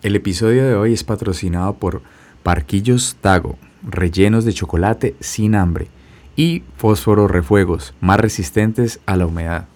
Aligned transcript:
El 0.00 0.14
episodio 0.14 0.64
de 0.64 0.76
hoy 0.76 0.92
es 0.92 1.02
patrocinado 1.02 1.74
por 1.74 2.02
Parquillos 2.44 3.16
Tago, 3.20 3.58
rellenos 3.82 4.44
de 4.44 4.52
chocolate 4.52 5.16
sin 5.18 5.56
hambre 5.56 5.88
y 6.36 6.62
fósforo 6.76 7.26
refuegos, 7.26 7.94
más 8.00 8.20
resistentes 8.20 9.00
a 9.06 9.16
la 9.16 9.26
humedad. 9.26 9.66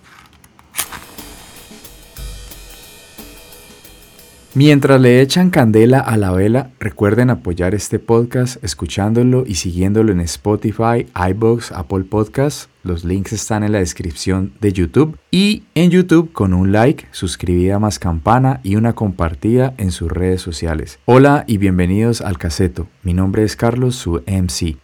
Mientras 4.54 5.00
le 5.00 5.22
echan 5.22 5.50
candela 5.50 5.98
a 5.98 6.16
la 6.16 6.30
vela, 6.30 6.70
recuerden 6.78 7.30
apoyar 7.30 7.74
este 7.74 7.98
podcast 7.98 8.62
escuchándolo 8.62 9.42
y 9.44 9.56
siguiéndolo 9.56 10.12
en 10.12 10.20
Spotify, 10.20 11.06
iBox, 11.30 11.72
Apple 11.72 12.04
Podcasts. 12.04 12.68
Los 12.84 13.04
links 13.04 13.32
están 13.32 13.62
en 13.62 13.70
la 13.70 13.78
descripción 13.78 14.54
de 14.60 14.72
YouTube. 14.72 15.16
Y 15.30 15.62
en 15.76 15.90
YouTube 15.90 16.32
con 16.32 16.52
un 16.52 16.72
like, 16.72 17.06
suscribida 17.12 17.78
más 17.78 18.00
campana 18.00 18.58
y 18.64 18.74
una 18.74 18.94
compartida 18.94 19.72
en 19.78 19.92
sus 19.92 20.10
redes 20.10 20.42
sociales. 20.42 20.98
Hola 21.04 21.44
y 21.46 21.58
bienvenidos 21.58 22.20
al 22.22 22.38
Caseto. 22.38 22.88
Mi 23.04 23.14
nombre 23.14 23.44
es 23.44 23.54
Carlos, 23.54 23.94
su 23.94 24.24
MC. 24.26 24.78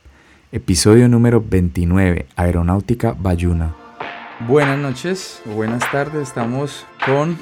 Episodio 0.52 1.08
número 1.08 1.42
29, 1.44 2.26
Aeronáutica 2.36 3.16
Bayuna. 3.18 3.74
Buenas 4.46 4.78
noches 4.78 5.42
o 5.50 5.54
buenas 5.54 5.82
tardes, 5.90 6.28
estamos 6.28 6.86
con 7.04 7.36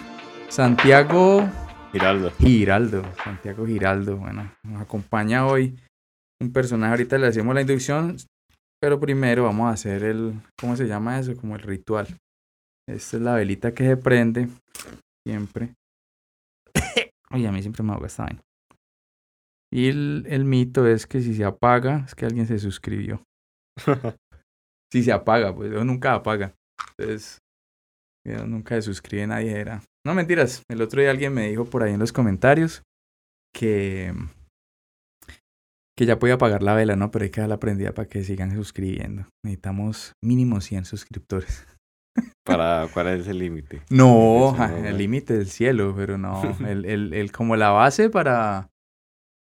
Santiago 0.48 1.46
Giraldo. 1.92 2.32
Giraldo, 2.38 3.02
Santiago 3.22 3.66
Giraldo. 3.66 4.16
Bueno, 4.16 4.50
nos 4.62 4.80
acompaña 4.80 5.46
hoy 5.46 5.76
un 6.40 6.50
personaje. 6.50 6.92
Ahorita 6.92 7.18
le 7.18 7.26
hacemos 7.26 7.54
la 7.54 7.60
inducción, 7.60 8.16
pero 8.80 9.00
primero 9.00 9.44
vamos 9.44 9.66
a 9.68 9.74
hacer 9.74 10.02
el, 10.02 10.40
¿cómo 10.58 10.76
se 10.76 10.86
llama 10.86 11.18
eso? 11.18 11.34
Como 11.36 11.56
el 11.56 11.62
ritual. 11.62 12.06
Esta 12.88 13.16
es 13.16 13.22
la 13.22 13.34
velita 13.34 13.74
que 13.74 13.84
se 13.84 13.96
prende 13.96 14.48
siempre. 15.26 15.74
Oye, 17.30 17.48
a 17.48 17.52
mí 17.52 17.62
siempre 17.62 17.82
me 17.82 17.92
ahoga 17.92 18.06
esta 18.06 18.24
vaina. 18.24 18.42
Y 19.72 19.88
el, 19.88 20.24
el 20.28 20.44
mito 20.44 20.86
es 20.86 21.06
que 21.06 21.20
si 21.20 21.34
se 21.34 21.44
apaga, 21.44 22.04
es 22.06 22.14
que 22.14 22.26
alguien 22.26 22.46
se 22.46 22.58
suscribió. 22.58 23.22
si 24.92 25.02
se 25.02 25.12
apaga, 25.12 25.54
pues 25.54 25.72
yo 25.72 25.84
nunca 25.84 26.14
apaga. 26.14 26.54
Entonces, 26.96 27.38
yo 28.24 28.46
nunca 28.46 28.76
se 28.76 28.82
suscribe 28.82 29.26
nadie. 29.26 29.52
Era. 29.52 29.82
No 30.06 30.14
mentiras. 30.14 30.62
El 30.68 30.82
otro 30.82 31.00
día 31.00 31.10
alguien 31.10 31.34
me 31.34 31.48
dijo 31.48 31.64
por 31.64 31.82
ahí 31.82 31.92
en 31.92 32.00
los 32.00 32.12
comentarios 32.12 32.82
que 33.52 34.14
que 35.96 36.06
ya 36.06 36.18
podía 36.18 36.34
apagar 36.34 36.62
la 36.62 36.74
vela, 36.74 36.94
¿no? 36.94 37.10
Pero 37.10 37.24
hay 37.24 37.30
que 37.30 37.40
darla 37.40 37.58
prendida 37.58 37.92
para 37.92 38.08
que 38.08 38.22
sigan 38.22 38.54
suscribiendo. 38.54 39.28
Necesitamos 39.44 40.12
mínimo 40.22 40.60
100 40.60 40.84
suscriptores. 40.84 41.66
¿Para 42.44 42.88
cuál 42.92 43.08
es 43.08 43.26
el 43.28 43.38
límite? 43.38 43.82
No, 43.90 44.56
el 44.84 44.96
límite 44.98 45.36
del 45.36 45.48
cielo, 45.48 45.94
pero 45.96 46.18
no. 46.18 46.42
El, 46.66 46.84
el, 46.84 47.14
el, 47.14 47.32
como 47.32 47.56
la 47.56 47.70
base 47.70 48.10
para. 48.10 48.70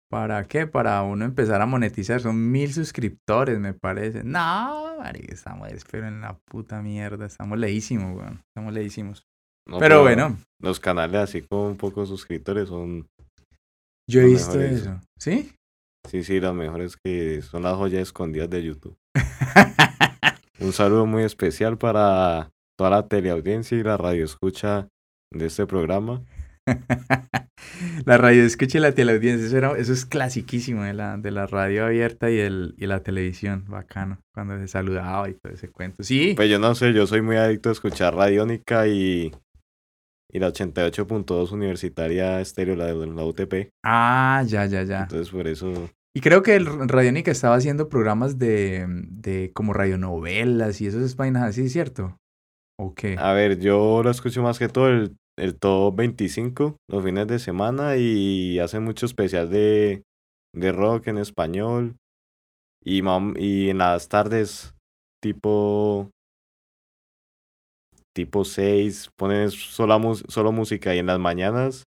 ¿Para 0.09 0.43
qué? 0.47 0.67
Para 0.67 1.01
uno 1.01 1.25
empezar 1.25 1.59
a 1.61 1.65
monetizar. 1.65 2.21
Son 2.21 2.51
mil 2.51 2.71
suscriptores, 2.71 3.57
me 3.59 3.73
parece. 3.73 4.23
No, 4.23 4.97
marica, 4.99 5.33
estamos, 5.33 5.67
pero 5.89 6.07
en 6.07 6.21
la 6.21 6.37
puta 6.45 6.83
mierda. 6.83 7.25
Estamos 7.25 7.57
leísimos, 7.57 8.15
weón. 8.15 8.41
Estamos 8.47 8.73
leísimos. 8.73 9.23
No, 9.67 9.79
pero 9.79 10.03
bueno, 10.03 10.37
Los 10.61 10.79
canales 10.79 11.21
así 11.21 11.41
con 11.41 11.77
pocos 11.77 12.09
suscriptores 12.09 12.67
son, 12.67 13.07
yo 14.07 14.21
he 14.21 14.25
visto 14.25 14.61
eso. 14.61 14.99
¿Sí? 15.17 15.55
Sí, 16.07 16.23
sí, 16.23 16.39
las 16.39 16.53
mejores 16.53 16.97
que 16.97 17.41
son 17.41 17.63
las 17.63 17.75
joyas 17.75 18.01
escondidas 18.03 18.49
de 18.49 18.63
YouTube. 18.63 18.97
Un 20.59 20.71
saludo 20.73 21.05
muy 21.05 21.23
especial 21.23 21.77
para 21.77 22.49
toda 22.77 22.89
la 22.89 23.07
teleaudiencia 23.07 23.77
y 23.77 23.83
la 23.83 23.97
radio 23.97 24.23
escucha 24.25 24.87
de 25.31 25.45
este 25.47 25.65
programa. 25.65 26.21
la 28.05 28.17
radio 28.17 28.43
escucha 28.43 28.77
y 28.77 28.81
la 28.81 28.93
teleaudiencia, 28.93 29.47
eso, 29.47 29.57
era- 29.57 29.77
eso 29.77 29.91
es 29.93 30.05
clasiquísimo 30.05 30.83
de 30.83 30.93
la, 30.93 31.17
de 31.17 31.31
la 31.31 31.45
radio 31.47 31.85
abierta 31.85 32.29
y, 32.29 32.39
el, 32.39 32.75
y 32.77 32.87
la 32.87 33.01
televisión, 33.01 33.65
bacano, 33.67 34.19
cuando 34.33 34.57
se 34.59 34.67
saludaba 34.67 35.29
y 35.29 35.33
todo 35.33 35.53
ese 35.53 35.69
cuento. 35.69 36.03
Sí, 36.03 36.33
Pues 36.35 36.49
yo 36.49 36.59
no 36.59 36.73
sé, 36.75 36.93
yo 36.93 37.05
soy 37.07 37.21
muy 37.21 37.35
adicto 37.35 37.69
a 37.69 37.73
escuchar 37.73 38.15
Radiónica 38.15 38.87
y, 38.87 39.33
y 40.31 40.39
la 40.39 40.47
88.2 40.53 41.51
Universitaria 41.51 42.39
Estéreo, 42.39 42.75
la 42.75 42.85
de 42.85 43.07
la 43.07 43.25
UTP. 43.25 43.69
ah, 43.83 44.43
ya, 44.47 44.65
ya, 44.67 44.83
ya. 44.83 45.01
Entonces 45.03 45.29
por 45.29 45.47
eso, 45.47 45.89
Y 46.15 46.21
creo 46.21 46.43
que 46.43 46.55
el 46.55 46.65
Radionica 46.89 47.31
estaba 47.31 47.55
haciendo 47.55 47.89
programas 47.89 48.37
de, 48.37 48.85
de 48.87 49.51
como 49.53 49.73
radionovelas 49.73 50.79
y 50.81 50.87
esas 50.87 51.15
vainas 51.15 51.43
así, 51.43 51.69
¿cierto? 51.69 52.17
¿O 52.77 52.93
qué? 52.95 53.23
a 53.23 53.33
ver, 53.33 53.59
yo 53.59 54.01
lo 54.03 54.09
escucho 54.09 54.41
más 54.41 54.59
que 54.59 54.69
todo 54.69 54.89
el, 54.89 55.15
el 55.37 55.57
Top 55.59 55.95
25 55.95 56.77
los 56.89 57.03
fines 57.03 57.27
de 57.27 57.39
semana 57.39 57.97
y 57.97 58.59
hace 58.59 58.79
mucho 58.79 59.05
especial 59.05 59.49
de, 59.49 60.03
de 60.53 60.71
rock 60.71 61.07
en 61.07 61.17
español 61.17 61.95
y, 62.83 63.01
mam- 63.01 63.35
y 63.39 63.69
en 63.69 63.79
las 63.79 64.09
tardes 64.09 64.73
tipo 65.21 66.09
tipo 68.13 68.45
6 68.45 69.09
ponen 69.17 69.49
solo 69.51 70.51
música 70.51 70.93
y 70.95 70.99
en 70.99 71.07
las 71.07 71.19
mañanas 71.19 71.83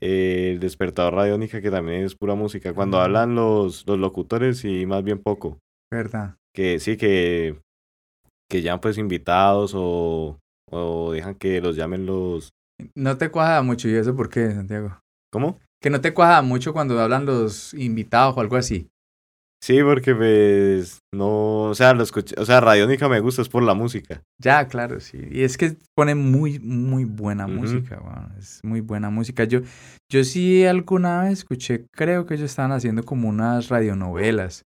eh, 0.00 0.52
el 0.52 0.60
despertador 0.60 1.14
radiónica 1.14 1.60
que 1.60 1.70
también 1.70 2.04
es 2.04 2.14
pura 2.14 2.34
música 2.34 2.74
cuando 2.74 3.00
hablan 3.00 3.34
los, 3.34 3.86
los 3.86 3.98
locutores 3.98 4.64
y 4.64 4.86
más 4.86 5.02
bien 5.02 5.18
poco 5.22 5.58
¿Verdad? 5.90 6.36
que 6.54 6.78
sí 6.80 6.96
que 6.96 7.58
que 8.50 8.62
llaman 8.62 8.80
pues 8.80 8.98
invitados 8.98 9.72
o, 9.74 10.38
o 10.70 11.12
dejan 11.12 11.34
que 11.34 11.60
los 11.60 11.76
llamen 11.76 12.06
los 12.06 12.50
No 12.94 13.16
te 13.16 13.30
cuaja 13.30 13.62
mucho, 13.62 13.88
¿y 13.88 13.94
eso 13.94 14.14
por 14.14 14.28
qué, 14.28 14.52
Santiago? 14.52 14.98
¿cómo? 15.32 15.58
Que 15.82 15.90
no 15.90 16.00
te 16.00 16.14
cuaja 16.14 16.42
mucho 16.42 16.72
cuando 16.72 16.98
hablan 17.00 17.26
los 17.26 17.74
invitados 17.74 18.36
o 18.36 18.40
algo 18.40 18.56
así. 18.56 18.88
Sí, 19.62 19.82
porque 19.82 20.14
pues 20.14 21.00
no, 21.12 21.62
o 21.64 21.74
sea, 21.74 21.94
lo 21.94 22.02
escuché, 22.02 22.34
o 22.38 22.44
sea, 22.44 22.60
Radiónica 22.60 23.08
me 23.08 23.20
gusta 23.20 23.42
es 23.42 23.48
por 23.48 23.62
la 23.62 23.74
música. 23.74 24.22
Ya, 24.38 24.68
claro, 24.68 25.00
sí. 25.00 25.18
Y 25.30 25.42
es 25.42 25.56
que 25.56 25.76
pone 25.94 26.14
muy, 26.14 26.58
muy 26.58 27.04
buena 27.04 27.46
música, 27.46 28.00
weón. 28.00 28.32
Es 28.38 28.60
muy 28.62 28.80
buena 28.80 29.10
música. 29.10 29.44
Yo, 29.44 29.60
yo 30.10 30.24
sí 30.24 30.64
alguna 30.64 31.22
vez 31.22 31.40
escuché, 31.40 31.86
creo 31.90 32.26
que 32.26 32.34
ellos 32.34 32.50
estaban 32.50 32.72
haciendo 32.72 33.02
como 33.02 33.28
unas 33.28 33.68
radionovelas 33.68 34.62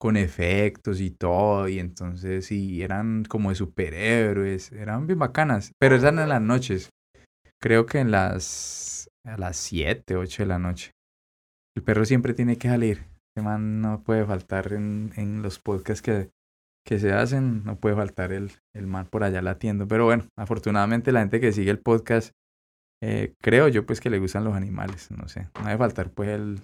con 0.00 0.16
efectos 0.16 1.00
y 1.00 1.10
todo, 1.10 1.68
y 1.68 1.78
entonces 1.78 2.46
sí, 2.46 2.82
eran 2.82 3.24
como 3.24 3.50
de 3.50 3.56
superhéroes, 3.56 4.72
eran 4.72 5.06
bien 5.06 5.18
bacanas, 5.18 5.72
pero 5.78 5.96
eran 5.96 6.18
en 6.18 6.30
las 6.30 6.40
noches. 6.40 6.88
Creo 7.60 7.84
que 7.84 7.98
en 7.98 8.10
las, 8.10 9.10
a 9.24 9.36
las 9.36 9.58
7, 9.58 10.16
8 10.16 10.44
de 10.44 10.46
la 10.46 10.58
noche. 10.58 10.92
El 11.76 11.82
perro 11.82 12.06
siempre 12.06 12.32
tiene 12.32 12.56
que 12.56 12.68
salir. 12.68 13.09
Ese 13.34 13.44
man 13.44 13.80
no 13.80 14.02
puede 14.02 14.24
faltar 14.24 14.72
en, 14.72 15.12
en 15.16 15.42
los 15.42 15.58
podcasts 15.58 16.02
que, 16.02 16.30
que 16.86 16.98
se 16.98 17.12
hacen, 17.12 17.64
no 17.64 17.76
puede 17.76 17.94
faltar 17.94 18.32
el, 18.32 18.50
el 18.74 18.86
man 18.86 19.06
por 19.06 19.24
allá 19.24 19.42
latiendo. 19.42 19.86
Pero 19.86 20.04
bueno, 20.04 20.26
afortunadamente 20.36 21.12
la 21.12 21.20
gente 21.20 21.40
que 21.40 21.52
sigue 21.52 21.70
el 21.70 21.78
podcast, 21.78 22.32
eh, 23.02 23.34
creo 23.40 23.68
yo 23.68 23.86
pues 23.86 24.00
que 24.00 24.10
le 24.10 24.18
gustan 24.18 24.44
los 24.44 24.54
animales, 24.54 25.10
no 25.10 25.28
sé. 25.28 25.48
No 25.58 25.66
debe 25.66 25.78
faltar 25.78 26.10
pues 26.10 26.30
el, 26.30 26.60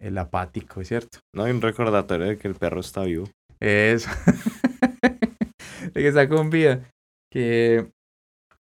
el 0.00 0.18
apático, 0.18 0.82
¿cierto? 0.84 1.18
No 1.34 1.44
hay 1.44 1.52
un 1.52 1.62
recordatorio 1.62 2.26
de 2.26 2.38
que 2.38 2.48
el 2.48 2.54
perro 2.54 2.80
está 2.80 3.02
vivo. 3.02 3.28
Eso. 3.60 4.10
de 5.02 5.92
que 5.92 6.08
está 6.08 6.28
con 6.28 6.50
vida. 6.50 6.90
Que... 7.32 7.90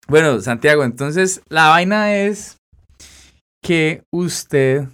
Bueno, 0.08 0.40
Santiago, 0.40 0.84
entonces 0.84 1.42
la 1.48 1.68
vaina 1.68 2.14
es 2.14 2.58
que 3.62 4.02
usted 4.12 4.88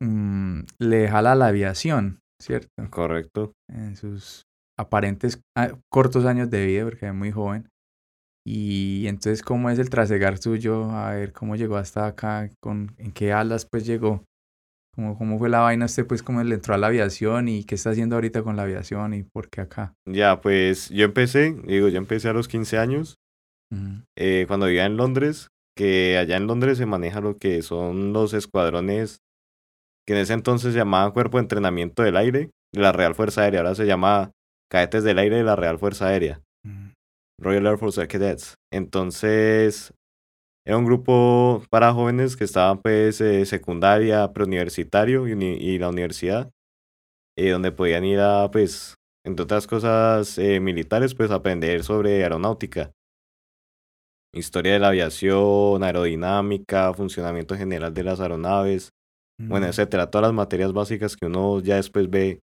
mm, 0.00 0.60
le 0.78 1.08
jala 1.08 1.34
la 1.34 1.48
aviación, 1.48 2.20
¿cierto? 2.40 2.68
Correcto. 2.90 3.52
en 3.68 3.96
sus 3.96 4.44
aparentes 4.78 5.40
ah, 5.56 5.72
cortos 5.90 6.26
años 6.26 6.50
de 6.50 6.66
vida, 6.66 6.84
porque 6.84 7.06
es 7.06 7.14
muy 7.14 7.30
joven. 7.30 7.68
Y 8.46 9.08
entonces, 9.08 9.42
¿cómo 9.42 9.70
es 9.70 9.78
el 9.78 9.90
trasegar 9.90 10.38
suyo? 10.38 10.90
A 10.92 11.14
ver, 11.14 11.32
¿cómo 11.32 11.56
llegó 11.56 11.76
hasta 11.76 12.06
acá? 12.06 12.48
¿Con, 12.60 12.94
¿En 12.98 13.10
qué 13.10 13.32
alas 13.32 13.66
pues 13.66 13.84
llegó? 13.84 14.24
¿Cómo, 14.94 15.18
¿Cómo 15.18 15.38
fue 15.38 15.48
la 15.48 15.60
vaina 15.60 15.86
usted 15.86 16.06
pues 16.06 16.22
cómo 16.22 16.42
le 16.42 16.54
entró 16.54 16.74
a 16.74 16.78
la 16.78 16.86
aviación 16.86 17.48
y 17.48 17.64
qué 17.64 17.74
está 17.74 17.90
haciendo 17.90 18.14
ahorita 18.14 18.42
con 18.42 18.56
la 18.56 18.62
aviación 18.62 19.14
y 19.14 19.24
por 19.24 19.50
qué 19.50 19.62
acá? 19.62 19.94
Ya, 20.08 20.40
pues 20.40 20.90
yo 20.90 21.04
empecé, 21.04 21.56
digo, 21.66 21.88
yo 21.88 21.98
empecé 21.98 22.28
a 22.28 22.32
los 22.32 22.46
15 22.46 22.78
años, 22.78 23.16
eh, 24.16 24.44
cuando 24.46 24.66
vivía 24.66 24.86
en 24.86 24.96
Londres, 24.96 25.48
que 25.76 26.16
allá 26.16 26.36
en 26.36 26.46
Londres 26.46 26.78
se 26.78 26.86
maneja 26.86 27.20
lo 27.20 27.36
que 27.36 27.62
son 27.62 28.12
los 28.12 28.32
escuadrones, 28.32 29.18
que 30.06 30.14
en 30.14 30.20
ese 30.20 30.34
entonces 30.34 30.72
se 30.72 30.78
llamaban 30.78 31.12
Cuerpo 31.12 31.38
de 31.38 31.42
Entrenamiento 31.42 32.02
del 32.02 32.16
Aire, 32.16 32.50
de 32.72 32.80
la 32.80 32.92
Real 32.92 33.14
Fuerza 33.14 33.42
Aérea, 33.42 33.60
ahora 33.60 33.74
se 33.74 33.86
llama 33.86 34.30
Cadetes 34.70 35.04
del 35.04 35.18
Aire 35.18 35.36
de 35.36 35.44
la 35.44 35.56
Real 35.56 35.78
Fuerza 35.78 36.08
Aérea. 36.08 36.40
Ujú. 36.64 36.92
Royal 37.38 37.66
Air 37.66 37.78
Force 37.78 38.06
Cadets. 38.08 38.54
Entonces, 38.72 39.92
era 40.66 40.78
un 40.78 40.84
grupo 40.84 41.62
para 41.70 41.92
jóvenes 41.92 42.36
que 42.36 42.44
estaban 42.44 42.80
pues 42.80 43.20
eh, 43.20 43.44
secundaria, 43.46 44.32
preuniversitario 44.32 45.28
y, 45.28 45.32
y 45.32 45.78
la 45.78 45.90
universidad, 45.90 46.50
eh, 47.36 47.50
donde 47.50 47.72
podían 47.72 48.04
ir 48.04 48.20
a 48.20 48.50
pues, 48.50 48.94
entre 49.24 49.44
otras 49.44 49.66
cosas 49.66 50.38
eh, 50.38 50.60
militares, 50.60 51.14
pues 51.14 51.30
aprender 51.30 51.84
sobre 51.84 52.22
aeronáutica. 52.22 52.92
historia 54.32 54.74
de 54.74 54.78
la 54.78 54.88
aviación, 54.88 55.82
aerodinámica, 55.82 56.92
funcionamiento 56.94 57.56
general 57.56 57.94
de 57.94 58.02
las 58.02 58.20
aeronaves, 58.20 58.90
bueno, 59.40 59.66
Mm, 59.66 59.70
etcétera, 59.70 60.10
todas 60.10 60.28
las 60.28 60.34
materias 60.34 60.72
básicas 60.72 61.16
que 61.16 61.26
uno 61.26 61.60
ya 61.60 61.76
después 61.76 62.08
ve 62.10 62.40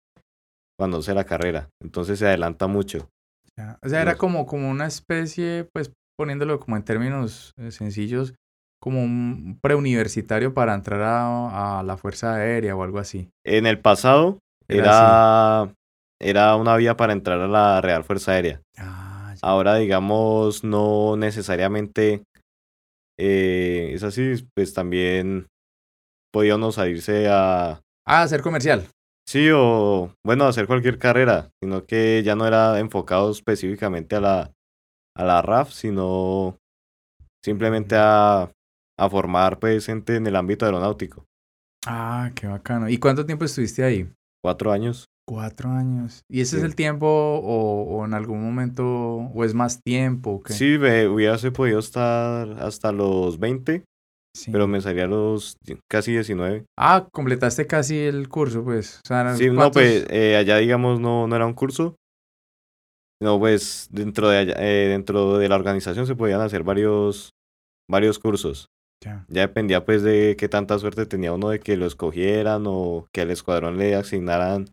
cuando 0.77 0.97
hace 0.97 1.13
la 1.13 1.23
carrera. 1.25 1.69
Entonces 1.81 2.19
se 2.19 2.27
adelanta 2.27 2.67
mucho. 2.67 3.09
ya. 3.57 3.77
O 3.83 3.89
sea, 3.89 4.01
era 4.01 4.11
Los- 4.11 4.19
como, 4.19 4.45
como 4.45 4.69
una 4.69 4.87
especie, 4.87 5.67
pues 5.73 5.91
poniéndolo 6.17 6.59
como 6.59 6.77
en 6.77 6.83
términos 6.83 7.51
eh, 7.57 7.71
sencillos, 7.71 8.33
como 8.81 9.03
un 9.03 9.59
preuniversitario 9.61 10.53
para 10.53 10.73
entrar 10.73 11.01
a, 11.01 11.79
a 11.79 11.83
la 11.83 11.97
Fuerza 11.97 12.35
Aérea 12.35 12.75
o 12.75 12.83
algo 12.83 12.97
así. 12.99 13.29
En 13.45 13.65
el 13.67 13.79
pasado 13.79 14.39
Era 14.67 14.79
era, 14.79 15.73
era 16.19 16.55
una 16.55 16.75
vía 16.77 16.97
para 16.97 17.13
entrar 17.13 17.39
a 17.41 17.47
la 17.47 17.81
Real 17.81 18.03
Fuerza 18.03 18.31
Aérea. 18.33 18.61
Ah. 18.77 19.35
Ahora, 19.43 19.75
digamos, 19.75 20.63
no 20.63 21.15
necesariamente 21.17 22.23
eh, 23.19 23.91
es 23.93 24.03
así, 24.03 24.33
pues 24.55 24.73
también 24.73 25.47
podía 26.31 26.55
uno 26.55 26.71
salirse 26.71 27.27
a, 27.29 27.81
Ah, 28.05 28.27
ser 28.27 28.41
comercial. 28.41 28.87
sí, 29.27 29.49
o 29.53 30.11
bueno, 30.25 30.45
hacer 30.45 30.67
cualquier 30.67 30.97
carrera, 30.97 31.49
sino 31.61 31.85
que 31.85 32.21
ya 32.23 32.35
no 32.35 32.45
era 32.47 32.79
enfocado 32.79 33.29
específicamente 33.31 34.15
a 34.15 34.21
la, 34.21 34.51
a 35.15 35.23
la 35.23 35.41
RAF, 35.41 35.71
sino 35.71 36.57
simplemente 37.43 37.95
a, 37.97 38.51
a 38.99 39.09
formar 39.09 39.59
pues 39.59 39.85
gente 39.85 40.15
en 40.15 40.27
el 40.27 40.35
ámbito 40.35 40.65
aeronáutico. 40.65 41.25
Ah, 41.85 42.31
qué 42.35 42.47
bacano. 42.47 42.89
¿Y 42.89 42.97
cuánto 42.97 43.25
tiempo 43.25 43.45
estuviste 43.45 43.83
ahí? 43.83 44.09
Cuatro 44.43 44.71
años. 44.71 45.05
Cuatro 45.27 45.69
años. 45.69 46.21
¿Y 46.29 46.41
ese 46.41 46.57
es 46.57 46.63
el 46.63 46.75
tiempo 46.75 47.07
o, 47.07 47.83
o 47.83 48.05
en 48.05 48.13
algún 48.13 48.43
momento, 48.43 48.85
o 48.85 49.43
es 49.45 49.53
más 49.53 49.81
tiempo? 49.81 50.41
Sí, 50.47 50.77
me 50.79 51.07
hubiese 51.07 51.51
podido 51.51 51.79
estar 51.79 52.49
hasta 52.59 52.91
los 52.91 53.39
20, 53.39 53.83
Sí. 54.33 54.49
pero 54.51 54.65
me 54.67 54.79
salía 54.81 55.03
a 55.03 55.07
los 55.07 55.57
casi 55.89 56.13
19. 56.13 56.65
Ah, 56.77 57.07
completaste 57.11 57.67
casi 57.67 57.97
el 57.99 58.29
curso, 58.29 58.63
pues. 58.63 58.99
O 59.03 59.07
sea, 59.07 59.35
Sí, 59.35 59.47
no, 59.49 59.55
¿cuántos- 59.55 59.73
pues 59.81 60.05
eh, 60.09 60.37
allá 60.37 60.57
digamos 60.57 60.99
no, 60.99 61.27
no 61.27 61.35
era 61.35 61.45
un 61.45 61.53
curso. 61.53 61.95
No, 63.21 63.37
pues 63.39 63.87
dentro 63.91 64.29
de 64.29 64.37
allá- 64.39 64.55
eh, 64.57 64.87
dentro 64.89 65.37
de 65.37 65.47
la 65.47 65.55
organización 65.55 66.07
se 66.07 66.15
podían 66.15 66.41
hacer 66.41 66.63
varios, 66.63 67.29
varios 67.89 68.17
cursos. 68.19 68.67
Ya. 69.03 69.25
Ya 69.29 69.41
dependía 69.41 69.83
pues 69.85 70.01
de 70.03 70.35
qué 70.37 70.47
tanta 70.47 70.77
suerte 70.79 71.05
tenía 71.05 71.33
uno 71.33 71.49
de 71.49 71.59
que 71.59 71.75
lo 71.77 71.85
escogieran 71.85 72.63
o 72.67 73.07
que 73.13 73.21
al 73.21 73.31
escuadrón 73.31 73.77
le 73.77 73.95
asignaran 73.95 74.65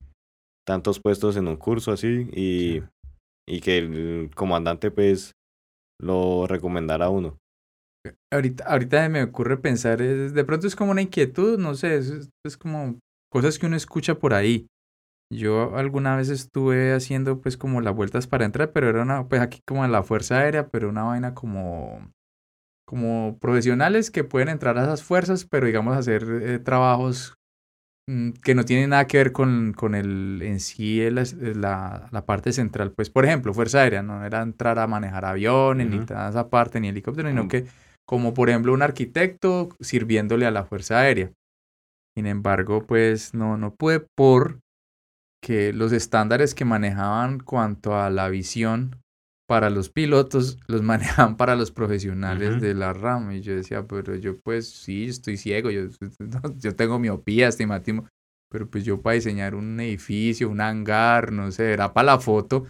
tantos 0.67 1.01
puestos 1.01 1.37
en 1.37 1.49
un 1.49 1.57
curso 1.57 1.93
así 1.93 2.29
y, 2.33 2.83
y 3.47 3.61
que 3.61 3.79
el 3.79 4.31
comandante 4.35 4.91
pues 4.91 5.33
lo 6.01 6.47
recomendara 6.47 7.07
a 7.07 7.11
uno. 7.11 7.39
Ahorita, 8.33 8.65
ahorita 8.65 9.09
me 9.09 9.23
ocurre 9.23 9.57
pensar, 9.57 10.01
es- 10.03 10.33
de 10.35 10.45
pronto 10.45 10.67
es 10.67 10.77
como 10.77 10.93
una 10.93 11.03
inquietud, 11.03 11.59
no 11.59 11.75
sé, 11.75 11.97
es, 11.97 12.31
es- 12.45 12.57
como 12.57 12.99
cosas 13.31 13.59
que 13.59 13.67
uno 13.67 13.77
escucha 13.77 14.15
por 14.17 14.35
ahí. 14.35 14.67
Yo 15.31 15.77
alguna 15.77 16.17
vez 16.17 16.31
estuve 16.31 16.95
haciendo 16.95 17.41
pues 17.41 17.57
como 17.59 17.81
las 17.83 17.95
vueltas 17.95 18.27
para 18.27 18.47
entrar, 18.47 18.73
pero 18.73 18.89
era 18.89 19.03
una, 19.03 19.29
pues 19.29 19.43
aquí 19.43 19.61
como 19.67 19.85
en 19.85 19.93
la 19.93 20.03
Fuerza 20.03 20.39
Aérea, 20.39 20.69
pero 20.69 20.89
una 20.89 21.03
vaina 21.03 21.35
como, 21.35 22.01
como 22.87 23.37
profesionales 23.39 24.11
que 24.11 24.25
pueden 24.25 24.49
entrar 24.49 24.79
a 24.79 24.85
esas 24.85 25.03
fuerzas, 25.03 25.45
pero 25.45 25.67
digamos 25.67 25.95
hacer 25.97 26.25
eh, 26.43 26.59
trabajos 26.59 27.35
mm, 28.09 28.31
que 28.43 28.55
no 28.55 28.65
tienen 28.65 28.91
nada 28.91 29.07
que 29.07 29.19
ver 29.19 29.33
con, 29.33 29.75
con 29.75 29.95
el 29.95 30.41
en 30.43 30.61
sí 30.61 31.03
el- 31.03 31.17
la, 31.61 32.09
la 32.11 32.25
parte 32.25 32.53
central. 32.55 32.93
Pues 32.93 33.11
por 33.11 33.27
ejemplo, 33.27 33.53
Fuerza 33.53 33.83
Aérea, 33.83 34.03
no 34.03 34.25
era 34.25 34.41
entrar 34.41 34.79
a 34.79 34.87
manejar 34.87 35.27
aviones, 35.27 35.89
ni 35.91 36.07
toda 36.07 36.31
esa 36.31 36.49
parte, 36.49 36.81
ni 36.81 36.89
helicópteros, 36.89 37.33
sino 37.33 37.45
Mm. 37.45 37.49
que 37.49 37.67
como 38.09 38.33
por 38.33 38.49
ejemplo 38.49 38.73
un 38.73 38.81
arquitecto 38.81 39.69
sirviéndole 39.81 40.47
a 40.47 40.51
la 40.51 40.65
Fuerza 40.65 41.01
Aérea. 41.01 41.31
Sin 42.17 42.27
embargo, 42.27 42.87
pues 42.87 43.35
no, 43.35 43.59
no 43.59 43.75
pude 43.75 44.01
por 44.01 44.61
que 45.43 45.73
los 45.75 45.93
estándares 45.93 46.55
que 46.55 46.65
manejaban 46.65 47.39
cuanto 47.39 47.97
a 47.97 48.09
la 48.11 48.29
visión 48.29 48.97
para 49.47 49.69
los 49.69 49.91
pilotos 49.91 50.59
los 50.67 50.83
manejaban 50.83 51.37
para 51.37 51.55
los 51.55 51.71
profesionales 51.71 52.63
de 52.63 52.75
la 52.75 52.95
rama. 52.95 53.35
Y 53.35 53.43
yo 53.43 53.55
decía, 53.55 53.87
pero 53.87 54.17
yo 54.17 54.39
pues 54.39 54.71
sí, 54.71 55.05
estoy 55.05 55.37
ciego, 55.37 55.71
yo, 55.71 55.83
yo 56.57 56.75
tengo 56.75 56.99
miopía, 56.99 57.49
astigmatismo, 57.49 58.09
pero 58.51 58.71
pues 58.71 58.85
yo 58.85 59.03
para 59.03 59.15
diseñar 59.15 59.55
un 59.55 59.79
edificio, 59.81 60.49
un 60.49 60.63
hangar, 60.63 61.31
no 61.31 61.53
sé, 61.53 61.73
era 61.73 61.93
para 61.93 62.07
la 62.07 62.19
foto, 62.19 62.67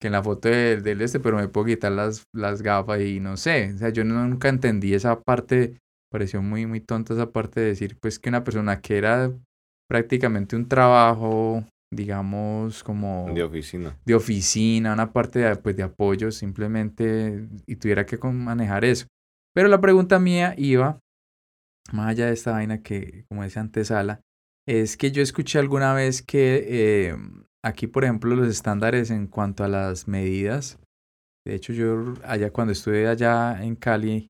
que 0.00 0.08
en 0.08 0.12
la 0.12 0.22
foto 0.22 0.48
del, 0.48 0.82
del 0.82 1.00
este, 1.00 1.20
pero 1.20 1.36
me 1.36 1.48
puedo 1.48 1.66
quitar 1.66 1.92
las, 1.92 2.24
las 2.34 2.62
gafas 2.62 3.00
y 3.00 3.20
no 3.20 3.36
sé, 3.36 3.72
o 3.74 3.78
sea, 3.78 3.88
yo 3.90 4.04
nunca 4.04 4.48
entendí 4.48 4.94
esa 4.94 5.20
parte, 5.20 5.78
pareció 6.10 6.42
muy, 6.42 6.66
muy 6.66 6.80
tonta 6.80 7.14
esa 7.14 7.30
parte 7.30 7.60
de 7.60 7.66
decir 7.68 7.96
pues 8.00 8.18
que 8.18 8.28
una 8.28 8.44
persona 8.44 8.80
que 8.80 8.98
era 8.98 9.32
prácticamente 9.88 10.56
un 10.56 10.68
trabajo, 10.68 11.64
digamos, 11.92 12.82
como 12.82 13.32
de 13.32 13.42
oficina. 13.42 13.96
de 14.04 14.14
oficina, 14.14 14.92
una 14.92 15.12
parte 15.12 15.38
de, 15.38 15.56
pues, 15.56 15.76
de 15.76 15.84
apoyo 15.84 16.30
simplemente 16.30 17.48
y 17.66 17.76
tuviera 17.76 18.04
que 18.04 18.18
manejar 18.18 18.84
eso. 18.84 19.06
Pero 19.54 19.68
la 19.68 19.80
pregunta 19.80 20.18
mía 20.18 20.54
iba, 20.58 20.98
más 21.92 22.10
allá 22.10 22.26
de 22.26 22.32
esta 22.32 22.52
vaina 22.52 22.82
que, 22.82 23.24
como 23.28 23.42
decía 23.42 23.62
antesala, 23.62 24.20
es 24.68 24.96
que 24.96 25.12
yo 25.12 25.22
escuché 25.22 25.58
alguna 25.58 25.94
vez 25.94 26.22
que 26.22 26.66
eh, 26.68 27.16
aquí, 27.66 27.86
por 27.86 28.04
ejemplo, 28.04 28.34
los 28.34 28.48
estándares 28.48 29.10
en 29.10 29.26
cuanto 29.26 29.64
a 29.64 29.68
las 29.68 30.08
medidas, 30.08 30.78
de 31.46 31.54
hecho 31.54 31.72
yo 31.72 32.14
allá 32.24 32.50
cuando 32.52 32.72
estuve 32.72 33.06
allá 33.08 33.62
en 33.62 33.76
Cali, 33.76 34.28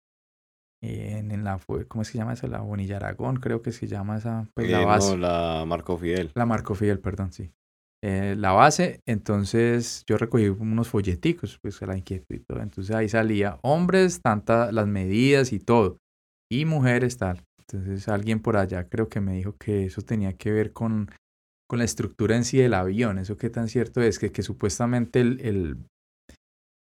eh, 0.83 1.19
en, 1.19 1.31
en 1.31 1.45
la, 1.45 1.59
¿cómo 1.89 2.03
es 2.03 2.09
que 2.09 2.13
se 2.13 2.19
llama 2.19 2.35
esa? 2.35 2.47
La 2.49 2.61
Bonilla 2.61 2.97
Aragón, 2.97 3.37
creo 3.37 3.63
que 3.63 3.73
se 3.73 3.87
llama 3.87 4.19
esa, 4.19 4.47
pues 4.55 4.71
la 4.71 4.83
Eh, 4.83 4.85
base. 4.85 5.11
no, 5.13 5.17
la 5.17 5.65
Marco 5.67 5.97
Fidel. 5.97 6.31
La 6.35 6.47
Marco 6.47 6.75
Fidel, 6.75 7.01
perdón, 7.01 7.33
sí. 7.33 7.51
Eh, 8.05 8.35
la 8.37 8.53
base, 8.53 9.01
entonces 9.07 10.05
yo 10.07 10.19
recogí 10.19 10.49
unos 10.49 10.89
folleticos, 10.89 11.59
pues 11.63 11.81
la 11.83 11.97
inquietud 11.97 12.37
y 12.37 12.41
todo. 12.41 12.61
Entonces 12.61 12.95
ahí 12.95 13.09
salía 13.09 13.59
hombres, 13.63 14.21
tantas 14.23 14.73
las 14.73 14.87
medidas 14.87 15.53
y 15.53 15.59
todo. 15.59 15.97
Y 16.53 16.67
mujeres 16.67 17.17
tal. 17.17 17.43
Entonces 17.59 18.07
alguien 18.09 18.41
por 18.41 18.57
allá 18.59 18.89
creo 18.89 19.09
que 19.09 19.21
me 19.21 19.33
dijo 19.33 19.57
que 19.57 19.87
eso 19.87 20.03
tenía 20.03 20.35
que 20.35 20.53
ver 20.53 20.73
con, 20.73 21.11
con 21.69 21.79
la 21.81 21.85
estructura 21.85 22.37
en 22.37 22.45
sí 22.45 22.59
del 22.59 22.75
avión. 22.75 23.19
Eso 23.19 23.37
qué 23.37 23.51
tan 23.51 23.69
cierto 23.69 24.01
es, 24.03 24.19
que, 24.19 24.31
que 24.33 24.43
supuestamente 24.43 25.21
el, 25.21 25.41
el- 25.41 25.77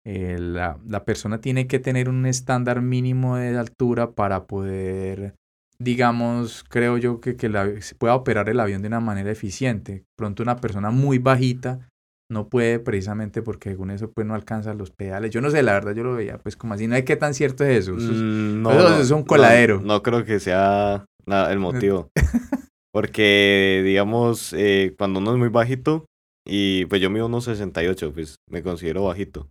el- 0.06 0.54
la, 0.54 0.78
la 0.88 1.04
persona 1.04 1.42
tiene 1.42 1.68
que 1.68 1.80
tener 1.80 2.10
un 2.10 2.26
estándar 2.26 2.82
mínimo 2.82 3.38
de 3.38 3.58
altura 3.58 4.12
para 4.12 4.46
poder 4.46 5.34
digamos, 5.78 6.64
creo 6.70 6.98
yo 6.98 7.20
que, 7.20 7.36
que 7.36 7.50
la- 7.50 7.82
se 7.82 7.96
pueda 7.96 8.16
operar 8.16 8.48
el 8.48 8.62
avión 8.62 8.82
de 8.82 8.88
una 8.88 9.02
manera 9.02 9.30
eficiente. 9.30 10.06
Pronto 10.18 10.42
una 10.42 10.56
persona 10.56 10.89
muy 10.89 11.18
bajita 11.20 11.89
no 12.32 12.48
puede 12.48 12.80
precisamente 12.80 13.42
porque 13.42 13.70
según 13.72 13.92
eso 13.92 14.10
pues 14.12 14.25
no 14.25 14.36
alcanza 14.36 14.74
los 14.74 14.92
pedales. 14.92 15.32
Yo 15.32 15.42
no 15.42 15.50
sé, 15.51 15.63
la 15.63 15.74
verdad 15.74 15.94
yo 15.94 16.04
lo 16.04 16.15
veía 16.15 16.38
pues 16.38 16.56
como 16.56 16.75
así, 16.75 16.88
no 16.88 16.96
hay 16.96 17.04
qué 17.04 17.18
tan 17.18 17.34
cierto 17.34 17.65
es 17.65 17.80
eso. 17.84 17.98
Eso 17.98 18.12
es- 18.13 18.18
Mm, 18.20 18.62
no, 18.62 18.72
eso 18.72 18.89
no, 18.89 19.00
es 19.01 19.12
un 19.12 19.20
no, 19.20 19.25
coladero. 19.25 19.82
No, 19.82 20.01
creo 20.01 20.24
que 20.24 20.39
sea 20.39 21.06
el 21.27 21.60
motivo. 21.60 22.10
Porque, 22.96 23.82
digamos, 23.84 24.54
eh, 24.54 24.96
cuando 24.98 25.20
uno 25.20 25.34
es 25.34 25.38
muy 25.38 25.50
bajito, 25.50 26.06
y 26.48 26.86
pues 26.86 27.02
yo 27.02 27.10
mido 27.10 27.25
unos 27.25 27.44
68, 27.44 28.14
pues 28.14 28.38
me 28.50 28.64
considero 28.64 29.04
bajito. 29.04 29.50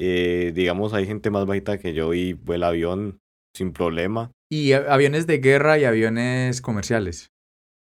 Eh, 0.00 0.52
digamos, 0.54 0.94
hay 0.94 1.04
gente 1.04 1.28
más 1.28 1.44
bajita 1.44 1.76
que 1.76 1.92
yo 1.92 2.14
y 2.14 2.32
vuela 2.32 2.68
avión 2.68 3.18
sin 3.54 3.74
problema. 3.74 4.30
Y 4.50 4.72
aviones 4.72 5.26
de 5.26 5.36
guerra 5.36 5.78
y 5.78 5.84
aviones 5.84 6.62
comerciales. 6.62 7.28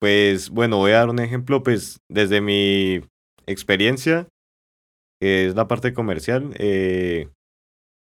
Pues 0.01 0.49
bueno, 0.49 0.75
voy 0.75 0.91
a 0.91 0.95
dar 0.95 1.09
un 1.09 1.19
ejemplo, 1.19 1.63
pues 1.63 1.99
desde 2.11 2.41
mi 2.41 2.99
experiencia, 3.47 4.27
que 5.21 5.47
es 5.47 5.55
la 5.55 5.69
parte 5.69 5.93
comercial, 5.93 6.53
eh, 6.59 7.29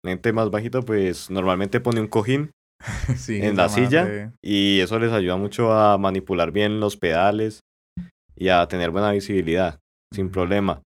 gente 0.05 0.33
más 0.33 0.51
bajita, 0.51 0.81
pues 0.81 1.29
normalmente 1.29 1.79
pone 1.79 2.01
un 2.01 2.07
cojín 2.07 2.51
sí, 3.15 3.39
en 3.41 3.55
la 3.55 3.69
silla 3.69 4.31
y 4.41 4.79
eso 4.79 4.99
les 4.99 5.11
ayuda 5.11 5.37
mucho 5.37 5.71
a 5.73 5.97
manipular 5.97 6.51
bien 6.51 6.79
los 6.79 6.97
pedales 6.97 7.61
y 8.35 8.49
a 8.49 8.67
tener 8.67 8.91
buena 8.91 9.11
visibilidad 9.11 9.79
sin 10.13 10.29
problema. 10.29 10.81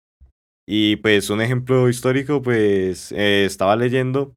Y 0.68 0.96
pues 0.98 1.30
un 1.30 1.42
ejemplo 1.42 1.90
histórico, 1.90 2.42
pues 2.42 3.12
eh, 3.12 3.46
estaba 3.46 3.76
leyendo 3.76 4.34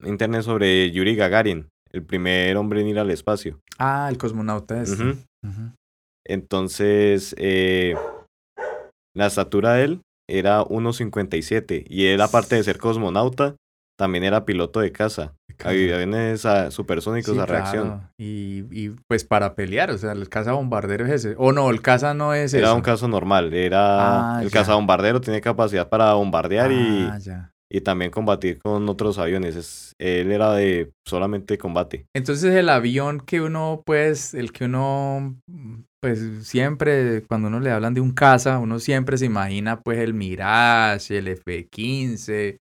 en 0.00 0.08
internet 0.08 0.42
sobre 0.42 0.90
Yuri 0.90 1.14
Gagarin, 1.14 1.68
el 1.92 2.02
primer 2.02 2.56
hombre 2.56 2.80
en 2.80 2.88
ir 2.88 2.98
al 2.98 3.10
espacio. 3.10 3.60
Ah, 3.78 4.08
el 4.10 4.16
cosmonauta 4.18 4.82
este. 4.82 5.02
Ujú. 5.02 5.18
Ujú. 5.46 5.72
Entonces, 6.26 7.34
eh, 7.38 7.94
la 9.14 9.26
estatura 9.26 9.74
de 9.74 9.84
él 9.84 10.02
era 10.28 10.62
1.57 10.62 11.84
y 11.88 12.06
él, 12.06 12.20
aparte 12.20 12.56
de 12.56 12.64
ser 12.64 12.78
cosmonauta, 12.78 13.56
también 13.98 14.24
era 14.24 14.44
piloto 14.44 14.80
de 14.80 14.92
caza. 14.92 15.34
Aviones 15.68 16.44
a- 16.46 16.70
supersónicos 16.70 17.34
Sí, 17.34 17.40
a 17.40 17.46
reacción. 17.46 17.86
claro. 17.88 18.10
Y, 18.18 18.64
y 18.70 18.90
pues 19.08 19.24
para 19.24 19.54
pelear, 19.54 19.90
o 19.90 19.98
sea, 19.98 20.12
el 20.12 20.28
caza 20.28 20.52
bombardero 20.52 21.06
es 21.06 21.12
ese. 21.12 21.34
O 21.38 21.52
no, 21.52 21.70
el 21.70 21.82
caza 21.82 22.14
no 22.14 22.34
es 22.34 22.52
Era 22.54 22.68
eso. 22.68 22.76
un 22.76 22.82
caso 22.82 23.08
normal, 23.08 23.52
era 23.54 24.36
Ah, 24.38 24.42
el 24.42 24.48
ya. 24.50 24.60
cazabombardero 24.60 25.20
tiene 25.20 25.40
capacidad 25.40 25.88
para 25.88 26.12
bombardear 26.14 26.70
Ah, 26.70 27.16
y, 27.18 27.20
ya. 27.22 27.52
y 27.70 27.80
también 27.82 28.10
combatir 28.10 28.58
con 28.58 28.88
otros 28.88 29.18
aviones. 29.18 29.56
Es, 29.56 29.92
él 29.98 30.32
era 30.32 30.52
de 30.54 30.92
solamente 31.06 31.58
combate. 31.58 32.06
Entonces 32.14 32.54
el 32.54 32.68
avión 32.68 33.20
que 33.20 33.40
uno, 33.40 33.82
pues, 33.84 34.34
el 34.34 34.52
que 34.52 34.64
uno, 34.64 35.36
pues 36.02 36.20
siempre, 36.48 37.22
cuando 37.28 37.48
uno 37.48 37.60
le 37.60 37.70
hablan 37.70 37.92
de 37.94 38.00
un 38.00 38.12
caza, 38.12 38.58
uno 38.58 38.78
siempre 38.78 39.18
se 39.18 39.26
imagina 39.26 39.80
pues 39.82 39.98
el 39.98 40.14
Mirage, 40.14 41.18
el 41.18 41.28
F-15, 41.28 42.56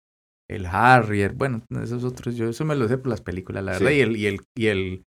el 0.49 0.65
Harrier, 0.65 1.33
bueno, 1.33 1.61
esos 1.81 2.03
otros, 2.03 2.35
yo 2.35 2.49
eso 2.49 2.65
me 2.65 2.75
lo 2.75 2.87
sé 2.87 2.97
por 2.97 3.07
las 3.09 3.21
películas, 3.21 3.63
la 3.63 3.73
verdad, 3.73 3.91
y 3.91 3.99
el, 4.01 4.17
y 4.17 4.25
el, 4.27 4.41
y 4.55 4.67
el, 4.67 5.03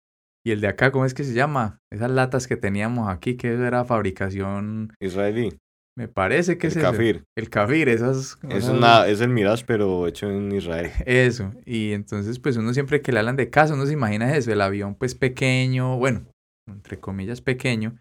y 0.47 0.51
el 0.53 0.61
de 0.61 0.69
acá, 0.69 0.93
¿cómo 0.93 1.05
es 1.05 1.15
que 1.15 1.25
se 1.25 1.35
llama? 1.35 1.79
Esas 1.93 2.11
latas 2.11 2.47
que 2.47 2.57
teníamos 2.57 3.09
aquí, 3.09 3.37
que 3.37 3.55
eso 3.55 3.65
era 3.65 3.85
fabricación 3.85 4.93
Israelí. 5.01 5.57
me 5.99 6.09
parece 6.09 6.59
que 6.59 6.67
El 6.69 6.73
es. 6.75 6.79
Kafir. 6.79 7.25
El 7.37 7.51
Kafir, 7.51 7.89
esas... 7.89 8.39
Es, 8.43 8.55
esas- 8.57 8.71
una, 8.71 9.07
es 9.07 9.21
el 9.21 9.31
Mirage, 9.31 9.65
pero 9.67 10.07
hecho 10.07 10.31
en 10.31 10.53
Israel. 10.53 10.91
Eso, 11.07 11.51
y 11.65 11.93
entonces 11.93 12.39
pues 12.39 12.57
uno 12.57 12.73
siempre 12.75 13.01
que 13.03 13.13
le 13.13 13.19
hablan 13.19 13.37
de 13.37 13.51
casa, 13.51 13.75
uno 13.75 13.87
se 13.87 13.93
imagina 13.95 14.35
eso, 14.37 14.53
el 14.53 14.61
avión 14.61 14.95
pues 14.95 15.15
pequeño, 15.15 15.97
bueno, 15.97 16.27
entre 16.69 16.99
comillas 17.01 17.41
pequeño, 17.41 17.99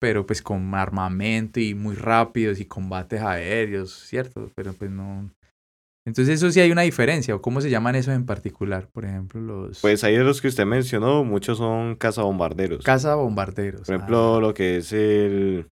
pero 0.00 0.26
pues 0.26 0.42
con 0.42 0.74
armamento 0.74 1.60
y 1.60 1.74
muy 1.74 1.94
rápidos 1.94 2.60
y 2.60 2.64
combates 2.64 3.20
aéreos, 3.22 3.92
¿cierto? 3.92 4.50
Pero 4.54 4.72
pues 4.72 4.90
no... 4.90 5.30
Entonces 6.10 6.34
eso 6.34 6.50
sí 6.50 6.58
hay 6.58 6.72
una 6.72 6.82
diferencia, 6.82 7.36
o 7.36 7.40
cómo 7.40 7.60
se 7.60 7.70
llaman 7.70 7.94
esos 7.94 8.14
en 8.14 8.26
particular, 8.26 8.88
por 8.88 9.04
ejemplo, 9.04 9.40
los 9.40 9.80
Pues 9.80 10.02
ahí 10.02 10.16
de 10.16 10.24
los 10.24 10.40
que 10.40 10.48
usted 10.48 10.66
mencionó, 10.66 11.22
muchos 11.22 11.58
son 11.58 11.94
cazabombarderos. 11.94 12.84
cazabombarderos. 12.84 13.82
Por 13.82 13.94
ah, 13.94 13.96
ejemplo, 13.96 14.40
lo 14.40 14.52
que 14.52 14.78
es 14.78 14.92
el, 14.92 15.68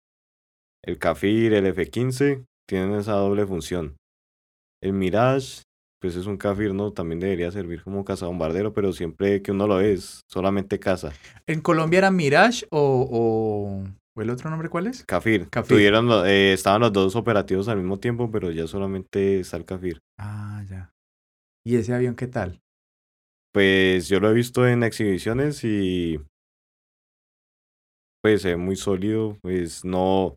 el 0.82 0.98
Kafir, 0.98 1.52
el 1.52 1.66
F-15, 1.66 2.46
tienen 2.66 2.94
esa 2.94 3.12
doble 3.12 3.44
función. 3.44 3.98
El 4.82 4.94
Mirage, 4.94 5.64
pues 6.00 6.16
es 6.16 6.24
un 6.24 6.38
Kafir, 6.38 6.72
¿no? 6.72 6.94
También 6.94 7.20
debería 7.20 7.50
servir 7.50 7.82
como 7.82 8.02
cazabombardero, 8.02 8.72
pero 8.72 8.94
siempre 8.94 9.42
que 9.42 9.52
uno 9.52 9.66
lo 9.66 9.80
es, 9.80 10.22
solamente 10.30 10.78
caza. 10.78 11.12
¿En 11.46 11.60
Colombia 11.60 11.98
era 11.98 12.10
Mirage 12.10 12.66
o, 12.70 13.06
o, 13.12 13.84
o 14.14 14.23
el 14.23 14.31
otro 14.31 14.50
nombre 14.50 14.69
cuál 14.69 14.87
es? 14.87 15.04
Kafir. 15.04 15.49
Tuvieron, 15.69 16.09
eh, 16.26 16.52
estaban 16.52 16.81
los 16.81 16.92
dos 16.92 17.16
operativos 17.16 17.69
al 17.69 17.78
mismo 17.78 17.99
tiempo, 17.99 18.31
pero 18.31 18.50
ya 18.50 18.66
solamente 18.66 19.40
está 19.40 19.57
el 19.57 19.64
Kafir. 19.64 20.00
Ah, 20.19 20.62
ya. 20.69 20.90
¿Y 21.64 21.76
ese 21.76 21.95
avión 21.95 22.16
qué 22.16 22.26
tal? 22.26 22.61
Pues 23.52 24.09
yo 24.09 24.21
lo 24.21 24.31
he 24.31 24.35
visto 24.35 24.66
en 24.66 24.83
exhibiciones 24.83 25.62
y 25.64 26.21
pues 28.23 28.42
se 28.42 28.50
ve 28.50 28.57
muy 28.57 28.76
sólido, 28.76 29.38
pues 29.42 29.85
no... 29.85 30.37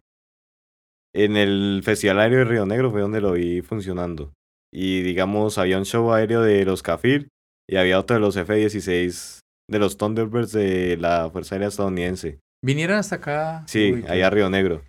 En 1.14 1.38
el 1.38 1.82
Festival 1.84 2.20
Aéreo 2.20 2.40
de 2.40 2.46
Río 2.46 2.66
Negro 2.66 2.92
fue 2.92 3.02
donde 3.02 3.22
lo 3.22 3.34
vi 3.34 3.62
funcionando. 3.62 4.34
Y 4.74 5.02
digamos, 5.02 5.58
había 5.58 5.78
un 5.78 5.86
show 5.86 6.12
aéreo 6.12 6.42
de 6.42 6.66
los 6.66 6.84
Kafir 6.84 7.30
y 7.70 7.78
había 7.78 8.00
otro 8.00 8.16
de 8.16 8.20
los 8.20 8.36
F-16 8.36 9.40
de 9.70 9.80
los 9.80 9.98
Thunderbirds 9.98 10.52
de 10.52 10.98
la 10.98 11.30
Fuerza 11.32 11.56
Aérea 11.56 11.70
Estadounidense. 11.70 12.40
¿Vinieron 12.66 12.98
hasta 12.98 13.18
acá? 13.18 13.64
Sí, 13.68 13.92
Uy, 13.94 14.06
allá 14.10 14.26
a 14.26 14.30
Río 14.32 14.50
Negro. 14.50 14.82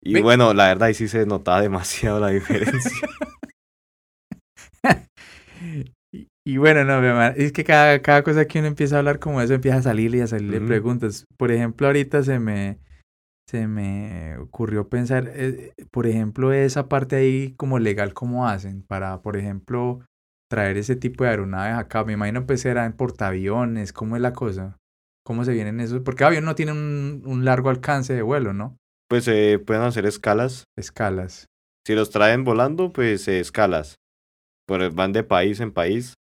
Y 0.00 0.18
bueno, 0.22 0.54
la 0.54 0.68
verdad 0.68 0.88
ahí 0.88 0.94
sí 0.94 1.08
se 1.08 1.26
notaba 1.26 1.60
demasiado 1.60 2.20
la 2.20 2.28
diferencia. 2.28 2.90
Y, 6.10 6.28
y 6.46 6.56
bueno, 6.56 6.84
no, 6.84 7.22
es 7.36 7.52
que 7.52 7.64
cada, 7.64 8.00
cada 8.00 8.22
cosa 8.22 8.46
que 8.46 8.60
uno 8.60 8.68
empieza 8.68 8.94
a 8.94 9.00
hablar 9.00 9.18
como 9.18 9.42
eso 9.42 9.52
empieza 9.52 9.76
a 9.76 9.82
salirle 9.82 10.18
y 10.18 10.20
a 10.22 10.26
salirle 10.26 10.60
preguntas. 10.60 11.26
Por 11.36 11.50
ejemplo, 11.50 11.86
ahorita 11.86 12.22
se 12.22 12.38
me, 12.38 12.78
se 13.46 13.66
me 13.66 14.38
ocurrió 14.38 14.88
pensar, 14.88 15.30
eh, 15.34 15.74
por 15.90 16.06
ejemplo, 16.06 16.52
esa 16.54 16.88
parte 16.88 17.16
ahí 17.16 17.54
como 17.58 17.78
legal, 17.78 18.14
¿cómo 18.14 18.48
hacen 18.48 18.82
para, 18.82 19.20
por 19.20 19.36
ejemplo, 19.36 20.00
traer 20.48 20.78
ese 20.78 20.96
tipo 20.96 21.24
de 21.24 21.30
aeronaves 21.30 21.76
acá? 21.76 22.04
Me 22.04 22.14
imagino 22.14 22.46
pues 22.46 22.62
serán 22.62 22.94
portaaviones, 22.94 23.92
¿cómo 23.92 24.16
es 24.16 24.22
la 24.22 24.32
cosa? 24.32 24.78
¿Cómo 25.28 25.44
se 25.44 25.52
vienen 25.52 25.78
esos? 25.78 26.00
Porque 26.00 26.24
avión 26.24 26.46
no 26.46 26.54
tiene 26.54 26.72
un, 26.72 27.22
un 27.26 27.44
largo 27.44 27.68
alcance 27.68 28.14
de 28.14 28.22
vuelo, 28.22 28.54
¿no? 28.54 28.78
pues 29.10 29.24
se 29.24 29.58
pueden 29.58 29.82
hacer 29.82 30.06
escalas. 30.06 30.64
Escalas. 30.74 31.44
Si 31.86 31.94
los 31.94 32.08
traen 32.08 32.44
volando, 32.44 32.92
pues 32.94 33.28
eh, 33.28 33.40
escalas. 33.40 33.96
Pues 34.66 34.94
van 34.94 35.12
de 35.12 35.24
país 35.24 35.60
en 35.60 35.70
país 35.72 36.14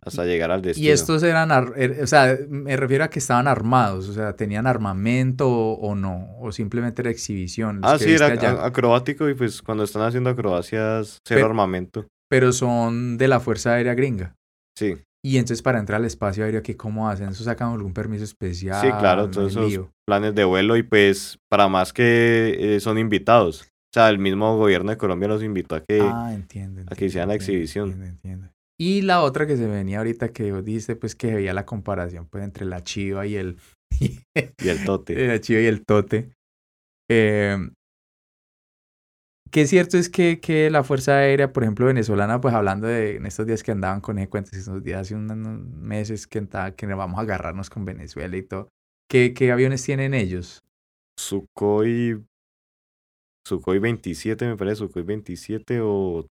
hasta 0.00 0.24
llegar 0.24 0.50
al 0.50 0.62
destino. 0.62 0.86
Y 0.86 0.90
estos 0.90 1.22
eran, 1.22 1.50
er- 1.50 2.02
o 2.02 2.06
sea, 2.06 2.36
me 2.48 2.76
refiero 2.78 3.04
a 3.04 3.08
que 3.08 3.18
estaban 3.18 3.46
armados, 3.46 4.08
o 4.08 4.12
sea, 4.14 4.34
tenían 4.36 4.66
armamento 4.66 5.48
o, 5.50 5.74
o 5.80 5.94
no, 5.94 6.36
o 6.40 6.50
simplemente 6.52 7.02
era 7.02 7.10
exhibición. 7.10 7.80
Ah, 7.82 7.98
sí, 7.98 8.12
era 8.14 8.26
allá. 8.26 8.64
acrobático 8.64 9.28
y 9.28 9.34
pues 9.34 9.60
cuando 9.62 9.84
están 9.84 10.02
haciendo 10.02 10.30
acrobacias, 10.30 11.18
cero 11.26 11.38
Pero- 11.40 11.46
armamento. 11.46 12.06
Pero 12.30 12.52
son 12.52 13.16
de 13.18 13.28
la 13.28 13.38
Fuerza 13.40 13.74
Aérea 13.74 13.94
Gringa. 13.94 14.34
Sí, 14.78 14.96
Y 15.24 15.38
entonces 15.38 15.62
para 15.62 15.78
entrar 15.78 16.00
al 16.00 16.04
espacio 16.04 16.44
aéreo, 16.44 16.62
¿qué 16.62 16.76
cómo 16.76 17.08
hacen? 17.08 17.30
¿Eso 17.30 17.44
sacan 17.44 17.72
algún 17.72 17.94
permiso 17.94 18.24
especial? 18.24 18.80
sí, 18.80 18.88
claro, 18.98 19.22
¿No 19.22 19.28
hay 19.28 19.32
todos 19.32 19.52
esos 19.52 19.70
lío? 19.70 19.90
planes 20.06 20.34
de 20.34 20.44
vuelo 20.44 20.76
y 20.76 20.82
pues 20.82 21.38
para 21.48 21.66
más 21.66 21.94
que 21.94 22.74
eh, 22.76 22.80
son 22.80 22.98
invitados. 22.98 23.62
O 23.62 23.94
sea, 23.94 24.10
el 24.10 24.18
mismo 24.18 24.56
gobierno 24.58 24.90
de 24.90 24.98
Colombia 24.98 25.28
los 25.28 25.42
invitó 25.42 25.76
a 25.76 25.80
que... 25.80 26.00
Ah, 26.02 26.32
entiendo. 26.34 26.82
a 26.86 26.94
que 26.94 27.06
hicieran 27.06 27.28
la 27.28 27.36
exhibición. 27.36 27.90
Entiendo, 27.92 28.10
entiendo. 28.10 28.48
Y 28.78 29.02
la 29.02 29.22
otra 29.22 29.46
que 29.46 29.56
se 29.56 29.66
venía 29.66 29.98
ahorita 29.98 30.30
que 30.30 30.50
vos 30.52 30.64
dijiste, 30.64 30.96
pues 30.96 31.14
que 31.14 31.32
veía 31.32 31.54
la 31.54 31.64
comparación 31.64 32.26
pues 32.28 32.44
entre 32.44 32.66
la 32.66 32.82
chiva 32.82 33.24
y 33.26 33.36
el... 33.36 33.56
y 34.00 34.68
el 34.68 34.84
tote. 34.84 35.14
La 35.28 35.40
chiva 35.40 35.60
y 35.60 35.66
el 35.66 35.84
tote. 35.86 36.32
Eh, 37.08 37.56
que 39.54 39.60
es 39.60 39.70
cierto 39.70 39.98
es 39.98 40.08
que, 40.08 40.40
que 40.40 40.68
la 40.68 40.82
Fuerza 40.82 41.18
Aérea, 41.18 41.52
por 41.52 41.62
ejemplo, 41.62 41.86
venezolana, 41.86 42.40
pues 42.40 42.52
hablando 42.52 42.88
de 42.88 43.14
en 43.14 43.24
estos 43.24 43.46
días 43.46 43.62
que 43.62 43.70
andaban 43.70 44.00
con 44.00 44.18
ese 44.18 44.28
cuento, 44.28 44.50
estos 44.52 44.82
días 44.82 45.02
hace 45.02 45.14
unos 45.14 45.36
meses 45.76 46.26
que, 46.26 46.44
que 46.76 46.86
vamos 46.86 47.18
a 47.20 47.22
agarrarnos 47.22 47.70
con 47.70 47.84
Venezuela 47.84 48.36
y 48.36 48.42
todo. 48.42 48.68
¿Qué, 49.08 49.32
qué 49.32 49.52
aviones 49.52 49.84
tienen 49.84 50.12
ellos? 50.12 50.58
Sukhoi... 51.16 52.20
Sukhoi 53.46 53.78
27 53.78 54.44
me 54.44 54.56
parece, 54.56 54.78
Sukhoi 54.78 55.04
27 55.04 55.78
o... 55.82 56.26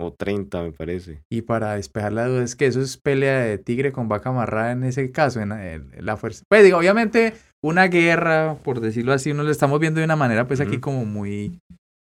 O 0.00 0.12
30 0.12 0.62
me 0.62 0.72
parece. 0.72 1.22
Y 1.30 1.42
para 1.42 1.74
despejar 1.74 2.12
la 2.12 2.26
duda, 2.26 2.42
es 2.42 2.56
que 2.56 2.66
eso 2.66 2.80
es 2.80 2.96
pelea 2.96 3.42
de 3.42 3.58
tigre 3.58 3.92
con 3.92 4.08
vaca 4.08 4.30
amarrada 4.30 4.72
en 4.72 4.82
ese 4.82 5.12
caso, 5.12 5.40
en, 5.40 5.52
en 5.52 6.04
la 6.04 6.16
fuerza. 6.16 6.42
Pues 6.48 6.64
digo, 6.64 6.78
obviamente, 6.78 7.34
una 7.62 7.86
guerra, 7.86 8.56
por 8.64 8.80
decirlo 8.80 9.12
así, 9.12 9.30
uno 9.30 9.44
lo 9.44 9.50
estamos 9.50 9.78
viendo 9.78 10.00
de 10.00 10.04
una 10.04 10.16
manera, 10.16 10.48
pues 10.48 10.60
aquí 10.60 10.78
como 10.78 11.04
muy, 11.04 11.60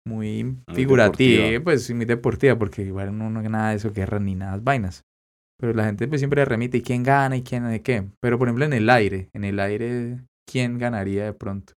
muy 0.06 0.58
figurativa, 0.74 1.44
deportiva. 1.44 1.64
pues 1.64 1.94
muy 1.94 2.06
deportiva, 2.06 2.58
porque 2.58 2.84
igual 2.84 3.10
uno 3.10 3.30
no 3.30 3.42
nada 3.42 3.70
de 3.70 3.78
eso, 3.78 3.92
guerra 3.92 4.20
ni 4.20 4.36
nada, 4.36 4.60
vainas. 4.62 5.04
Pero 5.60 5.74
la 5.74 5.86
gente 5.86 6.08
pues 6.08 6.20
siempre 6.20 6.44
remite, 6.46 6.78
¿y 6.78 6.82
quién 6.82 7.04
gana 7.04 7.38
y 7.38 7.44
quién 7.44 7.70
de 7.70 7.82
qué? 7.82 8.10
Pero 8.22 8.38
por 8.38 8.48
ejemplo, 8.48 8.66
en 8.66 8.74
el 8.74 8.90
aire, 8.90 9.30
en 9.34 9.44
el 9.44 9.60
aire, 9.60 10.18
¿quién 10.50 10.78
ganaría 10.78 11.26
de 11.26 11.34
pronto? 11.34 11.74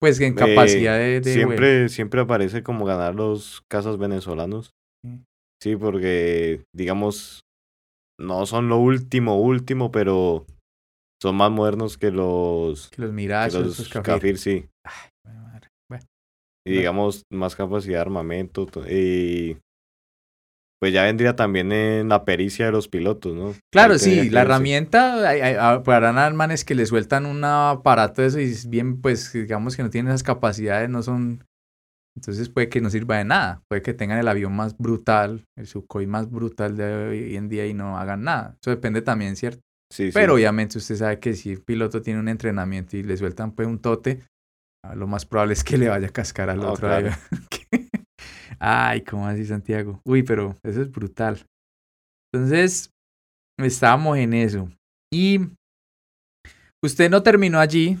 Pues 0.00 0.20
en 0.20 0.34
capacidad 0.34 0.98
de, 0.98 1.22
siempre, 1.22 1.88
siempre 1.88 2.20
aparece 2.22 2.64
como 2.64 2.84
ganar 2.84 3.14
los 3.14 3.62
casas 3.68 3.98
venezolanos. 3.98 4.72
Sí, 5.62 5.76
porque, 5.76 6.64
digamos, 6.74 7.42
no 8.18 8.46
son 8.46 8.68
lo 8.68 8.78
último, 8.78 9.40
último, 9.40 9.92
pero 9.92 10.44
son 11.22 11.36
más 11.36 11.52
modernos 11.52 11.98
que 11.98 12.10
los, 12.10 12.90
Que 12.90 13.02
los 13.02 13.10
que 13.10 13.14
Mirage, 13.14 13.60
los 13.60 13.88
Kafir. 13.88 14.02
Kafir, 14.02 14.38
sí. 14.38 14.68
Y 16.66 16.72
digamos, 16.72 17.24
más 17.30 17.56
capacidad 17.56 17.96
de 17.96 18.00
armamento. 18.02 18.66
to- 18.66 18.84
Y 18.88 19.58
pues 20.80 20.92
ya 20.92 21.04
vendría 21.04 21.36
también 21.36 21.70
en 21.70 22.08
la 22.08 22.24
pericia 22.24 22.66
de 22.66 22.72
los 22.72 22.88
pilotos, 22.88 23.34
¿no? 23.34 23.54
Claro, 23.72 23.98
sí, 24.00 24.28
la 24.30 24.40
herramienta, 24.42 25.28
hay, 25.28 25.40
hay- 25.40 25.56
ah, 25.58 25.82
para 25.84 26.12
nada 26.12 26.28
manes 26.30 26.64
que 26.64 26.74
le 26.74 26.86
sueltan 26.86 27.24
un 27.26 27.44
aparato 27.44 28.20
de 28.22 28.28
eso 28.28 28.40
y 28.40 28.52
bien, 28.68 29.00
pues 29.00 29.32
digamos 29.32 29.76
que 29.76 29.84
no 29.84 29.90
tienen 29.90 30.10
esas 30.10 30.24
capacidades, 30.24 30.90
no 30.90 31.04
son, 31.04 31.44
entonces 32.16 32.48
puede 32.48 32.68
que 32.68 32.80
no 32.80 32.90
sirva 32.90 33.18
de 33.18 33.24
nada, 33.24 33.62
puede 33.68 33.82
que 33.82 33.94
tengan 33.94 34.18
el 34.18 34.26
avión 34.26 34.56
más 34.56 34.76
brutal, 34.76 35.44
el 35.56 35.68
Sukhoi 35.68 36.08
más 36.08 36.28
brutal 36.28 36.76
de 36.76 36.92
hoy 36.94 37.36
en 37.36 37.48
día 37.48 37.64
y 37.66 37.74
no 37.74 37.96
hagan 37.96 38.24
nada, 38.24 38.56
eso 38.60 38.70
depende 38.70 39.02
también, 39.02 39.36
¿cierto? 39.36 39.60
Sí, 39.92 40.06
sí. 40.06 40.12
Pero 40.14 40.34
obviamente 40.34 40.78
usted 40.78 40.96
sabe 40.96 41.20
que 41.20 41.34
si 41.34 41.52
el 41.52 41.62
piloto 41.62 42.02
tiene 42.02 42.18
un 42.18 42.28
entrenamiento 42.28 42.96
y 42.96 43.04
le 43.04 43.16
sueltan 43.16 43.52
pues 43.52 43.68
un 43.68 43.78
tote, 43.78 44.20
lo 44.94 45.06
más 45.06 45.24
probable 45.24 45.52
es 45.54 45.62
que 45.64 45.78
le 45.78 45.88
vaya 45.88 46.08
a 46.08 46.10
cascar 46.10 46.50
al 46.50 46.60
otro 46.60 46.88
claro. 46.88 47.10
Ay, 48.58 49.02
¿cómo 49.02 49.26
así, 49.26 49.44
Santiago? 49.44 50.00
Uy, 50.04 50.22
pero 50.22 50.56
eso 50.62 50.82
es 50.82 50.90
brutal. 50.90 51.44
Entonces, 52.32 52.90
estábamos 53.58 54.18
en 54.18 54.34
eso. 54.34 54.68
Y 55.12 55.40
usted 56.84 57.10
no 57.10 57.22
terminó 57.22 57.58
allí 57.60 57.98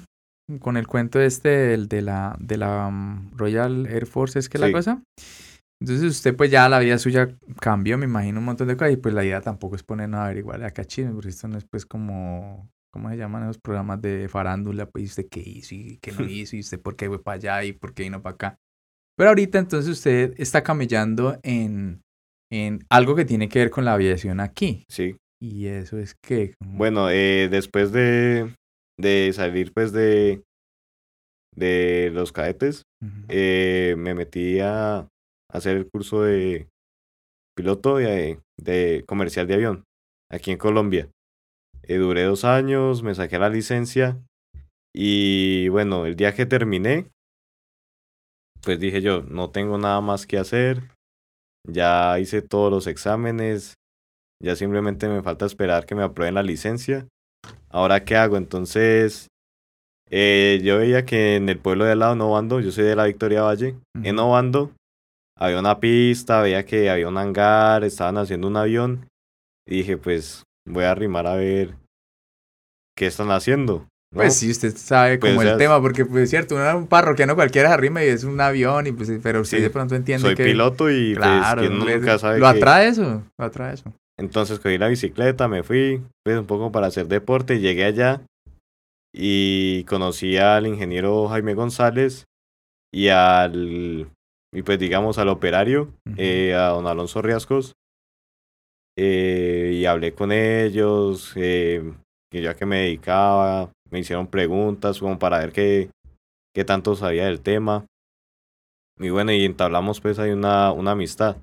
con 0.60 0.76
el 0.76 0.86
cuento 0.86 1.20
este 1.20 1.48
del- 1.48 1.88
de 1.88 2.02
la, 2.02 2.36
de 2.38 2.56
la 2.56 2.90
mm, 2.90 3.36
Royal 3.36 3.86
Air 3.86 4.06
Force, 4.06 4.38
¿es 4.38 4.48
que 4.48 4.58
la 4.58 4.66
cosa? 4.72 5.02
Entonces 5.80 6.04
usted 6.10 6.36
pues 6.36 6.50
ya 6.50 6.68
la 6.68 6.78
vida 6.78 6.98
suya 6.98 7.28
cambió, 7.60 7.98
me 7.98 8.04
imagino 8.04 8.38
un 8.38 8.44
montón 8.44 8.68
de 8.68 8.76
cosas 8.76 8.92
y 8.92 8.96
pues 8.96 9.14
la 9.14 9.24
idea 9.24 9.40
tampoco 9.40 9.74
es 9.76 9.82
ponernos 9.82 10.18
a 10.20 10.26
averiguar 10.26 10.62
acá 10.62 10.84
chisme, 10.84 11.12
porque 11.12 11.30
esto 11.30 11.48
no 11.48 11.58
es 11.58 11.64
pues 11.64 11.86
como, 11.86 12.68
¿cómo 12.92 13.08
se 13.10 13.16
llaman 13.16 13.44
esos 13.44 13.58
programas 13.58 14.00
de 14.02 14.28
farándula? 14.28 14.86
Pues 14.86 15.02
¿y 15.02 15.06
usted 15.06 15.26
qué 15.30 15.40
hizo 15.40 15.74
y 15.74 15.98
qué 16.02 16.12
no 16.12 16.24
hizo 16.24 16.56
y 16.56 16.60
usted 16.60 16.80
por 16.80 16.94
qué 16.96 17.08
fue 17.08 17.22
para 17.22 17.36
allá 17.36 17.64
y 17.64 17.72
por 17.72 17.94
qué 17.94 18.04
vino 18.04 18.22
para 18.22 18.34
acá. 18.34 18.58
Pero 19.16 19.30
ahorita 19.30 19.58
entonces 19.58 19.90
usted 19.90 20.34
está 20.36 20.62
camellando 20.62 21.38
en, 21.42 22.02
en 22.50 22.80
algo 22.88 23.14
que 23.14 23.24
tiene 23.24 23.48
que 23.48 23.58
ver 23.58 23.70
con 23.70 23.84
la 23.84 23.94
aviación 23.94 24.40
aquí. 24.40 24.84
Sí. 24.88 25.16
Y 25.40 25.66
eso 25.66 25.98
es 25.98 26.14
que... 26.14 26.54
Bueno, 26.60 27.10
eh, 27.10 27.48
después 27.50 27.92
de, 27.92 28.54
de 28.98 29.32
salir 29.34 29.72
pues 29.72 29.92
de, 29.92 30.42
de 31.54 32.10
los 32.12 32.32
cadetes, 32.32 32.82
eh, 33.28 33.96
me 33.98 34.14
metí 34.14 34.60
a 34.60 35.08
hacer 35.50 35.76
el 35.76 35.90
curso 35.90 36.22
de 36.22 36.68
piloto 37.56 37.96
de, 37.96 38.38
de 38.58 39.04
comercial 39.06 39.46
de 39.46 39.54
avión 39.54 39.84
aquí 40.30 40.52
en 40.52 40.58
Colombia. 40.58 41.10
Eh, 41.92 41.98
duré 41.98 42.22
dos 42.22 42.46
años, 42.46 43.02
me 43.02 43.14
saqué 43.14 43.38
la 43.38 43.50
licencia 43.50 44.18
y 44.94 45.68
bueno, 45.68 46.06
el 46.06 46.16
día 46.16 46.34
que 46.34 46.46
terminé, 46.46 47.10
pues 48.62 48.80
dije 48.80 49.02
yo, 49.02 49.22
no 49.24 49.50
tengo 49.50 49.76
nada 49.76 50.00
más 50.00 50.26
que 50.26 50.38
hacer, 50.38 50.84
ya 51.68 52.18
hice 52.18 52.40
todos 52.40 52.70
los 52.70 52.86
exámenes, 52.86 53.74
ya 54.42 54.56
simplemente 54.56 55.06
me 55.06 55.22
falta 55.22 55.44
esperar 55.44 55.84
que 55.84 55.94
me 55.94 56.02
aprueben 56.02 56.36
la 56.36 56.42
licencia. 56.42 57.06
Ahora, 57.68 58.06
¿qué 58.06 58.16
hago? 58.16 58.38
Entonces, 58.38 59.28
eh, 60.08 60.62
yo 60.64 60.78
veía 60.78 61.04
que 61.04 61.36
en 61.36 61.50
el 61.50 61.58
pueblo 61.58 61.84
de 61.84 61.92
al 61.92 61.98
lado, 61.98 62.14
Novando, 62.14 62.60
yo 62.60 62.72
soy 62.72 62.84
de 62.84 62.96
la 62.96 63.04
Victoria 63.04 63.42
Valle, 63.42 63.76
en 64.02 64.16
Novando 64.16 64.72
había 65.36 65.58
una 65.58 65.78
pista, 65.78 66.40
veía 66.40 66.64
que 66.64 66.88
había 66.88 67.08
un 67.08 67.18
hangar, 67.18 67.84
estaban 67.84 68.16
haciendo 68.16 68.48
un 68.48 68.56
avión, 68.56 69.08
y 69.66 69.78
dije, 69.78 69.98
pues 69.98 70.42
voy 70.66 70.84
a 70.84 70.92
arrimar 70.92 71.26
a 71.26 71.34
ver 71.34 71.81
qué 73.02 73.08
están 73.08 73.32
haciendo. 73.32 73.88
Pues 74.14 74.36
sí, 74.36 74.50
usted 74.50 74.76
sabe 74.76 75.18
como 75.18 75.42
el 75.42 75.56
tema, 75.56 75.80
porque 75.80 76.04
pues 76.04 76.24
es 76.24 76.30
cierto, 76.30 76.54
un 76.54 76.86
parroquiano 76.86 77.34
cualquiera 77.34 77.72
arrima 77.72 78.04
y 78.04 78.08
es 78.08 78.22
un 78.22 78.40
avión, 78.40 78.86
y 78.86 78.92
pues, 78.92 79.10
pero 79.22 79.40
usted 79.40 79.60
de 79.60 79.70
pronto 79.70 79.96
entiende 79.96 80.22
soy 80.22 80.36
que... 80.36 80.44
piloto 80.44 80.88
y 80.88 81.14
pues, 81.14 81.26
claro, 81.26 81.68
nunca 81.68 82.18
sabe 82.18 82.38
Lo 82.38 82.46
atrae 82.46 82.88
eso, 82.88 83.24
lo 83.38 83.44
atrae 83.44 83.74
eso. 83.74 83.92
Entonces 84.20 84.60
cogí 84.60 84.78
la 84.78 84.86
bicicleta, 84.86 85.48
me 85.48 85.64
fui, 85.64 86.00
pues 86.22 86.38
un 86.38 86.46
poco 86.46 86.70
para 86.70 86.86
hacer 86.86 87.08
deporte, 87.08 87.58
llegué 87.58 87.84
allá 87.84 88.20
y 89.12 89.82
conocí 89.84 90.36
al 90.36 90.66
ingeniero 90.66 91.26
Jaime 91.28 91.54
González 91.54 92.26
y 92.94 93.08
al, 93.08 94.08
y 94.54 94.62
pues 94.62 94.78
digamos 94.78 95.18
al 95.18 95.28
operario, 95.28 95.88
eh, 96.16 96.54
a 96.54 96.68
don 96.68 96.86
Alonso 96.86 97.20
Riascos, 97.22 97.72
eh, 98.96 99.72
y 99.74 99.86
hablé 99.86 100.12
con 100.12 100.30
ellos, 100.30 101.32
eh, 101.36 101.82
que 102.32 102.42
ya 102.42 102.54
que 102.54 102.66
me 102.66 102.78
dedicaba, 102.78 103.70
me 103.90 104.00
hicieron 104.00 104.26
preguntas 104.26 104.98
como 104.98 105.18
para 105.18 105.38
ver 105.38 105.52
qué, 105.52 105.90
qué 106.54 106.64
tanto 106.64 106.96
sabía 106.96 107.26
del 107.26 107.40
tema. 107.40 107.86
Y 108.98 109.10
bueno, 109.10 109.32
y 109.32 109.44
entablamos 109.44 110.00
pues 110.00 110.18
ahí 110.18 110.30
una, 110.30 110.72
una 110.72 110.92
amistad. 110.92 111.36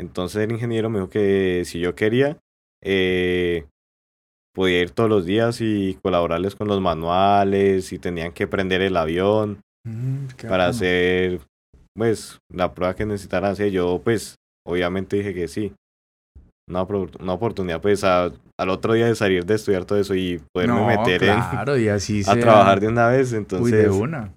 Entonces 0.00 0.42
el 0.42 0.52
ingeniero 0.52 0.90
me 0.90 0.98
dijo 0.98 1.10
que 1.10 1.62
si 1.64 1.78
yo 1.78 1.94
quería, 1.94 2.38
eh, 2.82 3.66
podía 4.54 4.80
ir 4.80 4.90
todos 4.90 5.08
los 5.08 5.24
días 5.24 5.60
y 5.60 5.98
colaborarles 6.02 6.56
con 6.56 6.66
los 6.66 6.80
manuales, 6.80 7.92
y 7.92 7.98
tenían 7.98 8.32
que 8.32 8.48
prender 8.48 8.80
el 8.82 8.96
avión 8.96 9.60
Mm, 9.84 10.26
para 10.48 10.68
hacer 10.68 11.40
pues 11.94 12.38
la 12.48 12.72
prueba 12.72 12.94
que 12.94 13.06
necesitaran 13.06 13.52
hacer. 13.52 13.70
Yo 13.70 14.00
pues 14.02 14.36
obviamente 14.66 15.16
dije 15.16 15.34
que 15.34 15.48
sí. 15.48 15.72
Una, 16.68 16.84
una 16.84 17.32
oportunidad 17.32 17.80
pues 17.80 18.04
al 18.04 18.32
otro 18.68 18.92
día 18.92 19.06
de 19.06 19.14
salir 19.14 19.44
de 19.44 19.54
estudiar 19.54 19.84
todo 19.84 19.98
eso 19.98 20.14
y 20.14 20.40
poderme 20.52 20.86
meter 20.86 21.20
claro, 21.20 21.76
y 21.76 21.88
así 21.88 22.22
a 22.26 22.38
trabajar 22.38 22.80
de 22.80 22.88
una 22.88 23.08
vez. 23.08 23.32
Entonces, 23.32 23.72
Uy, 23.72 23.78
de 23.78 23.88
una. 23.88 24.32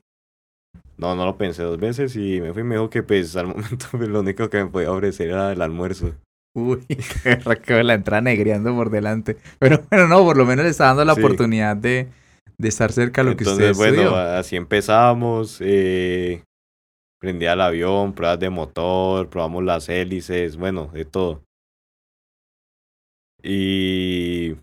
No, 0.97 1.15
no 1.15 1.25
lo 1.25 1.37
pensé 1.37 1.63
dos 1.63 1.77
veces 1.79 2.15
y 2.15 2.39
me 2.41 2.53
fui 2.53 2.61
y 2.61 2.65
me 2.65 2.75
dijo 2.75 2.89
que 2.89 3.03
pues 3.03 3.35
al 3.35 3.47
momento 3.47 3.85
pues, 3.91 4.07
lo 4.07 4.21
único 4.21 4.49
que 4.49 4.63
me 4.63 4.69
podía 4.69 4.91
ofrecer 4.91 5.29
era 5.29 5.51
el 5.51 5.61
almuerzo. 5.61 6.13
Uy, 6.55 6.85
qué 7.65 7.83
la 7.83 7.93
entrada 7.95 8.21
negreando 8.21 8.73
por 8.73 8.89
delante. 8.89 9.37
Pero 9.59 9.83
bueno, 9.89 10.07
no, 10.07 10.23
por 10.23 10.37
lo 10.37 10.45
menos 10.45 10.63
le 10.63 10.71
está 10.71 10.85
dando 10.85 11.05
la 11.05 11.13
oportunidad 11.13 11.75
de, 11.75 12.07
de, 12.57 12.67
estar 12.67 12.91
cerca 12.91 13.23
de 13.23 13.31
lo 13.31 13.37
que 13.37 13.43
usted 13.43 13.71
estudió. 13.71 14.11
bueno, 14.11 14.15
así 14.15 14.55
empezamos. 14.55 15.57
Eh, 15.59 16.43
prendí 17.19 17.45
al 17.45 17.59
avión, 17.59 18.13
pruebas 18.13 18.39
de 18.39 18.49
motor, 18.49 19.29
probamos 19.29 19.63
las 19.63 19.89
hélices, 19.89 20.55
bueno, 20.55 20.89
de 20.93 21.03
todo. 21.03 21.41
Y 23.45 24.55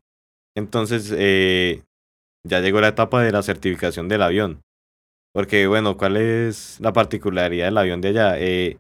entonces 0.57 1.13
eh, 1.17 1.83
ya 2.45 2.61
llegó 2.61 2.81
la 2.81 2.89
etapa 2.89 3.23
de 3.23 3.31
la 3.31 3.43
certificación 3.43 4.09
del 4.09 4.23
avión. 4.23 4.61
Porque, 5.33 5.67
bueno, 5.67 5.97
¿cuál 5.97 6.17
es 6.17 6.79
la 6.81 6.93
particularidad 6.93 7.67
del 7.67 7.79
avión 7.79 8.01
de 8.01 8.09
allá? 8.09 8.39
Eh, 8.39 8.77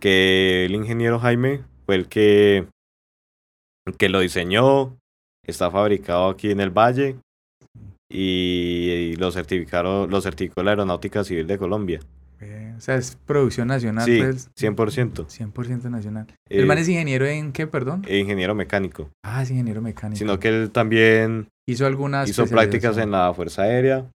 que 0.00 0.66
el 0.66 0.74
ingeniero 0.74 1.18
Jaime 1.18 1.64
fue 1.86 1.94
el 1.94 2.08
que, 2.08 2.66
que 3.98 4.08
lo 4.08 4.20
diseñó, 4.20 4.98
está 5.46 5.70
fabricado 5.70 6.28
aquí 6.28 6.50
en 6.50 6.60
el 6.60 6.70
Valle 6.70 7.16
y, 8.10 9.16
lo 9.16 9.30
certificaron, 9.32 10.10
lo 10.10 10.20
certificó 10.20 10.62
la 10.62 10.72
Aeronáutica 10.72 11.24
Civil 11.24 11.46
de 11.46 11.58
Colombia. 11.58 12.00
O 12.76 12.80
sea, 12.80 12.96
es 12.96 13.16
producción 13.26 13.68
nacional. 13.68 14.04
Sí, 14.04 14.18
pues, 14.18 14.50
100%. 14.54 15.26
100% 15.26 15.90
nacional. 15.90 16.26
¿El 16.48 16.66
man 16.66 16.78
es 16.78 16.88
ingeniero 16.88 17.26
en 17.26 17.52
qué, 17.52 17.66
perdón? 17.66 18.04
Ingeniero 18.08 18.54
mecánico. 18.54 19.10
Ah, 19.24 19.42
es 19.42 19.50
ingeniero 19.50 19.80
mecánico. 19.80 20.18
Sino 20.18 20.38
que 20.38 20.48
él 20.48 20.70
también 20.70 21.48
hizo 21.66 21.86
algunas 21.86 22.28
hizo 22.28 22.46
prácticas 22.46 22.98
en 22.98 23.10
la 23.10 23.32
Fuerza 23.34 23.62
Aérea. 23.62 24.10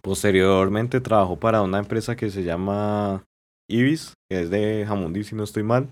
Posteriormente 0.00 1.00
trabajó 1.00 1.38
para 1.38 1.62
una 1.62 1.78
empresa 1.78 2.14
que 2.16 2.30
se 2.30 2.44
llama 2.44 3.24
Ibis, 3.68 4.14
que 4.30 4.42
es 4.42 4.50
de 4.50 4.84
Jamundí, 4.86 5.24
si 5.24 5.34
no 5.34 5.44
estoy 5.44 5.62
mal. 5.62 5.90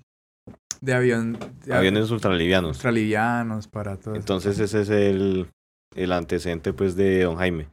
De 0.81 0.95
avión. 0.95 1.39
Aviones 1.71 2.11
ultralivianos. 2.11 2.77
Ultralivianos 2.77 3.69
para 3.69 3.97
todo. 3.97 4.15
Entonces 4.15 4.59
ese 4.59 4.83
es 4.83 4.89
el, 4.91 5.49
el 5.97 6.13
antecedente 6.13 6.73
pues 6.73 6.95
de 6.95 7.23
don 7.23 7.37
Jaime. 7.37 7.69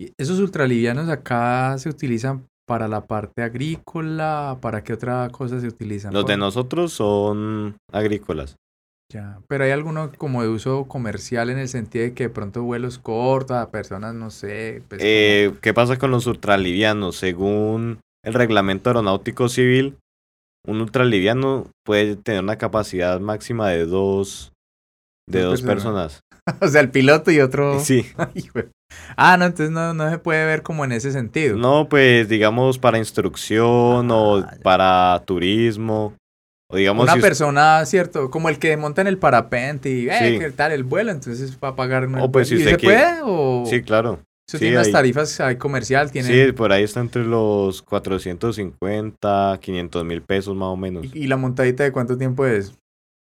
¿Y 0.00 0.12
esos 0.16 0.38
ultralivianos 0.38 1.08
acá 1.08 1.76
se 1.78 1.88
utilizan 1.88 2.46
para 2.66 2.86
la 2.86 3.06
parte 3.06 3.42
agrícola? 3.42 4.58
¿Para 4.60 4.84
qué 4.84 4.92
otra 4.92 5.28
cosa 5.30 5.60
se 5.60 5.66
utilizan? 5.66 6.12
Los 6.12 6.26
de 6.26 6.36
nosotros 6.36 6.92
son 6.92 7.76
agrícolas. 7.92 8.56
Ya, 9.10 9.40
pero 9.48 9.64
hay 9.64 9.70
alguno 9.70 10.12
como 10.18 10.42
de 10.42 10.48
uso 10.48 10.84
comercial 10.84 11.48
en 11.48 11.58
el 11.58 11.68
sentido 11.68 12.04
de 12.04 12.12
que 12.12 12.24
de 12.24 12.30
pronto 12.30 12.62
vuelos 12.62 12.98
cortos 12.98 13.56
a 13.56 13.70
personas, 13.70 14.14
no 14.14 14.30
sé. 14.30 14.82
Pues 14.86 15.00
eh, 15.02 15.54
¿Qué 15.62 15.72
pasa 15.72 15.96
con 15.96 16.10
los 16.10 16.26
ultralivianos? 16.26 17.16
Según 17.16 18.00
el 18.22 18.34
reglamento 18.34 18.90
aeronáutico 18.90 19.48
civil, 19.48 19.96
un 20.66 20.82
ultraliviano 20.82 21.70
puede 21.84 22.16
tener 22.16 22.42
una 22.42 22.58
capacidad 22.58 23.18
máxima 23.18 23.70
de 23.70 23.86
dos, 23.86 24.52
de 25.26 25.40
dos, 25.40 25.62
personas. 25.62 26.20
o 26.60 26.68
sea, 26.68 26.80
el 26.80 26.90
piloto 26.90 27.30
y 27.30 27.40
otro. 27.40 27.80
Sí. 27.80 28.06
ah, 29.16 29.36
no, 29.36 29.46
entonces 29.46 29.70
no, 29.70 29.94
no 29.94 30.10
se 30.10 30.18
puede 30.18 30.44
ver 30.46 30.62
como 30.62 30.84
en 30.84 30.92
ese 30.92 31.12
sentido. 31.12 31.56
No, 31.56 31.88
pues 31.88 32.28
digamos 32.28 32.78
para 32.78 32.98
instrucción 32.98 34.10
o 34.10 34.38
ah, 34.38 34.54
para 34.62 35.22
turismo. 35.26 36.14
O 36.70 36.76
digamos, 36.76 37.04
una 37.04 37.16
persona, 37.16 37.84
cierto, 37.86 38.30
como 38.30 38.50
el 38.50 38.58
que 38.58 38.76
monta 38.76 39.00
en 39.00 39.06
el 39.06 39.16
parapente 39.16 39.88
y, 39.88 40.10
eh, 40.10 40.38
¿qué 40.38 40.50
tal 40.50 40.70
el 40.72 40.84
vuelo? 40.84 41.10
Entonces 41.10 41.56
va 41.64 41.68
a 41.68 41.76
pagar. 41.76 42.06
O 42.20 42.30
pues 42.30 42.48
si 42.48 42.56
¿Y 42.56 42.64
se 42.64 42.76
puede? 42.76 43.20
O... 43.22 43.64
Sí, 43.66 43.82
claro. 43.82 44.20
Eso 44.48 44.58
tiene 44.58 44.76
las 44.76 44.90
tarifas 44.90 45.40
hay 45.40 45.56
comercial, 45.56 46.10
tiene... 46.10 46.46
Sí, 46.46 46.52
por 46.52 46.72
ahí 46.72 46.82
está 46.82 47.00
entre 47.00 47.22
los 47.22 47.82
450, 47.82 49.58
500 49.60 50.04
mil 50.06 50.22
pesos 50.22 50.56
más 50.56 50.68
o 50.68 50.76
menos. 50.76 51.06
¿Y, 51.12 51.26
la 51.26 51.36
montadita 51.36 51.84
de 51.84 51.92
cuánto 51.92 52.16
tiempo 52.16 52.46
es? 52.46 52.72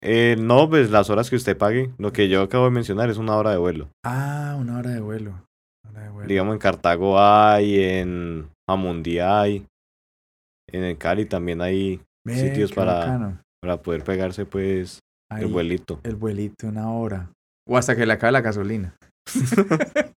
Eh, 0.07 0.37
no, 0.39 0.69
pues 0.69 0.91
las 0.91 1.09
horas 1.09 1.31
que 1.31 1.37
usted 1.37 1.57
pague. 1.57 1.91
Lo 1.97 2.13
que 2.13 2.29
yo 2.29 2.43
acabo 2.43 2.67
de 2.67 2.71
mencionar 2.71 3.09
es 3.09 3.17
una 3.17 3.37
hora 3.37 3.51
de 3.51 3.57
vuelo. 3.57 3.89
Ah, 4.05 4.55
una 4.59 4.79
hora 4.79 4.91
de 4.91 5.01
vuelo. 5.01 5.33
Digamos, 6.27 6.55
en 6.55 6.59
Cartago 6.59 7.19
hay, 7.19 7.83
en 7.83 8.49
Amundi 8.69 9.19
hay, 9.19 9.67
en 10.71 10.85
el 10.85 10.99
Cali 10.99 11.25
también 11.25 11.61
hay 11.63 12.01
sitios 12.27 12.73
para, 12.73 13.43
para 13.63 13.81
poder 13.81 14.03
pegarse, 14.05 14.45
pues, 14.45 15.01
el 15.31 15.47
vuelito. 15.47 16.01
El 16.03 16.17
vuelito, 16.17 16.67
una 16.67 16.91
hora. 16.91 17.31
O 17.69 17.77
hasta 17.77 17.97
que 17.97 18.07
le 18.07 18.13
acabe 18.13 18.33
la 18.33 18.41
gasolina. 18.41 18.97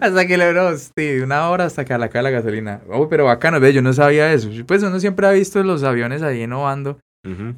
hasta 0.00 0.26
que 0.26 0.36
le 0.36 0.52
bro, 0.52 0.76
sí, 0.76 1.20
una 1.22 1.48
hora 1.48 1.64
hasta 1.64 1.84
que 1.84 1.96
le 1.96 2.04
acabe 2.04 2.24
la 2.24 2.30
gasolina. 2.30 2.82
Oh, 2.88 3.08
pero 3.08 3.24
bacano, 3.24 3.60
ve, 3.60 3.72
yo 3.72 3.82
no 3.82 3.92
sabía 3.92 4.32
eso. 4.32 4.50
Pues 4.66 4.82
uno 4.82 5.00
siempre 5.00 5.26
ha 5.26 5.32
visto 5.32 5.62
los 5.62 5.82
aviones 5.82 6.22
ahí 6.22 6.46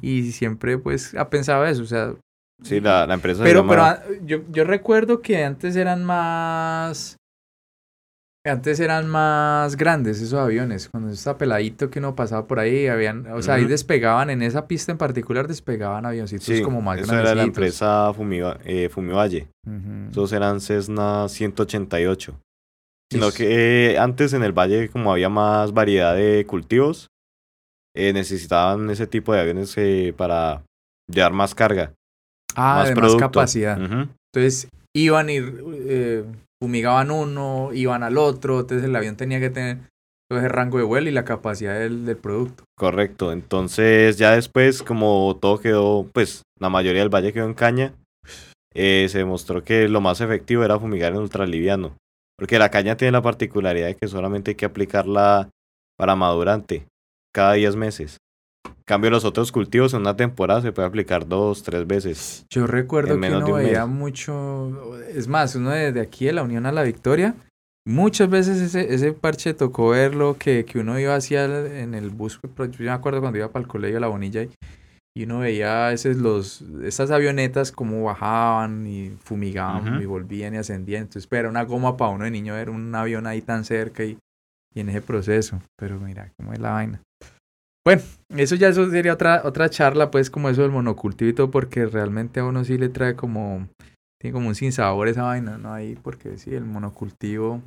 y 0.01 0.31
siempre 0.31 0.77
pues 0.77 1.13
ha 1.15 1.29
pensado 1.29 1.65
eso, 1.65 1.83
o 1.83 1.85
sea. 1.85 2.13
Sí, 2.63 2.79
la, 2.79 3.05
la 3.05 3.13
empresa. 3.13 3.43
Pero, 3.43 3.67
pero 3.67 3.83
ah, 3.83 4.01
yo, 4.25 4.39
yo 4.49 4.63
recuerdo 4.63 5.21
que 5.21 5.43
antes 5.43 5.75
eran 5.75 6.03
más 6.03 7.17
antes 8.49 8.79
eran 8.79 9.07
más 9.07 9.75
grandes 9.75 10.21
esos 10.21 10.39
aviones. 10.39 10.89
Cuando 10.89 11.11
estaba 11.11 11.37
peladito 11.37 11.89
que 11.89 11.99
uno 11.99 12.15
pasaba 12.15 12.47
por 12.47 12.59
ahí, 12.59 12.87
habían, 12.87 13.27
o 13.31 13.41
sea, 13.41 13.55
ahí 13.55 13.65
despegaban, 13.65 14.29
en 14.29 14.41
esa 14.41 14.67
pista 14.67 14.91
en 14.91 14.97
particular 14.97 15.47
despegaban 15.47 16.05
avioncitos 16.05 16.61
como 16.61 16.81
más 16.81 16.99
eso 16.99 17.17
era 17.17 17.35
la 17.35 17.43
empresa 17.43 18.11
eh, 18.65 18.89
Fumivalle. 18.89 19.47
Esos 20.11 20.31
eran 20.33 20.61
Cessna 20.61 21.27
188. 21.27 22.39
Sino 23.11 23.31
que 23.31 23.91
eh, 23.91 23.99
antes 23.99 24.33
en 24.33 24.43
el 24.43 24.51
valle, 24.51 24.89
como 24.89 25.11
había 25.11 25.29
más 25.29 25.73
variedad 25.73 26.13
de 26.15 26.45
cultivos, 26.45 27.07
eh, 27.97 28.13
necesitaban 28.13 28.89
ese 28.91 29.07
tipo 29.07 29.33
de 29.33 29.41
aviones 29.41 29.73
eh, 29.75 30.13
para 30.15 30.61
llevar 31.11 31.33
más 31.33 31.55
carga. 31.55 31.93
Ah, 32.55 32.75
más 32.75 32.89
de 32.89 32.95
más 32.95 33.15
capacidad. 33.15 33.79
Entonces 33.79 34.69
iban 34.95 35.31
y 35.31 35.37
eh, 35.39 36.23
fumigaban 36.61 37.09
uno, 37.09 37.71
iban 37.73 38.03
al 38.03 38.19
otro, 38.19 38.59
entonces 38.59 38.85
el 38.85 38.95
avión 38.95 39.15
tenía 39.15 39.39
que 39.39 39.49
tener 39.49 39.79
todo 40.29 40.39
ese 40.39 40.47
rango 40.47 40.77
de 40.77 40.83
vuelo 40.83 41.09
y 41.09 41.11
la 41.11 41.25
capacidad 41.25 41.79
del, 41.79 42.05
del 42.05 42.17
producto. 42.17 42.65
Correcto. 42.77 43.31
Entonces, 43.31 44.17
ya 44.17 44.35
después, 44.35 44.83
como 44.83 45.35
todo 45.41 45.59
quedó, 45.59 46.05
pues 46.13 46.43
la 46.59 46.69
mayoría 46.69 47.01
del 47.01 47.13
valle 47.13 47.33
quedó 47.33 47.45
en 47.45 47.55
caña, 47.55 47.93
eh, 48.75 49.07
se 49.09 49.19
demostró 49.19 49.63
que 49.63 49.87
lo 49.87 50.01
más 50.01 50.21
efectivo 50.21 50.63
era 50.63 50.79
fumigar 50.79 51.13
en 51.13 51.19
ultraliviano. 51.19 51.97
Porque 52.37 52.59
la 52.59 52.69
caña 52.69 52.95
tiene 52.95 53.13
la 53.13 53.23
particularidad 53.23 53.87
de 53.87 53.95
que 53.95 54.07
solamente 54.07 54.51
hay 54.51 54.55
que 54.55 54.65
aplicarla 54.65 55.49
para 55.97 56.15
madurante 56.15 56.85
cada 57.37 57.53
10 57.53 57.75
meses. 57.75 58.17
En 58.65 58.73
cambio, 58.83 59.11
los 59.11 59.25
otros 59.25 59.51
cultivos 59.51 59.93
en 59.93 59.99
una 60.01 60.15
temporada 60.15 60.61
se 60.63 60.71
puede 60.71 60.87
aplicar 60.87 61.27
dos, 61.27 61.61
tres 61.61 61.85
veces. 61.85 62.47
Yo 62.51 62.65
recuerdo 62.65 63.19
que 63.21 63.31
uno 63.31 63.45
un 63.45 63.53
veía 63.57 63.85
mes. 63.85 63.95
mucho, 63.95 64.97
es 65.07 65.27
más, 65.27 65.53
uno 65.53 65.69
de, 65.69 65.91
de 65.91 66.01
aquí 66.01 66.25
de 66.25 66.33
la 66.33 66.41
Unión 66.41 66.65
a 66.65 66.71
la 66.71 66.81
Victoria, 66.81 67.35
muchas 67.85 68.27
veces 68.27 68.59
ese, 68.59 68.91
ese 68.91 69.13
parche 69.13 69.53
tocó 69.53 69.89
verlo 69.89 70.35
que, 70.39 70.65
que 70.65 70.79
uno 70.79 70.97
iba 70.99 71.13
hacia 71.13 71.45
el- 71.45 71.67
en 71.73 71.93
el 71.93 72.09
bus, 72.09 72.39
yo 72.41 72.69
me 72.79 72.89
acuerdo 72.89 73.21
cuando 73.21 73.37
iba 73.37 73.49
para 73.51 73.61
el 73.61 73.67
colegio 73.69 73.99
La 73.99 74.07
Bonilla 74.07 74.41
y, 74.41 74.49
y 75.15 75.23
uno 75.25 75.39
veía 75.39 75.87
a 75.87 75.89
veces 75.91 76.17
los, 76.17 76.61
esas 76.83 77.11
avionetas 77.11 77.71
como 77.71 78.03
bajaban 78.03 78.87
y 78.87 79.11
fumigaban 79.23 80.01
y 80.01 80.05
volvían 80.05 80.55
y 80.55 80.57
ascendían, 80.57 81.03
entonces 81.03 81.27
pero 81.27 81.41
era 81.41 81.49
una 81.49 81.65
goma 81.65 81.97
para 81.97 82.09
uno 82.11 82.23
de 82.23 82.31
niño 82.31 82.55
ver 82.55 82.71
un 82.71 82.95
avión 82.95 83.27
ahí 83.27 83.41
tan 83.43 83.63
cerca 83.63 84.03
y, 84.03 84.17
y 84.73 84.79
en 84.79 84.89
ese 84.89 85.01
proceso, 85.03 85.61
pero 85.77 85.99
mira 85.99 86.31
cómo 86.37 86.53
es 86.53 86.59
la 86.59 86.71
vaina. 86.71 87.01
Bueno, 87.87 88.01
eso 88.35 88.55
ya 88.55 88.67
eso 88.67 88.89
sería 88.91 89.13
otra, 89.13 89.43
otra 89.45 89.69
charla, 89.69 90.11
pues, 90.11 90.29
como 90.29 90.49
eso 90.49 90.61
del 90.61 90.71
monocultivo 90.71 91.29
y 91.29 91.33
todo, 91.33 91.49
porque 91.49 91.85
realmente 91.85 92.41
a 92.41 92.43
uno 92.43 92.65
sí 92.65 92.77
le 92.77 92.89
trae 92.89 93.15
como, 93.15 93.69
tiene 94.19 94.33
como 94.33 94.49
un 94.49 94.55
sinsabor 94.55 95.07
esa 95.07 95.23
vaina, 95.23 95.57
¿no? 95.57 95.71
Ahí, 95.73 95.95
porque 96.03 96.37
sí, 96.37 96.53
el 96.53 96.65
monocultivo, 96.65 97.61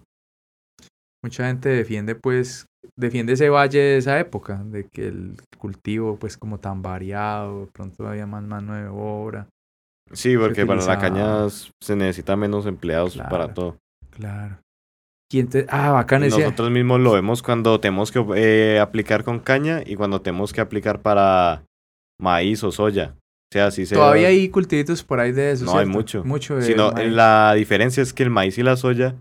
mucha 1.25 1.47
gente 1.47 1.71
defiende, 1.71 2.17
pues, 2.17 2.67
defiende 2.99 3.33
ese 3.33 3.49
valle 3.49 3.79
de 3.79 3.97
esa 3.97 4.21
época, 4.21 4.63
de 4.63 4.85
que 4.85 5.09
el 5.09 5.37
cultivo, 5.57 6.17
pues, 6.17 6.37
como 6.37 6.59
tan 6.59 6.83
variado, 6.83 7.71
pronto 7.73 8.07
había 8.07 8.27
más 8.27 8.43
mano 8.43 8.75
de 8.75 8.89
obra, 8.89 9.47
Sí, 10.13 10.37
porque 10.37 10.67
para 10.67 10.85
la 10.85 10.93
utilizaba- 10.93 11.01
caña 11.01 11.47
s- 11.47 11.71
se 11.81 11.97
necesita 11.97 12.37
menos 12.37 12.67
empleados 12.67 13.17
para 13.17 13.55
todo. 13.55 13.79
claro. 14.11 14.59
¿Quién 15.31 15.49
te... 15.49 15.65
Ah, 15.69 15.93
bacán 15.93 16.25
ese... 16.25 16.41
nosotros 16.41 16.71
mismos 16.73 17.01
lo 17.01 17.13
vemos 17.13 17.41
cuando 17.41 17.79
tenemos 17.79 18.11
que 18.11 18.25
eh, 18.35 18.81
aplicar 18.81 19.23
con 19.23 19.39
caña 19.39 19.81
y 19.87 19.95
cuando 19.95 20.21
tenemos 20.21 20.53
que 20.53 20.61
aplicar 20.61 21.03
para 21.03 21.63
maíz 22.19 22.65
o 22.65 22.73
soya. 22.73 23.15
O 23.17 23.53
sea, 23.53 23.71
se 23.71 23.87
Todavía 23.87 24.29
hay 24.29 24.49
cultivitos 24.49 25.05
por 25.05 25.21
ahí 25.21 25.33
de 25.33 25.53
eso, 25.53 25.65
No, 25.65 25.79
hay 25.79 25.87
mucho. 25.87 26.25
Mucho 26.25 26.57
de 26.57 26.63
Sino, 26.63 26.91
maíz. 26.93 27.13
la 27.13 27.55
diferencia 27.55 28.03
es 28.03 28.13
que 28.13 28.25
el 28.25 28.31
maíz 28.31 28.59
y 28.59 28.65
la 28.65 28.77
soya 28.77 29.15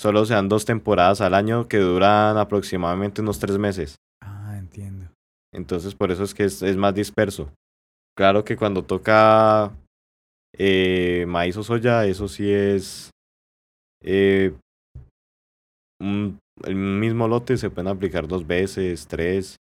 solo 0.00 0.24
se 0.24 0.34
dan 0.34 0.48
dos 0.48 0.64
temporadas 0.64 1.20
al 1.20 1.34
año 1.34 1.68
que 1.68 1.78
duran 1.78 2.38
aproximadamente 2.38 3.20
unos 3.20 3.38
tres 3.38 3.58
meses. 3.58 3.96
Ah, 4.22 4.56
entiendo. 4.58 5.10
Entonces, 5.54 5.94
por 5.94 6.10
eso 6.10 6.24
es 6.24 6.32
que 6.34 6.44
es, 6.44 6.62
es 6.62 6.76
más 6.76 6.94
disperso. 6.94 7.52
Claro 8.16 8.44
que 8.44 8.56
cuando 8.56 8.84
toca 8.84 9.72
eh, 10.56 11.24
maíz 11.28 11.56
o 11.58 11.62
soya, 11.62 12.06
eso 12.06 12.26
sí 12.28 12.50
es 12.50 13.10
eh, 14.02 14.52
un- 16.02 16.38
el 16.64 16.74
mismo 16.74 17.28
lote 17.28 17.56
se 17.56 17.70
pueden 17.70 17.88
aplicar 17.88 18.28
dos 18.28 18.46
veces, 18.46 19.06
tres, 19.06 19.56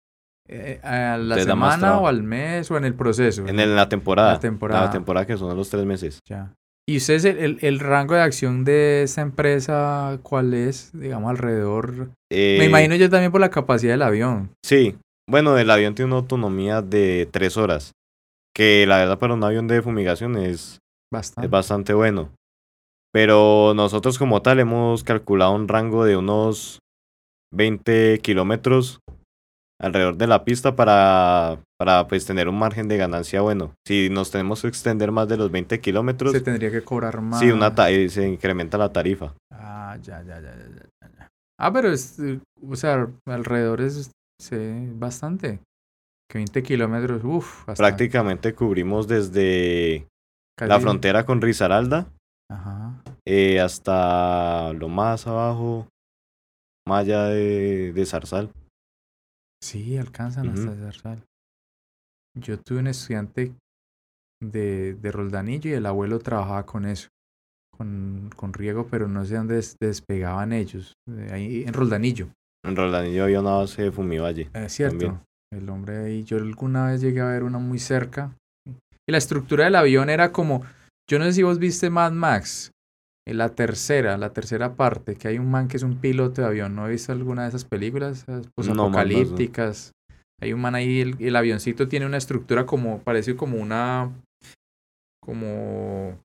Eh, 0.49 0.80
¿A 0.84 1.17
la 1.17 1.36
Te 1.36 1.43
semana 1.43 1.99
o 1.99 2.08
al 2.08 2.23
mes 2.23 2.69
o 2.71 2.77
en 2.77 2.84
el 2.84 2.93
proceso? 2.95 3.47
en 3.47 3.60
el- 3.60 3.75
la 3.75 3.88
temporada. 3.88 4.34
La 4.34 4.39
temporada. 4.39 4.86
La 4.86 4.89
temporada 4.91 5.25
que 5.25 5.38
son 5.38 5.56
los 5.56 5.69
tres 5.69 5.86
meses. 5.86 6.19
Ya. 6.27 6.54
¿Y 6.89 6.97
ustedes, 6.97 7.23
el, 7.25 7.38
el, 7.38 7.58
el 7.62 7.80
rango 7.80 8.15
de 8.15 8.21
acción 8.21 8.65
de 8.65 9.04
esta 9.04 9.21
empresa, 9.21 10.19
cuál 10.23 10.54
es? 10.54 10.91
Digamos, 10.99 11.30
alrededor... 11.30 11.93
Me 12.32 12.63
Eh, 12.63 12.65
imagino 12.65 12.95
yo 12.95 13.10
también 13.10 13.32
por 13.32 13.39
la 13.39 13.49
capacidad 13.51 13.93
del 13.93 14.01
avión. 14.01 14.49
Sí, 14.65 14.97
bueno, 15.30 15.58
el 15.58 15.69
avión 15.69 15.95
tiene 15.95 16.08
una 16.12 16.17
autonomía 16.21 16.82
de 16.82 17.30
tres 17.32 17.56
horas, 17.56 17.91
que 18.54 18.86
la 18.88 18.97
verdad 18.97 19.19
para 19.19 19.36
un 19.36 19.43
avión 19.43 19.67
de 19.67 19.82
fumigación 19.82 20.36
es, 20.38 20.80
Bastante. 21.13 21.45
es 21.45 21.51
bastante 21.51 21.93
bueno. 21.93 22.32
Pero 23.13 23.74
nosotros 23.76 24.17
como 24.17 24.41
tal 24.41 24.60
hemos 24.60 25.04
calculado 25.04 25.54
un 25.54 25.67
rango 25.67 26.06
de 26.06 26.15
unos 26.15 26.80
20 27.54 28.19
kilómetros 28.19 29.00
alrededor 29.80 30.15
de 30.15 30.28
la 30.28 30.45
pista 30.45 30.76
para, 30.76 31.60
para 31.78 32.08
pues 32.08 32.26
tener 32.26 32.47
un 32.47 32.58
margen 32.58 32.88
de 32.88 32.97
ganancia 32.97 33.41
bueno. 33.41 33.74
Si 33.86 34.10
nos 34.10 34.32
tenemos 34.32 34.62
que 34.62 34.67
extender 34.67 35.12
más 35.12 35.28
de 35.28 35.38
los 35.38 35.52
20 35.52 35.80
kilómetros, 35.82 36.32
Se 36.32 36.41
tendría 36.41 36.71
que 36.71 36.84
cobrar 36.84 37.19
más. 37.19 37.39
sí, 37.39 37.52
una 37.52 37.74
ta- 37.76 37.89
eh, 37.89 38.08
se 38.10 38.28
incrementa 38.28 38.78
la 38.78 38.93
tarifa. 38.93 39.34
Ah, 39.52 39.97
ya, 40.02 40.21
ya, 40.24 40.39
ya, 40.39 40.56
ya, 40.56 40.67
ya. 41.17 41.28
Ah, 41.60 41.74
pero 41.74 41.91
es, 41.91 42.17
o 42.67 42.76
sea, 42.76 43.08
alrededor 43.26 43.82
es 43.82 44.12
sí, 44.39 44.56
bastante. 44.95 45.60
Que 46.30 46.38
20 46.38 46.63
kilómetros, 46.63 47.21
uff, 47.26 47.65
Prácticamente 47.76 48.54
cubrimos 48.56 49.08
desde 49.08 50.08
la 50.60 50.80
frontera 50.80 51.26
con 51.26 51.41
Risaralda 51.41 52.08
Ajá. 52.51 53.01
eh, 53.25 53.59
hasta 53.61 54.73
lo 54.73 54.89
más 54.89 55.25
abajo, 55.25 55.87
más 56.87 57.01
allá 57.05 57.25
de, 57.25 57.93
de 57.93 58.05
Zarzal. 58.05 58.51
Sí, 59.63 59.97
alcanzan 59.97 60.49
hasta 60.49 60.75
Zarzal. 60.75 61.23
Yo 62.37 62.59
tuve 62.59 62.79
un 62.79 62.87
estudiante 62.87 63.53
de, 64.41 64.95
de 64.95 65.11
Roldanillo 65.11 65.69
y 65.69 65.73
el 65.73 65.85
abuelo 65.85 66.19
trabajaba 66.19 66.65
con 66.65 66.85
eso, 66.85 67.09
con, 67.77 68.29
con 68.35 68.53
riego, 68.53 68.87
pero 68.89 69.07
no 69.07 69.23
sé 69.25 69.35
dónde 69.35 69.55
des- 69.55 69.75
despegaban 69.79 70.51
ellos, 70.53 70.93
eh, 71.09 71.29
ahí 71.31 71.63
en 71.63 71.73
Roldanillo. 71.73 72.29
En 72.65 72.75
Rolanillo 72.75 73.23
había 73.23 73.39
una 73.41 73.51
base 73.51 73.83
de 73.83 73.91
Fumivalle. 73.91 74.49
Es 74.53 74.73
cierto. 74.73 74.97
También. 74.97 75.21
El 75.53 75.69
hombre 75.69 75.97
ahí, 75.97 76.23
yo 76.23 76.37
alguna 76.37 76.87
vez 76.87 77.01
llegué 77.01 77.19
a 77.21 77.25
ver 77.25 77.43
una 77.43 77.57
muy 77.59 77.77
cerca. 77.79 78.31
Y 79.07 79.11
la 79.11 79.17
estructura 79.17 79.65
del 79.65 79.75
avión 79.75 80.09
era 80.09 80.31
como, 80.31 80.63
yo 81.12 81.19
no 81.19 81.26
sé 81.26 81.34
si 81.34 81.43
vos 81.43 81.60
viste 81.60 81.89
Mad 81.89 82.13
Max, 82.13 82.71
en 83.28 83.38
la 83.38 83.50
tercera, 83.50 84.17
la 84.17 84.32
tercera 84.32 84.76
parte, 84.76 85.15
que 85.15 85.28
hay 85.28 85.39
un 85.39 85.52
man 85.52 85.67
que 85.67 85.76
es 85.76 85.84
un 85.84 86.00
piloto 86.00 86.41
de 86.41 86.47
avión. 86.47 86.74
¿No 86.74 86.88
he 86.88 86.91
visto 86.91 87.12
alguna 87.12 87.43
de 87.43 87.50
esas 87.50 87.65
películas 87.65 88.26
No, 88.30 88.74
no. 88.74 88.84
apocalípticas? 88.86 89.91
Hay 90.41 90.54
un 90.54 90.62
man 90.62 90.74
ahí, 90.74 91.02
el, 91.02 91.17
el 91.19 91.36
avioncito 91.36 91.89
tiene 91.89 92.06
una 92.06 92.15
estructura 92.17 92.65
como, 92.65 93.00
parece 93.04 93.36
como 93.36 93.58
una, 93.58 94.10
como 95.21 96.17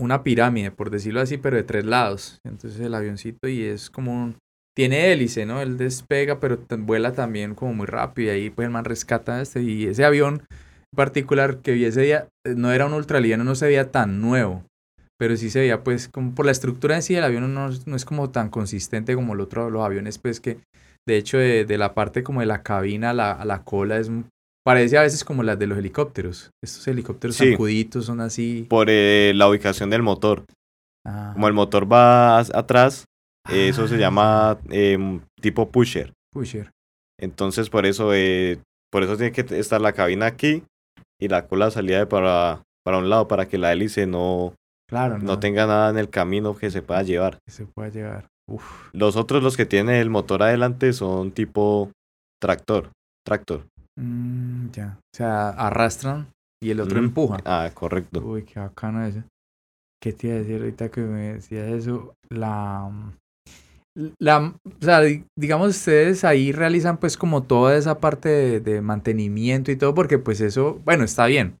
una 0.00 0.24
pirámide, 0.24 0.70
por 0.70 0.88
decirlo 0.88 1.20
así, 1.20 1.36
pero 1.36 1.58
de 1.58 1.62
tres 1.62 1.84
lados. 1.84 2.38
Entonces 2.46 2.80
el 2.80 2.94
avioncito 2.94 3.46
y 3.46 3.62
es 3.62 3.90
como 3.90 4.24
un, 4.24 4.38
tiene 4.74 5.12
hélice, 5.12 5.44
¿no? 5.44 5.60
Él 5.60 5.76
despega, 5.76 6.40
pero 6.40 6.58
vuela 6.78 7.12
también 7.12 7.54
como 7.54 7.74
muy 7.74 7.86
rápido 7.86 8.32
y 8.32 8.36
ahí 8.36 8.50
pues 8.50 8.64
el 8.64 8.72
man 8.72 8.86
rescata 8.86 9.42
este 9.42 9.62
y 9.62 9.84
ese 9.84 10.06
avión 10.06 10.44
particular 10.94 11.58
que 11.58 11.72
vi 11.72 11.84
ese 11.84 12.02
día 12.02 12.28
eh, 12.46 12.54
no 12.56 12.72
era 12.72 12.86
un 12.86 12.92
ultraliviano, 12.94 13.44
no 13.44 13.54
se 13.54 13.66
veía 13.66 13.90
tan 13.90 14.20
nuevo, 14.20 14.64
pero 15.18 15.36
sí 15.36 15.50
se 15.50 15.60
veía 15.60 15.82
pues 15.84 16.08
como 16.08 16.34
por 16.34 16.46
la 16.46 16.52
estructura 16.52 16.96
en 16.96 17.02
sí 17.02 17.14
del 17.14 17.24
avión 17.24 17.52
no, 17.54 17.68
es- 17.68 17.86
no 17.86 17.96
es 17.96 18.04
como 18.04 18.30
tan 18.30 18.48
consistente 18.50 19.14
como 19.14 19.34
el 19.34 19.40
otro, 19.40 19.70
los 19.70 19.84
aviones 19.84 20.18
pues 20.18 20.40
que 20.40 20.58
de 21.08 21.16
hecho 21.16 21.38
de, 21.38 21.64
de 21.64 21.78
la 21.78 21.94
parte 21.94 22.22
como 22.22 22.40
de 22.40 22.46
la 22.46 22.62
cabina 22.62 23.10
a 23.10 23.14
la, 23.14 23.32
a 23.32 23.44
la 23.44 23.62
cola 23.64 23.98
es 23.98 24.10
parece 24.66 24.98
a 24.98 25.02
veces 25.02 25.24
como 25.24 25.42
las 25.42 25.58
de 25.58 25.66
los 25.66 25.78
helicópteros. 25.78 26.50
Estos 26.62 26.86
helicópteros 26.86 27.36
Sí. 27.36 27.52
sacuditos 27.52 28.04
son 28.04 28.20
así. 28.20 28.66
Por 28.68 28.88
eh, 28.90 29.32
la 29.34 29.48
ubicación 29.48 29.88
del 29.90 30.02
motor. 30.02 30.44
Ah, 31.06 31.30
Como 31.32 31.48
el 31.48 31.54
motor 31.54 31.90
va 31.90 32.38
atrás, 32.40 33.06
eh, 33.50 33.68
eso 33.70 33.88
se 33.88 33.94
Ah, 33.94 33.98
llama 33.98 34.58
em, 34.68 35.20
tipo 35.40 35.70
pusher. 35.70 36.12
pusher. 36.30 36.70
Entonces 37.18 37.70
por 37.70 37.86
eso, 37.86 38.12
por 38.92 39.02
eso 39.02 39.16
tiene 39.16 39.32
que 39.32 39.40
estar 39.58 39.80
la 39.80 39.92
cabina 39.94 40.26
aquí 40.26 40.62
y 41.20 41.28
la 41.28 41.46
cola 41.46 41.70
salida 41.70 41.98
de 41.98 42.06
para, 42.06 42.62
para 42.84 42.98
un 42.98 43.08
lado 43.10 43.28
para 43.28 43.46
que 43.46 43.58
la 43.58 43.72
hélice 43.72 44.06
no, 44.06 44.54
Claro, 44.88 45.18
no, 45.18 45.24
no 45.24 45.38
tenga 45.38 45.66
nada 45.66 45.90
en 45.90 45.98
el 45.98 46.10
camino 46.10 46.56
que 46.56 46.70
se 46.70 46.82
pueda 46.82 47.02
llevar. 47.02 47.38
que 47.46 47.52
se 47.52 47.66
pueda 47.66 47.90
llevar. 47.90 48.26
Uf. 48.48 48.90
Los 48.92 49.14
otros, 49.16 49.42
los 49.42 49.56
que 49.56 49.66
tienen 49.66 49.94
el 49.96 50.10
motor 50.10 50.42
adelante, 50.42 50.92
son 50.92 51.30
tipo 51.30 51.92
tractor. 52.42 52.90
Tractor. 53.24 53.66
Mm, 53.96 54.70
ya. 54.72 54.96
O 54.98 55.16
sea, 55.16 55.50
arrastran 55.50 56.26
y 56.62 56.70
el 56.70 56.80
otro 56.80 56.96
Ujú. 56.98 57.06
empuja. 57.06 57.36
Ah, 57.44 57.70
correcto. 57.72 58.20
Uy, 58.20 58.42
qué 58.44 58.58
bacano 58.58 59.04
eso. 59.04 59.22
¿Qué 60.02 60.12
te 60.14 60.28
iba 60.28 60.36
a 60.36 60.38
decir 60.40 60.56
ahorita 60.60 60.88
que 60.90 61.02
me 61.02 61.34
decías 61.34 61.68
eso? 61.70 62.14
La, 62.30 62.90
la, 64.18 64.54
o 64.64 64.84
sea, 64.84 65.00
di- 65.00 65.24
digamos, 65.38 65.70
ustedes 65.70 66.24
ahí 66.24 66.52
realizan 66.52 66.98
pues 66.98 67.16
como 67.16 67.42
toda 67.42 67.76
esa 67.76 67.98
parte 68.00 68.28
de, 68.28 68.60
de 68.60 68.80
mantenimiento 68.80 69.70
y 69.72 69.76
todo, 69.76 69.94
porque 69.94 70.18
pues 70.18 70.40
eso, 70.40 70.80
bueno, 70.84 71.04
está 71.04 71.26
bien. 71.26 71.56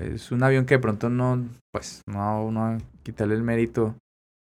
Es 0.00 0.32
un 0.32 0.42
avión 0.42 0.64
que 0.64 0.76
de 0.76 0.80
pronto 0.80 1.10
no, 1.10 1.44
pues, 1.72 2.02
no, 2.06 2.50
no 2.50 2.78
quitarle 3.02 3.34
el 3.34 3.42
mérito. 3.42 3.96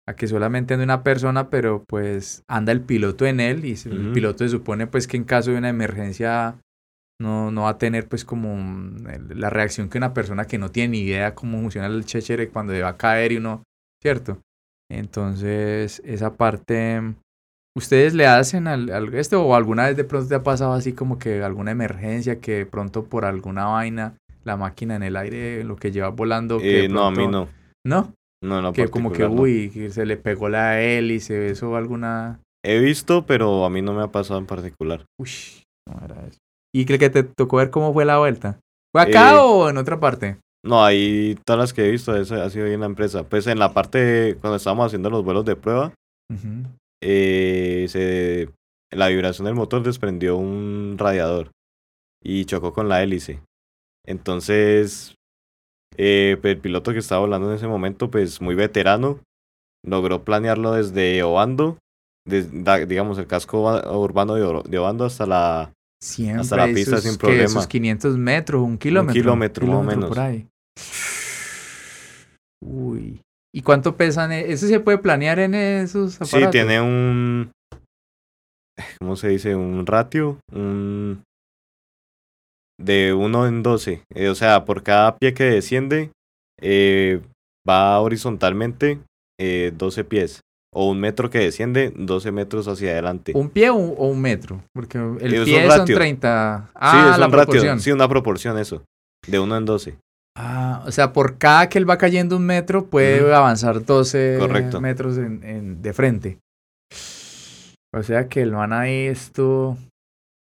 a 0.08 0.16
que 0.16 0.28
solamente 0.28 0.74
ande 0.74 0.84
una 0.86 1.04
persona, 1.04 1.50
pero 1.50 1.84
pues 1.88 2.44
anda 2.50 2.72
el 2.72 2.82
piloto 2.82 3.26
en 3.28 3.40
él 3.40 3.66
y 3.66 3.74
el 3.74 4.12
piloto 4.14 4.40
se 4.44 4.50
supone 4.50 4.88
pues 4.88 5.08
que 5.08 5.18
en 5.18 5.24
caso 5.26 5.52
de 5.52 5.58
una 5.58 5.70
emergencia 5.70 6.60
no, 7.22 7.52
no 7.52 7.64
va 7.64 7.70
a 7.72 7.78
tener 7.78 8.08
pues 8.08 8.26
como 8.26 8.58
la 9.36 9.50
reacción 9.52 9.90
que 9.90 10.00
una 10.00 10.14
persona 10.14 10.46
que 10.46 10.58
no 10.58 10.72
tiene 10.72 10.90
ni 10.94 11.00
idea 11.02 11.36
cómo 11.36 11.60
funciona 11.62 11.88
el 11.88 12.06
chéchere 12.06 12.50
cuando 12.50 12.74
va 12.82 12.90
a 12.90 12.98
caer 12.98 13.34
y 13.34 13.38
uno, 13.38 13.64
¿cierto? 14.02 14.40
Entonces, 14.92 16.02
esa 16.04 16.34
parte, 16.36 17.02
¿ustedes 17.78 18.14
le 18.14 18.26
hacen 18.26 18.68
al, 18.68 18.90
al 18.92 19.14
esto 19.14 19.46
o 19.46 19.56
alguna 19.56 19.88
vez 19.88 19.98
de 19.98 20.04
pronto 20.04 20.28
te 20.28 20.36
ha 20.36 20.44
pasado 20.44 20.74
así 20.74 20.94
como 20.94 21.20
que 21.20 21.44
alguna 21.44 21.72
emergencia 21.72 22.40
que 22.40 22.54
de 22.54 22.66
pronto 22.66 23.04
por 23.06 23.26
alguna 23.26 23.66
vaina 23.66 24.16
la 24.44 24.58
máquina 24.58 24.96
en 24.96 25.04
el 25.04 25.16
aire, 25.16 25.64
lo 25.64 25.76
que 25.76 25.92
lleva 25.92 26.10
volando, 26.10 26.58
que 26.58 26.86
Eh, 26.86 26.90
no, 26.90 27.06
a 27.06 27.12
mí 27.12 27.28
no. 27.28 27.48
¿No? 27.86 28.14
No, 28.44 28.58
en 28.58 28.64
lo 28.64 28.74
que 28.74 28.88
como 28.88 29.12
que, 29.12 29.24
no. 29.24 29.32
uy, 29.32 29.70
que 29.70 29.90
se 29.90 30.06
le 30.06 30.18
pegó 30.18 30.50
la 30.50 30.82
hélice, 30.82 31.50
eso 31.50 31.76
alguna... 31.76 32.40
He 32.66 32.80
visto, 32.80 33.26
pero 33.26 33.66
a 33.66 33.70
mí 33.70 33.82
no 33.82 33.94
me 33.94 34.04
ha 34.04 34.08
pasado 34.08 34.40
en 34.40 34.46
particular. 34.46 35.06
Uy, 35.20 35.30
no 35.88 36.06
era 36.06 36.26
eso. 36.26 36.38
¿Y 36.74 36.86
que 36.86 36.98
que 37.00 37.10
te 37.10 37.24
tocó 37.24 37.58
ver 37.58 37.70
cómo 37.70 37.94
fue 37.94 38.06
la 38.06 38.18
vuelta? 38.18 38.60
¿Fue 38.94 39.02
acá 39.02 39.34
Eh, 39.34 39.40
o 39.40 39.70
en 39.70 39.78
otra 39.78 40.00
parte? 40.00 40.38
No, 40.64 40.84
ahí 40.84 41.38
todas 41.46 41.60
las 41.60 41.74
que 41.74 41.86
he 41.86 41.92
visto, 41.92 42.16
eso 42.16 42.36
ha 42.36 42.50
sido 42.50 42.66
ahí 42.66 42.74
en 42.74 42.82
la 42.82 42.86
empresa. 42.86 43.24
Pues 43.24 43.48
en 43.48 43.60
la 43.60 43.74
parte, 43.74 44.38
cuando 44.42 44.58
estábamos 44.58 44.88
haciendo 44.88 45.10
los 45.10 45.24
vuelos 45.24 45.46
de 45.46 45.56
prueba, 45.56 45.94
eh, 47.02 47.86
se, 47.90 48.50
la 48.92 49.08
vibración 49.08 49.46
del 49.46 49.56
motor 49.56 49.84
desprendió 49.84 50.36
un 50.36 50.96
radiador 50.98 51.52
y 52.22 52.46
chocó 52.46 52.74
con 52.74 52.90
la 52.90 53.02
hélice. 53.02 53.42
Entonces, 54.06 55.16
eh, 55.98 56.38
el 56.42 56.58
piloto 56.60 56.92
que 56.92 57.00
estaba 57.00 57.22
volando 57.22 57.50
en 57.50 57.56
ese 57.56 57.68
momento, 57.68 58.12
pues 58.12 58.42
muy 58.42 58.56
veterano, 58.56 59.20
logró 59.86 60.24
planearlo 60.24 60.74
desde 60.74 61.24
Obando, 61.24 61.78
digamos 62.26 63.18
el 63.18 63.28
casco 63.28 63.82
urbano 63.98 64.36
de 64.64 64.78
Obando 64.78 65.06
hasta 65.06 65.26
la... 65.26 65.74
Siempre 66.02 66.42
Hasta 66.42 66.56
la 66.58 66.66
pista 66.68 66.98
sin 67.02 67.18
problema. 67.18 67.44
Esos 67.44 67.68
500 67.68 68.18
metros, 68.18 68.62
un 68.64 68.78
kilómetro. 68.78 69.22
kilómetro, 69.22 69.68
más 69.68 69.76
o 69.78 69.84
menos. 69.84 70.08
por 70.10 70.20
ahí. 70.20 70.48
Uy. 72.64 73.22
¿Y 73.54 73.62
cuánto 73.62 73.96
pesan? 73.98 74.32
e- 74.32 74.52
¿Eso 74.52 74.68
se 74.68 74.80
puede 74.80 75.00
planear 75.00 75.40
en 75.40 75.56
esos 75.56 76.16
aparatos? 76.16 76.40
Sí, 76.42 76.52
tiene 76.52 76.82
un... 76.82 77.52
¿Cómo 79.00 79.16
se 79.16 79.30
dice? 79.30 79.56
Un 79.56 79.86
ratio, 79.86 80.40
un... 80.54 81.24
De 82.80 83.14
1 83.14 83.48
en 83.48 83.64
12. 83.64 84.04
Eh, 84.16 84.30
o 84.30 84.36
sea, 84.36 84.64
por 84.64 84.84
cada 84.84 85.18
pie 85.18 85.34
que 85.34 85.44
desciende, 85.44 86.12
eh, 86.62 87.22
va 87.68 88.00
horizontalmente 88.00 89.00
eh, 89.40 89.74
12 89.76 90.04
pies. 90.06 90.40
O 90.74 90.90
un 90.92 91.00
metro 91.00 91.30
que 91.32 91.40
desciende, 91.40 91.92
12 91.96 92.32
metros 92.32 92.68
hacia 92.68 92.92
adelante. 92.92 93.32
¿Un 93.36 93.50
pie 93.50 93.70
o 93.72 93.76
un, 93.76 93.96
o 93.98 94.08
un 94.08 94.22
metro? 94.22 94.64
Porque 94.74 95.00
el 95.00 95.34
Es 95.34 95.44
pie 95.46 95.68
son 95.68 95.80
ratio. 95.80 95.96
30. 95.96 96.64
sí, 96.68 96.72
Ah, 96.76 97.10
es 97.14 97.18
la 97.20 97.26
un 97.26 97.32
ratio. 97.32 97.46
proporción. 97.48 97.80
Sí, 97.80 97.92
una 97.92 98.08
proporción, 98.08 98.58
eso. 98.60 98.84
De 99.28 99.40
1 99.40 99.58
en 99.58 99.66
12. 99.66 99.98
Ah, 100.38 100.84
o 100.86 100.92
sea, 100.92 101.12
por 101.12 101.38
cada 101.40 101.68
que 101.70 101.80
él 101.80 101.90
va 101.90 101.98
cayendo 101.98 102.38
un 102.38 102.46
metro, 102.46 102.86
puede 102.86 103.34
avanzar 103.34 103.84
12 103.84 104.38
Correcto. 104.40 104.80
metros 104.80 105.18
en, 105.18 105.44
en- 105.44 105.82
de 105.82 105.92
frente. 105.94 106.38
O 107.94 108.04
sea 108.04 108.28
que 108.30 108.42
el 108.42 108.52
man 108.52 108.72
ahí 108.72 109.08
estuvo... 109.08 109.78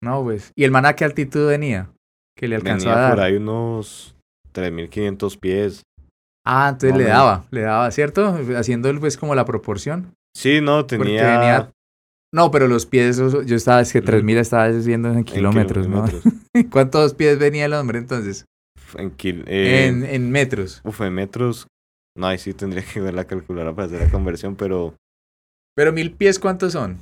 No, 0.03 0.23
pues. 0.23 0.51
¿Y 0.57 0.65
el 0.65 0.71
man 0.71 0.87
a 0.87 0.95
qué 0.95 1.05
altitud 1.05 1.47
venía? 1.49 1.91
Que 2.37 2.49
le 2.49 2.57
alcanzó 2.57 2.87
Venía 2.89 2.99
a 2.99 3.03
dar. 3.09 3.15
por 3.17 3.25
ahí 3.25 3.37
unos 3.37 4.15
3.500 4.55 5.39
pies. 5.39 5.83
Ah, 6.47 6.69
entonces 6.73 6.97
le 6.97 7.05
daba, 7.05 7.45
le 7.51 7.63
daba, 7.63 7.91
¿cierto? 7.91 8.39
Haciendo 8.57 8.89
pues 9.01 9.17
como 9.17 9.35
la 9.35 9.45
proporción. 9.45 10.15
Sí, 10.35 10.61
no, 10.61 10.87
tenía... 10.87 11.71
No, 12.33 12.51
pero 12.51 12.69
los 12.69 12.87
pies, 12.87 13.17
yo 13.17 13.57
estaba, 13.57 13.81
es 13.81 13.93
que 13.93 13.99
Ujú. 13.99 14.07
3000 14.07 14.39
estaba 14.39 14.69
viendo 14.69 15.11
en 15.11 15.19
en 15.19 15.25
kilómetros, 15.25 15.89
¿no? 15.89 16.05
¿Cuántos 16.71 17.15
pies 17.15 17.39
venía 17.39 17.65
el 17.65 17.73
hombre 17.73 17.99
entonces? 17.99 18.45
En, 18.97 19.11
kil- 19.17 19.45
eh, 19.47 19.87
en, 19.89 20.05
en 20.05 20.31
metros. 20.31 20.81
Uf, 20.85 21.01
en 21.01 21.15
metros. 21.15 21.67
No, 22.17 22.27
ahí 22.29 22.39
sí 22.39 22.53
tendría 22.55 22.85
que 22.85 23.01
ver 23.01 23.15
la 23.15 23.25
calculadora 23.25 23.75
para 23.75 23.87
hacer 23.87 24.01
la 24.03 24.11
conversión, 24.11 24.55
pero 24.57 24.95
Pero 25.75 25.93
mil 25.93 26.13
pies, 26.13 26.39
¿cuántos 26.39 26.73
son? 26.73 26.99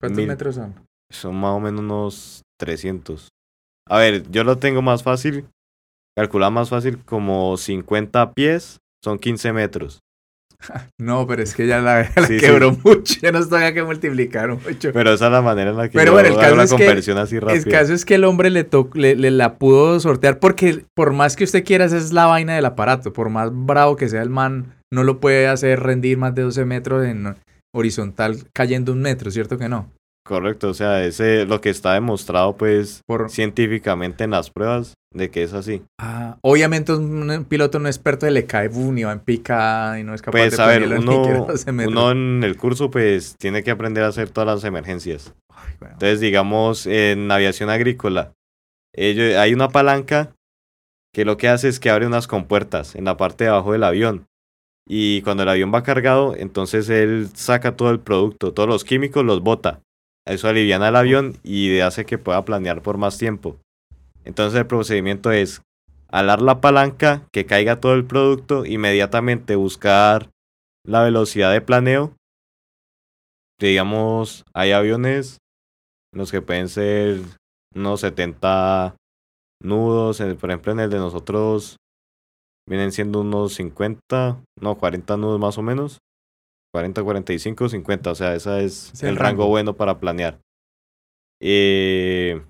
¿Cuántos 0.00 0.18
Mil. 0.18 0.28
metros 0.28 0.54
son? 0.56 0.74
son 1.10 1.36
más 1.36 1.50
o 1.52 1.60
menos 1.60 1.80
unos 1.80 2.42
300. 2.58 3.28
A 3.88 3.98
ver, 3.98 4.28
yo 4.30 4.42
lo 4.44 4.58
tengo 4.58 4.80
más 4.82 5.02
fácil. 5.02 5.46
Calcular 6.16 6.52
más 6.52 6.68
fácil 6.70 6.98
como 7.04 7.56
50 7.56 8.32
pies 8.34 8.78
son 9.02 9.18
15 9.18 9.52
metros. 9.52 10.00
No, 11.00 11.26
pero 11.26 11.42
es 11.42 11.54
que 11.54 11.66
ya 11.66 11.80
la, 11.80 12.08
la 12.16 12.26
Sí, 12.26 12.38
quebró 12.38 12.70
mucho, 12.84 13.14
ya 13.20 13.32
nos 13.32 13.48
tenga 13.50 13.72
que 13.72 13.82
multiplicar 13.82 14.50
mucho. 14.50 14.92
Pero 14.92 15.12
esa 15.12 15.26
es 15.26 15.32
la 15.32 15.42
manera 15.42 15.70
en 15.70 15.76
la 15.76 15.88
que 15.88 15.98
Pero 15.98 16.06
yo 16.06 16.12
bueno, 16.12 16.28
el 16.28 16.34
hago 16.34 16.40
caso 16.42 16.56
la 16.56 16.62
es 16.64 16.70
que- 16.70 16.76
conversión 16.76 17.18
así 17.18 17.34
El 17.36 17.40
rápida. 17.42 17.70
caso 17.78 17.92
es 17.94 18.04
que 18.04 18.14
el 18.14 18.24
hombre 18.24 18.50
le, 18.50 18.62
to- 18.62 18.88
le, 18.94 19.16
le 19.16 19.30
la 19.32 19.56
pudo 19.56 19.98
sortear 19.98 20.38
porque 20.38 20.84
por 20.94 21.12
más 21.12 21.34
que 21.34 21.42
usted 21.44 21.64
quiera, 21.64 21.86
esa 21.86 21.96
es 21.96 22.12
la 22.12 22.26
vaina 22.26 22.54
del 22.54 22.64
aparato. 22.66 23.12
Por 23.12 23.28
más 23.28 23.50
bravo 23.52 23.96
que 23.96 24.08
sea 24.08 24.22
el 24.22 24.30
man, 24.30 24.74
no 24.92 25.02
lo 25.02 25.18
puede 25.18 25.48
hacer 25.48 25.80
rendir 25.80 26.16
más 26.18 26.34
de 26.36 26.42
12 26.42 26.64
metros 26.64 27.04
en 27.06 27.34
horizontal 27.74 28.36
cayendo 28.54 28.92
un 28.92 29.00
metro, 29.00 29.30
¿cierto 29.32 29.58
que 29.58 29.68
no? 29.68 29.90
Correcto, 30.32 30.70
o 30.70 30.74
sea, 30.74 31.04
ese 31.04 31.44
lo 31.44 31.60
que 31.60 31.68
está 31.68 31.92
demostrado 31.92 32.56
pues 32.56 33.02
Por, 33.06 33.28
científicamente 33.28 34.24
en 34.24 34.30
las 34.30 34.48
pruebas 34.48 34.94
de 35.12 35.30
que 35.30 35.42
es 35.42 35.52
así. 35.52 35.82
Ah, 36.00 36.38
obviamente 36.40 36.94
un, 36.94 37.44
piloto 37.46 37.78
no 37.78 37.86
experto 37.86 38.26
le 38.30 38.46
cae 38.46 38.68
boom, 38.68 38.96
y 38.96 39.04
va 39.04 39.12
en 39.12 39.20
pica 39.20 40.00
y 40.00 40.04
no 40.04 40.14
es 40.14 40.22
capaz 40.22 40.38
Pues 40.38 40.56
de 40.56 40.62
a 40.62 40.66
ver, 40.68 40.84
uno, 40.84 41.46
12 41.48 41.72
metros. 41.72 41.92
uno 41.92 42.12
en 42.12 42.44
el 42.44 42.56
curso 42.56 42.90
pues 42.90 43.36
tiene 43.38 43.62
que 43.62 43.72
aprender 43.72 44.04
a 44.04 44.06
hacer 44.06 44.30
todas 44.30 44.46
las 44.46 44.64
emergencias. 44.64 45.34
Ay, 45.50 45.74
bueno. 45.78 45.96
Entonces, 45.96 46.20
digamos, 46.20 46.86
en 46.86 47.30
aviación 47.30 47.68
agrícola, 47.68 48.32
hay 48.96 49.52
una 49.52 49.68
palanca 49.68 50.34
que 51.12 51.26
lo 51.26 51.36
que 51.36 51.50
hace 51.50 51.68
es 51.68 51.78
que 51.78 51.90
abre 51.90 52.06
unas 52.06 52.26
compuertas 52.26 52.94
en 52.94 53.04
la 53.04 53.18
parte 53.18 53.44
de 53.44 53.50
abajo 53.50 53.72
del 53.72 53.84
avión. 53.84 54.24
Y 54.88 55.20
cuando 55.20 55.42
el 55.42 55.50
avión 55.50 55.72
va 55.74 55.82
cargado, 55.82 56.34
entonces 56.34 56.88
él 56.88 57.28
saca 57.34 57.76
todo 57.76 57.90
el 57.90 58.00
producto, 58.00 58.54
todos 58.54 58.66
los 58.66 58.82
químicos 58.82 59.26
los 59.26 59.42
bota. 59.42 59.82
Eso 60.26 60.48
aliviana 60.48 60.88
el 60.88 60.96
avión 60.96 61.36
y 61.42 61.80
hace 61.80 62.04
que 62.04 62.18
pueda 62.18 62.44
planear 62.44 62.82
por 62.82 62.96
más 62.96 63.18
tiempo. 63.18 63.56
Entonces 64.24 64.58
el 64.60 64.66
procedimiento 64.66 65.32
es 65.32 65.62
alar 66.08 66.42
la 66.42 66.60
palanca, 66.60 67.26
que 67.32 67.46
caiga 67.46 67.80
todo 67.80 67.94
el 67.94 68.04
producto, 68.04 68.64
inmediatamente 68.64 69.56
buscar 69.56 70.30
la 70.84 71.02
velocidad 71.02 71.52
de 71.52 71.60
planeo. 71.60 72.14
Digamos, 73.58 74.44
hay 74.54 74.72
aviones 74.72 75.38
en 76.12 76.18
los 76.18 76.30
que 76.30 76.42
pueden 76.42 76.68
ser 76.68 77.20
unos 77.74 78.00
70 78.00 78.96
nudos. 79.62 80.18
Por 80.18 80.50
ejemplo, 80.50 80.72
en 80.72 80.80
el 80.80 80.90
de 80.90 80.98
nosotros 80.98 81.76
vienen 82.68 82.92
siendo 82.92 83.20
unos 83.20 83.54
50, 83.54 84.42
no, 84.60 84.74
40 84.76 85.16
nudos 85.16 85.40
más 85.40 85.58
o 85.58 85.62
menos. 85.62 85.98
40, 86.72 87.02
45, 87.02 87.68
50. 87.68 88.10
O 88.10 88.14
sea, 88.14 88.34
ese 88.34 88.64
es 88.64 89.02
el 89.02 89.10
el 89.10 89.16
rango 89.16 89.42
rango. 89.42 89.48
bueno 89.48 89.74
para 89.76 89.98
planear. 89.98 90.38
Eh, 91.40 92.40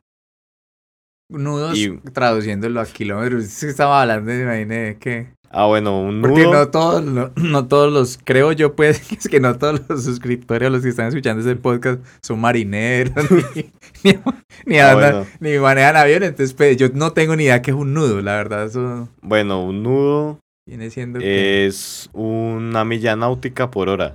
Nudos, 1.31 1.79
y- 1.79 1.97
traduciéndolo 2.13 2.81
a 2.81 2.87
kilómetros. 2.87 3.45
Es 3.45 3.61
que 3.61 3.69
estaba 3.69 4.03
hablando, 4.03 4.31
me 4.31 4.43
imaginé 4.43 4.99
que... 5.01 5.29
ah, 5.51 5.65
bueno, 5.67 5.99
un 6.03 6.21
Porque 6.21 6.43
nudo. 6.43 6.53
no 6.53 6.69
todos, 6.71 7.03
no, 7.03 7.33
no 7.37 7.69
todos 7.69 7.91
los, 7.91 8.19
creo 8.23 8.53
yo 8.53 8.77
pues, 8.77 9.11
es 9.13 9.29
que 9.29 9.41
no 9.41 9.57
todos 9.57 9.81
los 9.89 10.05
suscriptores, 10.05 10.71
los 10.71 10.83
que 10.83 10.91
están 10.91 11.07
escuchando 11.09 11.41
ese 11.41 11.57
podcast, 11.57 12.05
son 12.23 12.39
marineros, 12.39 13.15
ni, 13.55 13.73
ni, 14.05 14.19
ni 14.67 14.79
Ah, 14.79 14.93
andan- 14.93 15.13
bueno. 15.15 15.27
ni 15.41 15.59
manejan 15.59 15.97
avión, 15.97 16.23
entonces 16.23 16.53
pues, 16.53 16.77
yo 16.77 16.89
no 16.93 17.13
tengo 17.15 17.35
ni 17.35 17.45
idea 17.45 17.63
que 17.63 17.71
es 17.71 17.77
un 17.79 17.95
nudo, 17.95 18.21
la 18.21 18.37
verdad, 18.37 18.67
eso 18.67 19.09
Bueno, 19.23 19.65
un 19.65 19.83
nudo 19.83 20.39
viene 20.67 20.91
siendo 20.91 21.19
que... 21.19 21.67
es 21.67 22.09
una 22.13 22.85
milla 22.85 23.17
náutica 23.17 23.71
por 23.71 23.89
hora. 23.89 24.15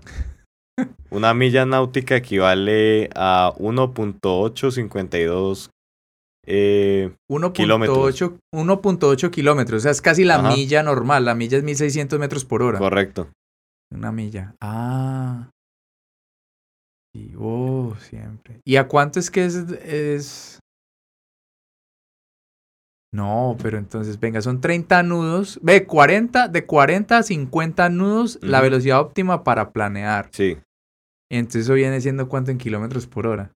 Una 1.10 1.33
milla 1.33 1.65
náutica 1.65 2.17
equivale 2.17 3.10
a 3.15 3.51
1.852 3.57 5.71
eh, 6.49 7.12
1.8 7.29 8.38
1.8 8.55 9.31
kilómetros, 9.31 9.79
o 9.79 9.83
sea, 9.83 9.91
es 9.91 10.01
casi 10.01 10.23
la 10.23 10.36
Ajá. 10.36 10.55
milla 10.55 10.81
normal, 10.81 11.25
la 11.25 11.36
milla 11.36 11.57
es 11.57 11.63
1600 11.63 12.17
metros 12.19 12.45
por 12.45 12.63
hora. 12.63 12.79
correcto. 12.79 13.29
Una 13.91 14.13
milla. 14.13 14.55
Ah. 14.62 15.49
Sí, 17.13 17.33
oh, 17.38 17.95
siempre. 17.99 18.62
¿Y 18.65 18.77
a 18.77 18.88
cuánto 18.88 19.19
es 19.19 19.29
que 19.29 19.45
es, 19.45 19.55
es? 19.55 20.57
No, 23.13 23.56
pero 23.62 23.78
entonces, 23.78 24.20
venga, 24.20 24.41
son 24.41 24.60
30 24.62 25.02
nudos. 25.04 25.60
Ve, 25.63 25.86
40, 25.86 26.50
de 26.50 26.65
40 26.65 27.17
a 27.20 27.24
50 27.24 27.89
nudos, 27.89 28.38
la 28.41 28.62
velocidad 28.62 29.00
óptima 29.00 29.43
para 29.43 29.72
planear. 29.72 30.30
Sí, 30.32 30.58
Entonces, 31.32 31.63
eso 31.63 31.74
viene 31.74 32.00
siendo 32.02 32.28
cuánto 32.28 32.52
en 32.52 32.58
kilómetros 32.58 33.08
por 33.08 33.28
hora. 33.28 33.52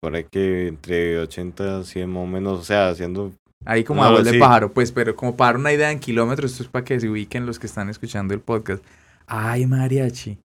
por 0.00 0.14
ahí 0.14 0.24
que 0.30 0.68
entre 0.68 1.18
80 1.18 1.80
y 1.80 1.84
100 1.84 2.10
más 2.10 2.22
o 2.22 2.26
menos, 2.26 2.60
o 2.60 2.64
sea, 2.64 2.90
haciendo 2.90 3.32
Ahí 3.64 3.82
como 3.82 4.02
No, 4.04 4.16
a 4.16 4.22
de 4.22 4.30
sí. 4.32 4.38
pájaro, 4.38 4.72
pues, 4.72 4.92
pero 4.92 5.16
como 5.16 5.36
para 5.36 5.52
dar 5.52 5.60
una 5.60 5.72
idea 5.72 5.90
en 5.90 5.98
kilómetros, 5.98 6.52
esto 6.52 6.62
es 6.62 6.68
para 6.68 6.84
que 6.84 7.00
se 7.00 7.08
ubiquen 7.08 7.46
los 7.46 7.58
que 7.58 7.66
están 7.66 7.88
escuchando 7.88 8.32
el 8.32 8.40
podcast. 8.40 8.84
Ay, 9.26 9.66
mariachi. 9.66 10.38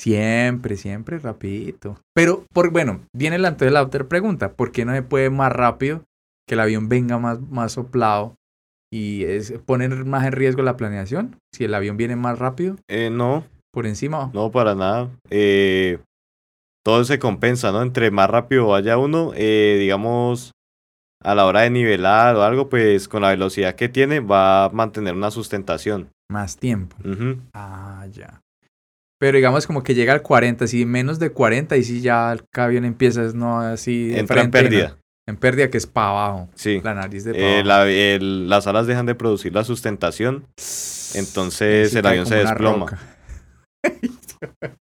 Siempre, 0.00 0.76
siempre 0.76 1.18
rapidito. 1.18 2.00
Pero, 2.14 2.44
por, 2.52 2.70
bueno, 2.70 3.02
viene 3.14 3.38
la, 3.38 3.48
entonces 3.48 3.72
la 3.72 3.82
otra 3.82 4.04
pregunta. 4.08 4.52
¿Por 4.54 4.72
qué 4.72 4.84
no 4.86 4.92
se 4.94 5.02
puede 5.02 5.28
más 5.30 5.52
rápido 5.52 6.04
que 6.46 6.54
el 6.54 6.60
avión 6.60 6.88
venga 6.88 7.18
más, 7.18 7.40
más 7.40 7.72
soplado 7.72 8.34
y 8.92 9.24
es 9.24 9.52
poner 9.66 10.04
más 10.04 10.24
en 10.26 10.32
riesgo 10.32 10.62
la 10.62 10.76
planeación? 10.76 11.36
Si 11.52 11.64
el 11.64 11.74
avión 11.74 11.96
viene 11.96 12.16
más 12.16 12.38
rápido, 12.38 12.76
Eh, 12.88 13.10
no, 13.10 13.44
por 13.72 13.86
encima. 13.86 14.30
no 14.34 14.50
para 14.50 14.74
nada. 14.74 15.10
Eh, 15.30 15.98
todo 16.84 17.04
se 17.04 17.18
compensa, 17.18 17.72
¿no? 17.72 17.82
Entre 17.82 18.10
más 18.10 18.28
rápido 18.28 18.68
vaya 18.68 18.98
uno, 18.98 19.32
eh, 19.34 19.76
digamos, 19.80 20.52
a 21.22 21.34
la 21.34 21.46
hora 21.46 21.62
de 21.62 21.70
nivelar 21.70 22.36
o 22.36 22.42
algo, 22.42 22.68
pues 22.68 23.08
con 23.08 23.22
la 23.22 23.30
velocidad 23.30 23.74
que 23.74 23.88
tiene 23.88 24.20
va 24.20 24.66
a 24.66 24.68
mantener 24.70 25.14
una 25.14 25.30
sustentación. 25.30 26.10
Más 26.30 26.56
tiempo. 26.58 26.96
Ah, 27.54 28.06
ya. 28.12 28.40
Pero 29.18 29.36
digamos 29.36 29.66
como 29.66 29.82
que 29.82 29.94
llega 29.94 30.12
al 30.12 30.20
40, 30.22 30.66
si 30.66 30.84
menos 30.84 31.18
de 31.18 31.30
40 31.30 31.76
y 31.78 31.84
si 31.84 32.02
ya 32.02 32.30
el 32.32 32.42
avión 32.54 32.84
empieza 32.84 33.22
no 33.32 33.60
así 33.60 34.12
Entra 34.14 34.42
en 34.42 34.50
pérdida. 34.50 34.98
En 35.26 35.36
pérdida 35.36 35.70
que 35.70 35.78
es 35.78 35.86
para 35.86 36.08
abajo. 36.10 36.48
Sí. 36.54 36.80
La 36.84 36.94
nariz 36.94 37.24
de 37.24 37.32
para 37.32 37.44
Eh, 37.44 37.52
abajo. 37.60 37.66
la- 37.68 37.88
el- 37.90 38.48
las 38.48 38.66
alas 38.66 38.86
dejan 38.86 39.06
de 39.06 39.14
producir 39.14 39.54
la 39.54 39.64
sustentación, 39.64 40.46
entonces 41.14 41.90
Sí 41.92 41.98
el 41.98 42.06
avión 42.06 42.26
se 42.26 42.36
desploma. 42.36 42.86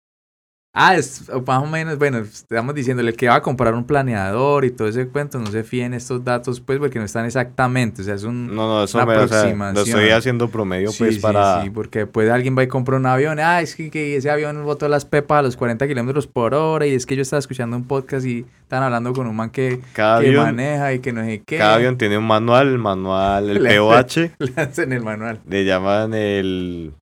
ah, 0.73 0.95
es 0.95 1.29
más 1.47 1.63
o 1.63 1.65
menos, 1.65 1.97
bueno, 1.97 2.19
estamos 2.19 2.73
diciéndole 2.75 3.13
que 3.13 3.27
va 3.27 3.35
a 3.35 3.41
comprar 3.41 3.73
un 3.73 3.83
planeador 3.85 4.63
y 4.65 4.71
todo 4.71 4.87
ese 4.87 5.07
cuento, 5.09 5.37
no 5.39 5.47
se 5.47 5.63
fíen 5.63 5.93
estos 5.93 6.23
datos, 6.23 6.61
pues, 6.61 6.79
porque 6.79 6.99
no 6.99 7.05
están 7.05 7.25
exactamente, 7.25 8.01
o 8.01 8.05
sea, 8.05 8.15
es 8.15 8.23
un... 8.23 8.47
No, 8.47 8.67
no, 8.67 8.83
eso 8.83 8.97
Una 8.97 9.05
me, 9.05 9.13
o 9.17 9.27
sea, 9.27 9.27
lo 9.27 9.33
aproximación. 9.35 9.87
estoy 9.87 10.09
haciendo 10.11 10.49
promedio, 10.49 10.91
Sí, 10.91 11.03
pues, 11.03 11.15
sí, 11.15 11.21
para... 11.21 11.63
sí, 11.63 11.69
porque 11.69 11.99
después 11.99 12.29
alguien 12.29 12.57
va 12.57 12.63
y 12.63 12.67
compra 12.67 12.95
un 12.97 13.05
avión, 13.05 13.39
ah, 13.39 13.61
es 13.61 13.75
que, 13.75 13.89
que 13.89 14.15
ese 14.15 14.29
avión 14.29 14.63
botó 14.63 14.87
las 14.87 15.05
pepas 15.05 15.39
a 15.39 15.41
los 15.41 15.57
40 15.57 15.87
kilómetros 15.87 16.27
por 16.27 16.53
hora 16.53 16.85
y 16.85 16.93
es 16.93 17.05
que 17.05 17.15
yo 17.15 17.23
estaba 17.23 17.39
escuchando 17.39 17.75
un 17.75 17.85
podcast 17.85 18.25
y 18.25 18.45
estaban 18.61 18.85
hablando 18.85 19.11
con 19.13 19.27
un 19.27 19.35
man 19.35 19.49
que, 19.49 19.81
Cada 19.93 20.21
que 20.21 20.27
avión, 20.27 20.43
maneja 20.45 20.93
y 20.93 20.99
que 20.99 21.11
no 21.11 21.23
sé 21.25 21.41
qué. 21.45 21.57
cada 21.57 21.75
avión 21.75 21.97
tiene 21.97 22.17
un 22.17 22.25
manual, 22.27 22.67
el 22.69 22.77
manual, 22.77 23.49
el 23.49 23.63
Le- 23.63 23.77
POH, 23.77 24.31
Le 24.39 24.53
hacen 24.61 24.93
el 24.93 25.01
manual. 25.03 25.39
le 25.47 25.65
llaman 25.65 26.13
el... 26.13 26.93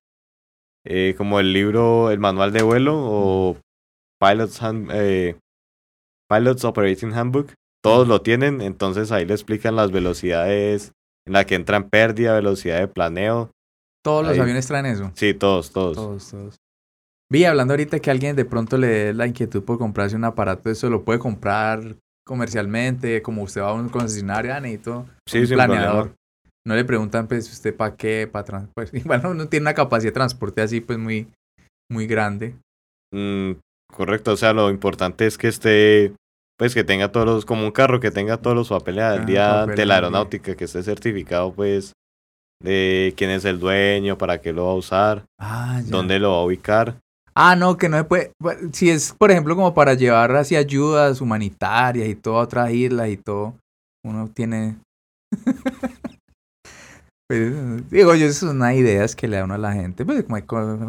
eh, 0.88 1.14
como 1.18 1.38
el 1.38 1.52
libro, 1.52 2.10
el 2.10 2.18
manual 2.18 2.52
de 2.52 2.62
vuelo 2.62 2.94
o 2.96 3.56
Pilot's, 4.20 4.62
Hand- 4.62 4.90
eh, 4.92 5.36
Pilot's 6.28 6.64
Operating 6.64 7.12
Handbook. 7.12 7.52
Todos 7.82 8.08
lo 8.08 8.22
tienen, 8.22 8.60
entonces 8.60 9.12
ahí 9.12 9.24
le 9.24 9.34
explican 9.34 9.76
las 9.76 9.92
velocidades 9.92 10.92
en 11.26 11.34
la 11.34 11.44
que 11.44 11.54
entra 11.54 11.76
en 11.76 11.88
pérdida, 11.88 12.34
velocidad 12.34 12.78
de 12.80 12.88
planeo. 12.88 13.50
Todos 14.04 14.26
los 14.26 14.38
aviones 14.38 14.66
traen 14.66 14.86
eso. 14.86 15.10
Sí, 15.14 15.34
todos, 15.34 15.70
todos. 15.72 15.94
Todos, 15.96 16.30
todos. 16.30 16.56
Vi 17.30 17.44
hablando 17.44 17.74
ahorita 17.74 18.00
que 18.00 18.10
alguien 18.10 18.34
de 18.36 18.46
pronto 18.46 18.78
le 18.78 18.86
dé 18.86 19.14
la 19.14 19.26
inquietud 19.26 19.62
por 19.62 19.76
comprarse 19.78 20.16
un 20.16 20.24
aparato, 20.24 20.70
eso 20.70 20.88
lo 20.88 21.04
puede 21.04 21.18
comprar 21.18 21.96
comercialmente, 22.26 23.20
como 23.22 23.42
usted 23.42 23.60
va 23.60 23.70
a 23.70 23.74
un 23.74 23.88
concesionario, 23.90 24.54
ah, 24.54 24.60
necesito 24.60 25.06
Sí, 25.26 25.40
un 25.40 25.48
planeador. 25.48 25.92
problema. 25.92 26.14
No 26.66 26.74
le 26.74 26.84
preguntan, 26.84 27.28
pues, 27.28 27.50
usted 27.50 27.74
para 27.74 27.96
qué, 27.96 28.28
para 28.30 28.44
trans... 28.44 28.68
Pues, 28.74 28.90
igual 28.94 29.22
no, 29.22 29.34
no 29.34 29.48
tiene 29.48 29.64
una 29.64 29.74
capacidad 29.74 30.10
de 30.10 30.14
transporte 30.14 30.60
así, 30.62 30.80
pues, 30.80 30.98
muy, 30.98 31.28
muy 31.90 32.06
grande. 32.06 32.56
Mm, 33.14 33.52
correcto, 33.94 34.32
o 34.32 34.36
sea, 34.36 34.52
lo 34.52 34.68
importante 34.70 35.26
es 35.26 35.38
que 35.38 35.48
esté, 35.48 36.12
pues 36.58 36.74
que 36.74 36.84
tenga 36.84 37.10
todos 37.10 37.26
los, 37.26 37.46
como 37.46 37.64
un 37.64 37.70
carro 37.72 38.00
que 38.00 38.10
tenga 38.10 38.36
todos 38.36 38.54
los 38.56 38.68
papeles 38.68 39.04
al 39.04 39.20
Ah, 39.20 39.24
día 39.24 39.66
de 39.66 39.86
la 39.86 39.94
aeronáutica, 39.94 40.54
que 40.56 40.64
esté 40.64 40.82
certificado, 40.82 41.52
pues, 41.54 41.92
de 42.62 43.14
quién 43.16 43.30
es 43.30 43.44
el 43.44 43.60
dueño, 43.60 44.18
para 44.18 44.40
qué 44.40 44.52
lo 44.52 44.66
va 44.66 44.72
a 44.72 44.76
usar, 44.76 45.24
Ah, 45.40 45.80
dónde 45.86 46.18
lo 46.18 46.32
va 46.32 46.36
a 46.38 46.44
ubicar. 46.44 46.96
Ah, 47.40 47.54
no, 47.54 47.76
que 47.76 47.88
no 47.88 47.96
se 47.98 48.04
puede. 48.04 48.32
bueno, 48.42 48.70
Si 48.72 48.90
es, 48.90 49.12
por 49.12 49.30
ejemplo, 49.30 49.54
como 49.54 49.72
para 49.72 49.94
llevar 49.94 50.34
así 50.34 50.56
ayudas 50.56 51.20
humanitarias 51.20 52.08
y 52.08 52.16
todo 52.16 52.38
a 52.38 52.42
otras 52.42 52.72
islas 52.72 53.08
y 53.10 53.16
todo, 53.16 53.54
uno 54.04 54.28
tiene. 54.34 54.76
Pues, 57.28 57.90
digo 57.90 58.14
yo, 58.14 58.24
esas 58.26 58.38
son 58.38 58.56
unas 58.56 58.74
ideas 58.74 59.14
que 59.14 59.28
le 59.28 59.36
da 59.36 59.44
uno 59.44 59.54
a 59.54 59.58
la 59.58 59.72
gente. 59.74 60.04
Pues, 60.06 60.24
como 60.24 60.36
hay 60.36 60.44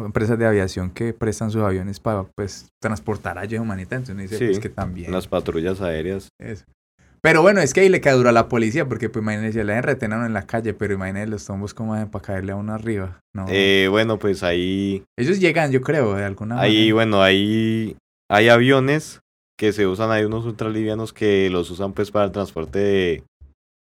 empresas 0.06 0.38
de 0.38 0.46
aviación 0.46 0.90
que 0.90 1.12
prestan 1.12 1.50
sus 1.50 1.62
aviones 1.62 2.00
para 2.00 2.24
pues, 2.34 2.68
transportar 2.80 3.38
ayuda 3.38 3.60
humanitaria. 3.60 3.98
Entonces 3.98 4.14
uno 4.14 4.22
dice 4.22 4.38
Sí, 4.38 4.44
pues, 4.46 4.58
que 4.58 4.68
también. 4.70 5.12
Las 5.12 5.28
patrullas 5.28 5.80
aéreas. 5.80 6.28
eso. 6.40 6.64
Pero 7.22 7.42
bueno, 7.42 7.60
es 7.60 7.74
que 7.74 7.80
ahí 7.80 7.90
le 7.90 8.00
cae 8.00 8.14
duro 8.14 8.30
a 8.30 8.32
la 8.32 8.48
policía, 8.48 8.88
porque 8.88 9.10
pues 9.10 9.22
imagínense, 9.22 9.62
le 9.62 9.82
reten 9.82 10.14
a 10.14 10.16
uno 10.16 10.24
en 10.24 10.32
la 10.32 10.46
calle, 10.46 10.72
pero 10.72 10.94
imagínense 10.94 11.28
los 11.28 11.44
tombos 11.44 11.74
como 11.74 11.92
hacen 11.92 12.08
para 12.08 12.24
caerle 12.24 12.52
a 12.52 12.56
uno 12.56 12.72
arriba. 12.72 13.20
No. 13.34 13.44
Eh, 13.50 13.88
bueno, 13.90 14.18
pues 14.18 14.42
ahí, 14.42 15.04
Ellos 15.18 15.38
llegan, 15.38 15.70
yo 15.70 15.82
creo, 15.82 16.14
de 16.14 16.24
alguna 16.24 16.58
ahí, 16.58 16.76
manera. 16.76 16.94
bueno, 16.94 17.22
ahí 17.22 17.94
hay 18.30 18.48
aviones 18.48 19.20
que 19.58 19.74
se 19.74 19.86
usan, 19.86 20.10
hay 20.10 20.24
unos 20.24 20.46
ultralivianos 20.46 21.12
que 21.12 21.50
los 21.50 21.70
usan 21.70 21.92
pues 21.92 22.10
para 22.10 22.24
el 22.24 22.32
transporte 22.32 22.78
de, 22.78 23.22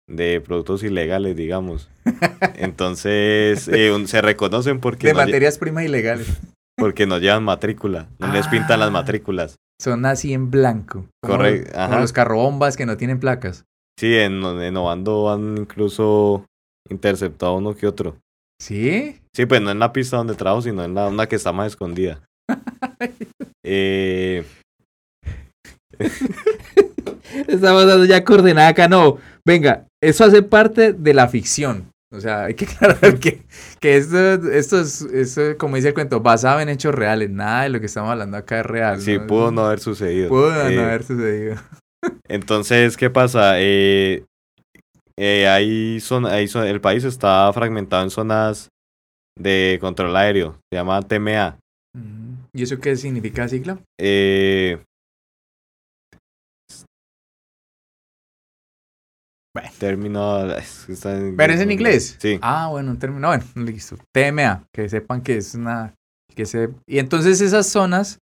de 0.08 0.40
productos 0.40 0.82
ilegales, 0.82 1.36
digamos. 1.36 1.88
Entonces, 2.56 3.68
eh, 3.68 3.92
un- 3.92 4.08
se 4.08 4.20
reconocen 4.22 4.80
porque 4.80 5.08
De 5.08 5.12
no 5.14 5.20
materias 5.20 5.58
primas 5.58 5.84
ilegales. 5.84 6.28
Porque 6.76 7.06
no 7.06 7.18
llevan 7.18 7.44
matrícula, 7.44 8.08
no 8.18 8.32
les 8.32 8.48
pintan 8.48 8.80
las 8.80 8.88
Ah. 8.88 8.92
matrículas. 8.92 9.56
Son 9.80 10.04
así 10.06 10.32
en 10.32 10.50
blanco. 10.50 11.06
Como, 11.22 11.36
Correcto, 11.36 11.72
como 11.72 11.84
ajá. 11.84 12.00
los 12.00 12.12
carrobombas 12.12 12.76
que 12.76 12.86
no 12.86 12.96
tienen 12.96 13.20
placas. 13.20 13.64
Sí, 13.98 14.16
en, 14.16 14.42
en 14.44 14.76
Ovando 14.76 15.30
han 15.30 15.58
incluso 15.58 16.46
interceptado 16.88 17.56
uno 17.56 17.74
que 17.76 17.86
otro. 17.86 18.16
¿Sí? 18.60 19.18
Sí, 19.34 19.46
pues 19.46 19.60
no 19.60 19.70
en 19.70 19.78
la 19.80 19.92
pista 19.92 20.16
donde 20.16 20.34
trabajo, 20.34 20.62
sino 20.62 20.82
en 20.84 20.94
la 20.94 21.08
una 21.08 21.26
que 21.26 21.36
está 21.36 21.52
más 21.52 21.68
escondida. 21.68 22.20
Eh, 23.64 24.44
Estamos 27.48 27.86
dando 27.86 28.04
ya 28.04 28.24
coordenada 28.24 28.68
acá. 28.68 28.88
No, 28.88 29.18
venga, 29.46 29.86
eso 30.02 30.24
hace 30.24 30.42
parte 30.42 30.92
de 30.92 31.14
la 31.14 31.28
ficción. 31.28 31.90
O 32.14 32.20
sea, 32.20 32.44
hay 32.44 32.54
que 32.54 32.64
aclarar 32.70 33.18
que, 33.18 33.42
que 33.80 33.96
esto, 33.96 34.50
esto 34.50 34.80
es, 34.80 35.00
esto, 35.02 35.56
como 35.58 35.76
dice 35.76 35.88
el 35.88 35.94
cuento, 35.94 36.20
basado 36.20 36.60
en 36.60 36.68
hechos 36.68 36.94
reales. 36.94 37.30
Nada 37.30 37.62
de 37.62 37.70
lo 37.70 37.80
que 37.80 37.86
estamos 37.86 38.10
hablando 38.10 38.36
acá 38.36 38.60
es 38.60 38.66
real. 38.66 39.00
sí, 39.00 39.18
pudo 39.18 39.50
no 39.50 39.64
haber 39.66 39.80
sucedido. 39.80 40.28
Pudo 40.28 40.50
no 40.52 40.68
Eh, 40.68 40.78
haber 40.84 41.02
sucedido. 41.04 41.56
Entonces, 42.28 42.96
¿qué 42.96 43.08
pasa? 43.10 43.54
Eh, 43.60 44.24
eh, 45.18 45.46
hay 45.48 46.00
zona- 46.00 46.32
hay 46.32 46.46
zo- 46.48 46.64
el 46.66 46.80
país 46.80 47.04
está 47.04 47.50
fragmentado 47.52 48.02
en 48.02 48.10
zonas 48.10 48.68
de 49.38 49.78
control 49.80 50.14
aéreo. 50.16 50.58
Se 50.70 50.76
llama 50.78 51.00
TMA. 51.02 51.56
¿Y 52.54 52.62
eso 52.62 52.78
qué 52.78 52.96
significa, 52.96 53.48
sigla? 53.48 53.78
Eh, 53.98 54.82
Bueno. 59.54 59.70
Término. 59.78 60.46
está 60.56 61.18
¿Pero 61.36 61.52
es 61.52 61.60
en 61.60 61.70
inglés? 61.70 62.16
Sí. 62.20 62.38
Ah, 62.40 62.68
bueno, 62.70 62.90
un 62.92 62.98
término. 62.98 63.28
Bueno, 63.28 63.44
listo. 63.56 63.96
TMA, 64.14 64.64
que 64.72 64.88
sepan 64.88 65.22
que 65.22 65.36
es 65.36 65.54
una. 65.54 65.94
Que 66.34 66.46
se... 66.46 66.70
Y 66.86 66.98
entonces 66.98 67.42
esas 67.42 67.66
zonas, 67.66 68.18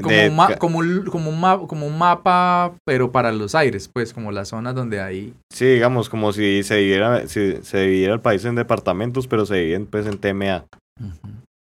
como, 0.00 0.08
De 0.14 0.28
un 0.30 0.36
ma- 0.36 0.56
como, 0.56 0.78
un, 0.78 1.04
como, 1.04 1.28
un 1.30 1.38
ma- 1.40 1.66
como 1.66 1.86
un 1.86 1.98
mapa, 1.98 2.74
pero 2.86 3.12
para 3.12 3.30
los 3.32 3.54
aires, 3.54 3.90
pues, 3.92 4.14
como 4.14 4.32
las 4.32 4.48
zonas 4.48 4.74
donde 4.74 5.02
hay. 5.02 5.34
Sí, 5.52 5.66
digamos, 5.66 6.08
como 6.08 6.32
si 6.32 6.62
se 6.62 6.76
dividiera, 6.76 7.28
si 7.28 7.58
se 7.62 7.78
dividiera 7.80 8.14
el 8.14 8.20
país 8.20 8.42
en 8.46 8.54
departamentos, 8.54 9.28
pero 9.28 9.44
se 9.44 9.56
dividen 9.56 9.84
pues 9.86 10.06
en 10.06 10.16
TMA. 10.18 10.64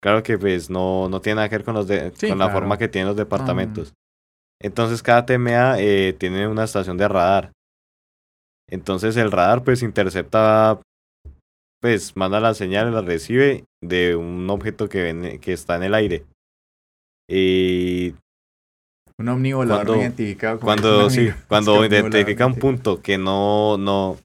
Claro 0.01 0.23
que 0.23 0.37
pues 0.37 0.69
no, 0.69 1.09
no 1.09 1.19
tiene 1.21 1.37
nada 1.37 1.49
que 1.49 1.57
ver 1.57 1.65
con, 1.65 1.73
los 1.75 1.87
de, 1.87 2.11
Sí, 2.15 2.29
con 2.29 2.37
la 2.39 2.49
forma 2.49 2.77
que 2.77 2.87
tienen 2.87 3.07
los 3.07 3.17
departamentos. 3.17 3.93
Entonces 4.61 5.03
cada 5.03 5.25
TMA 5.25 5.79
eh, 5.79 6.13
tiene 6.17 6.47
una 6.47 6.63
estación 6.63 6.97
de 6.97 7.07
radar. 7.09 7.51
Entonces 8.73 9.15
el 9.17 9.31
radar 9.31 9.63
pues 9.63 9.83
intercepta, 9.83 10.81
pues 11.81 12.15
manda 12.17 12.39
la 12.39 12.53
señal, 12.55 12.91
la 12.93 13.01
recibe 13.01 13.65
de 13.83 14.15
un 14.15 14.49
objeto 14.49 14.89
que, 14.89 15.03
ven- 15.03 15.39
que 15.39 15.53
está 15.53 15.75
en 15.75 15.83
el 15.83 15.93
aire. 15.93 16.23
Y 17.29 18.15
Un 19.19 19.29
omnivolador 19.29 19.85
Cuando- 19.85 20.01
identificado. 20.01 20.59
como 20.59 20.65
cuando, 20.67 21.09
sí, 21.09 21.29
cuando 21.47 21.85
identifica 21.85 22.45
un 22.45 22.55
punto 22.55 23.01
que 23.01 23.17
no, 23.17 23.77
no, 23.77 24.17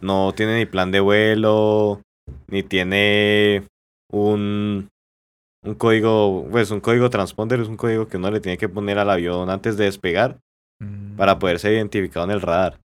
no 0.00 0.32
tiene 0.36 0.58
ni 0.58 0.66
plan 0.66 0.90
de 0.90 1.00
vuelo, 1.00 2.02
ni 2.48 2.62
tiene 2.62 3.64
un, 4.12 4.88
un 5.64 5.74
código, 5.76 6.46
pues 6.50 6.70
un 6.70 6.80
código 6.80 7.08
transponder, 7.10 7.60
es 7.60 7.68
un 7.68 7.76
código 7.76 8.06
que 8.06 8.18
uno 8.18 8.30
le 8.30 8.40
tiene 8.40 8.58
que 8.58 8.68
poner 8.68 8.98
al 8.98 9.10
avión 9.10 9.48
antes 9.50 9.76
de 9.76 9.84
despegar 9.84 10.38
Mm. 10.80 11.16
para 11.16 11.40
poder 11.40 11.58
ser 11.58 11.72
identificado 11.72 12.24
en 12.26 12.30
el 12.30 12.40
radar. 12.40 12.78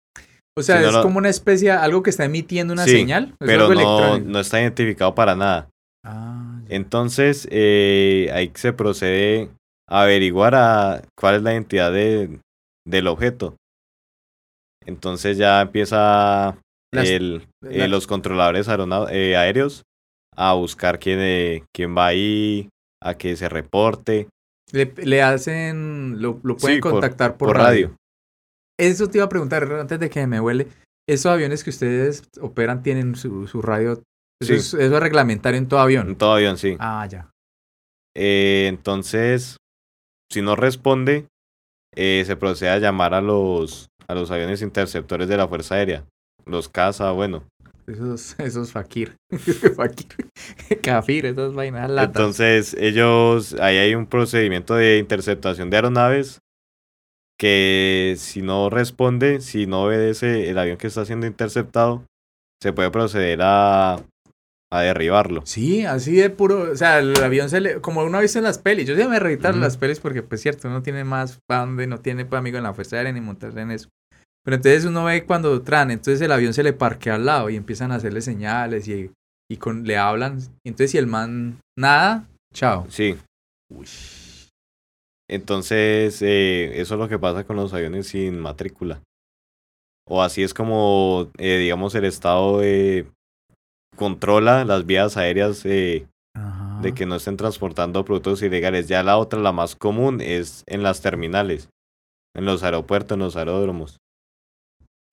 O 0.58 0.64
sea, 0.64 0.78
si 0.78 0.82
no 0.84 0.88
es 0.90 0.94
lo- 0.96 1.02
como 1.04 1.18
una 1.18 1.30
especie, 1.30 1.72
algo 1.72 2.04
que 2.04 2.10
está 2.10 2.26
emitiendo 2.26 2.74
una 2.74 2.84
Sí, 2.86 2.92
señal. 2.92 3.36
Es 3.40 3.48
Pero 3.48 3.74
no, 3.74 4.20
no 4.20 4.40
está 4.40 4.60
identificado 4.62 5.16
para 5.16 5.36
nada. 5.36 5.70
Ah. 6.06 6.60
Entonces, 6.68 7.48
eh, 7.52 8.30
ahí 8.34 8.52
se 8.56 8.74
procede 8.74 9.50
a 9.90 10.02
averiguar 10.04 10.56
a 10.56 11.02
cuál 11.18 11.36
es 11.36 11.42
la 11.44 11.54
identidad 11.54 11.92
de, 11.92 12.40
del 12.88 13.08
objeto. 13.08 13.56
Entonces 14.86 15.38
ya 15.38 15.62
empieza 15.62 16.58
Las- 16.94 17.08
el, 17.10 17.48
eh, 17.70 17.88
los 17.88 18.08
controladores 18.08 18.68
eh, 19.12 19.36
aéreos 19.38 19.84
a 20.36 20.54
buscar 20.54 21.00
quién, 21.00 21.20
eh, 21.22 21.64
quién 21.76 21.96
va 21.96 22.08
ahí, 22.08 22.70
a 23.04 23.14
que 23.16 23.36
se 23.36 23.48
reporte. 23.50 24.28
Le, 24.72 24.94
le 25.04 25.22
hacen, 25.22 26.22
lo, 26.22 26.40
lo 26.44 26.56
pueden 26.58 26.78
Sí, 26.78 26.82
contactar 26.82 27.38
por, 27.38 27.50
por 27.50 27.58
radio. 27.58 27.88
radio. 27.88 27.96
Eso 28.82 29.08
te 29.08 29.20
iba 29.20 29.26
a 29.26 29.30
preguntar 29.30 29.64
antes 29.72 30.00
de 30.00 30.10
que 30.10 30.26
me 30.28 30.40
huele. 30.40 30.68
¿Esos 31.08 31.28
aviones 31.32 31.64
que 31.64 31.70
ustedes 31.70 32.24
operan 32.42 32.82
tienen 32.84 33.16
su, 33.16 33.48
su 33.48 33.62
radio? 33.62 33.94
Eso, 33.94 34.02
Sí. 34.44 34.54
es, 34.54 34.74
eso 34.74 34.96
es 34.96 35.00
reglamentario 35.04 35.58
en 35.60 35.68
todo 35.68 35.80
avión. 35.80 36.10
En 36.10 36.16
todo 36.16 36.34
avión, 36.34 36.58
sí. 36.58 36.76
Ah, 36.80 37.08
ya. 37.10 37.30
Eh, 38.16 38.66
entonces, 38.68 39.58
si 40.32 40.42
no 40.42 40.56
responde, 40.56 41.28
eh, 41.96 42.24
se 42.26 42.36
procede 42.36 42.70
a 42.72 42.80
llamar 42.80 43.14
a 43.14 43.22
los, 43.22 43.90
a 44.08 44.16
los 44.16 44.32
aviones 44.32 44.62
interceptores 44.64 45.28
de 45.28 45.38
la 45.38 45.48
Fuerza 45.48 45.76
Aérea. 45.76 46.06
Los 46.46 46.70
caza, 46.70 47.12
bueno. 47.12 47.44
Esos, 47.88 48.40
esos 48.40 48.72
fakir. 48.72 49.16
fakir. 49.76 50.08
Kafir, 50.82 51.26
esas 51.28 51.54
vainas 51.54 51.90
latas. 51.90 52.16
Entonces, 52.16 52.74
ellos, 52.80 53.54
ahí 53.60 53.78
hay 53.78 53.94
un 53.96 54.08
procedimiento 54.08 54.74
de 54.76 54.98
interceptación 54.98 55.70
de 55.70 55.78
aeronaves 55.78 56.40
que 57.42 58.14
si 58.20 58.44
no 58.44 58.70
responde, 58.70 59.42
si 59.42 59.66
no 59.66 59.86
obedece 59.86 60.52
el 60.52 60.60
avión 60.60 60.78
que 60.78 60.86
está 60.86 61.06
siendo 61.06 61.26
interceptado, 61.26 62.06
se 62.62 62.72
puede 62.72 62.92
proceder 62.92 63.40
a, 63.42 63.96
a 64.72 64.82
derribarlo. 64.82 65.42
Sí, 65.44 65.84
así 65.84 66.14
de 66.14 66.30
puro, 66.30 66.72
o 66.72 66.76
sea, 66.76 67.00
el 67.00 67.16
avión 67.18 67.50
se 67.50 67.60
le, 67.60 67.82
como 67.82 68.04
uno 68.04 68.20
ha 68.20 68.22
visto 68.22 68.38
en 68.38 68.44
las 68.44 68.60
pelis, 68.60 68.86
yo 68.86 68.96
sí 68.96 69.04
me 69.08 69.20
reeditar 69.20 69.54
Ujú. 69.54 69.62
las 69.62 69.76
pelis 69.78 70.00
porque 70.00 70.22
pues 70.22 70.40
cierto, 70.42 70.68
uno 70.68 70.84
tiene 70.84 71.04
más 71.04 71.40
donde 71.50 71.88
no 71.88 72.00
tiene 72.00 72.26
pues, 72.26 72.38
amigo 72.38 72.60
en 72.60 72.64
la 72.64 72.76
fuerza 72.76 72.98
aérea 72.98 73.12
ni 73.12 73.22
montarse 73.22 73.60
en 73.60 73.72
eso. 73.72 73.90
Pero 74.46 74.58
entonces 74.58 74.86
uno 74.86 75.06
ve 75.06 75.26
cuando 75.26 75.60
tran, 75.64 75.90
entonces 75.90 76.22
el 76.22 76.32
avión 76.32 76.54
se 76.54 76.62
le 76.62 76.74
parquea 76.74 77.16
al 77.16 77.26
lado 77.26 77.50
y 77.50 77.56
empiezan 77.56 77.92
a 77.92 77.96
hacerle 77.96 78.22
señales 78.22 78.88
y, 78.88 79.10
y 79.50 79.58
con, 79.58 79.84
le 79.84 79.98
hablan. 79.98 80.38
Entonces 80.64 80.92
si 80.92 81.00
el 81.00 81.08
man 81.08 81.60
nada, 81.76 82.28
chao. 82.54 82.86
Sí, 82.88 83.18
Uy. 83.74 83.88
Entonces 85.32 86.22
eh, 86.22 86.80
eso 86.82 86.94
es 86.94 87.00
lo 87.00 87.08
que 87.08 87.18
pasa 87.18 87.46
con 87.46 87.56
los 87.56 87.74
aviones 87.74 88.08
sin 88.08 88.40
matrícula. 88.40 89.02
O 90.08 90.22
así 90.22 90.44
es 90.44 90.54
como, 90.54 91.30
eh, 91.38 91.58
digamos, 91.58 91.96
el 91.96 92.04
Estado 92.04 92.62
eh, 92.64 93.06
controla 93.96 94.66
las 94.66 94.86
vías 94.86 95.16
aéreas 95.16 95.66
eh, 95.66 96.06
de 96.82 96.94
que 96.94 97.06
no 97.06 97.16
estén 97.16 97.38
transportando 97.38 98.04
productos 98.04 98.42
ilegales. 98.42 98.90
Ya 98.90 99.04
la 99.04 99.18
otra, 99.18 99.40
la 99.40 99.54
más 99.54 99.76
común, 99.76 100.20
es 100.20 100.64
en 100.68 100.84
las 100.84 101.02
terminales, 101.02 101.70
en 102.36 102.44
los 102.44 102.62
aeropuertos, 102.64 103.16
en 103.16 103.20
los 103.20 103.38
aeródromos. 103.38 104.00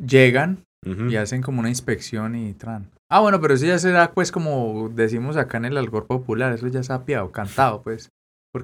Llegan 0.04 0.64
y 0.84 1.14
hacen 1.14 1.42
como 1.42 1.60
una 1.60 1.68
inspección 1.68 2.34
y 2.34 2.54
tran. 2.54 2.90
Ah, 3.08 3.20
bueno, 3.20 3.40
pero 3.40 3.54
eso 3.54 3.66
ya 3.66 3.78
será 3.78 4.12
pues 4.12 4.32
como 4.32 4.88
decimos 4.88 5.36
acá 5.36 5.58
en 5.58 5.66
el 5.66 5.76
algor 5.76 6.06
popular, 6.06 6.52
eso 6.52 6.66
ya 6.68 6.82
se 6.82 6.92
ha 6.92 7.04
piado, 7.04 7.30
cantado 7.30 7.82
pues. 7.82 8.10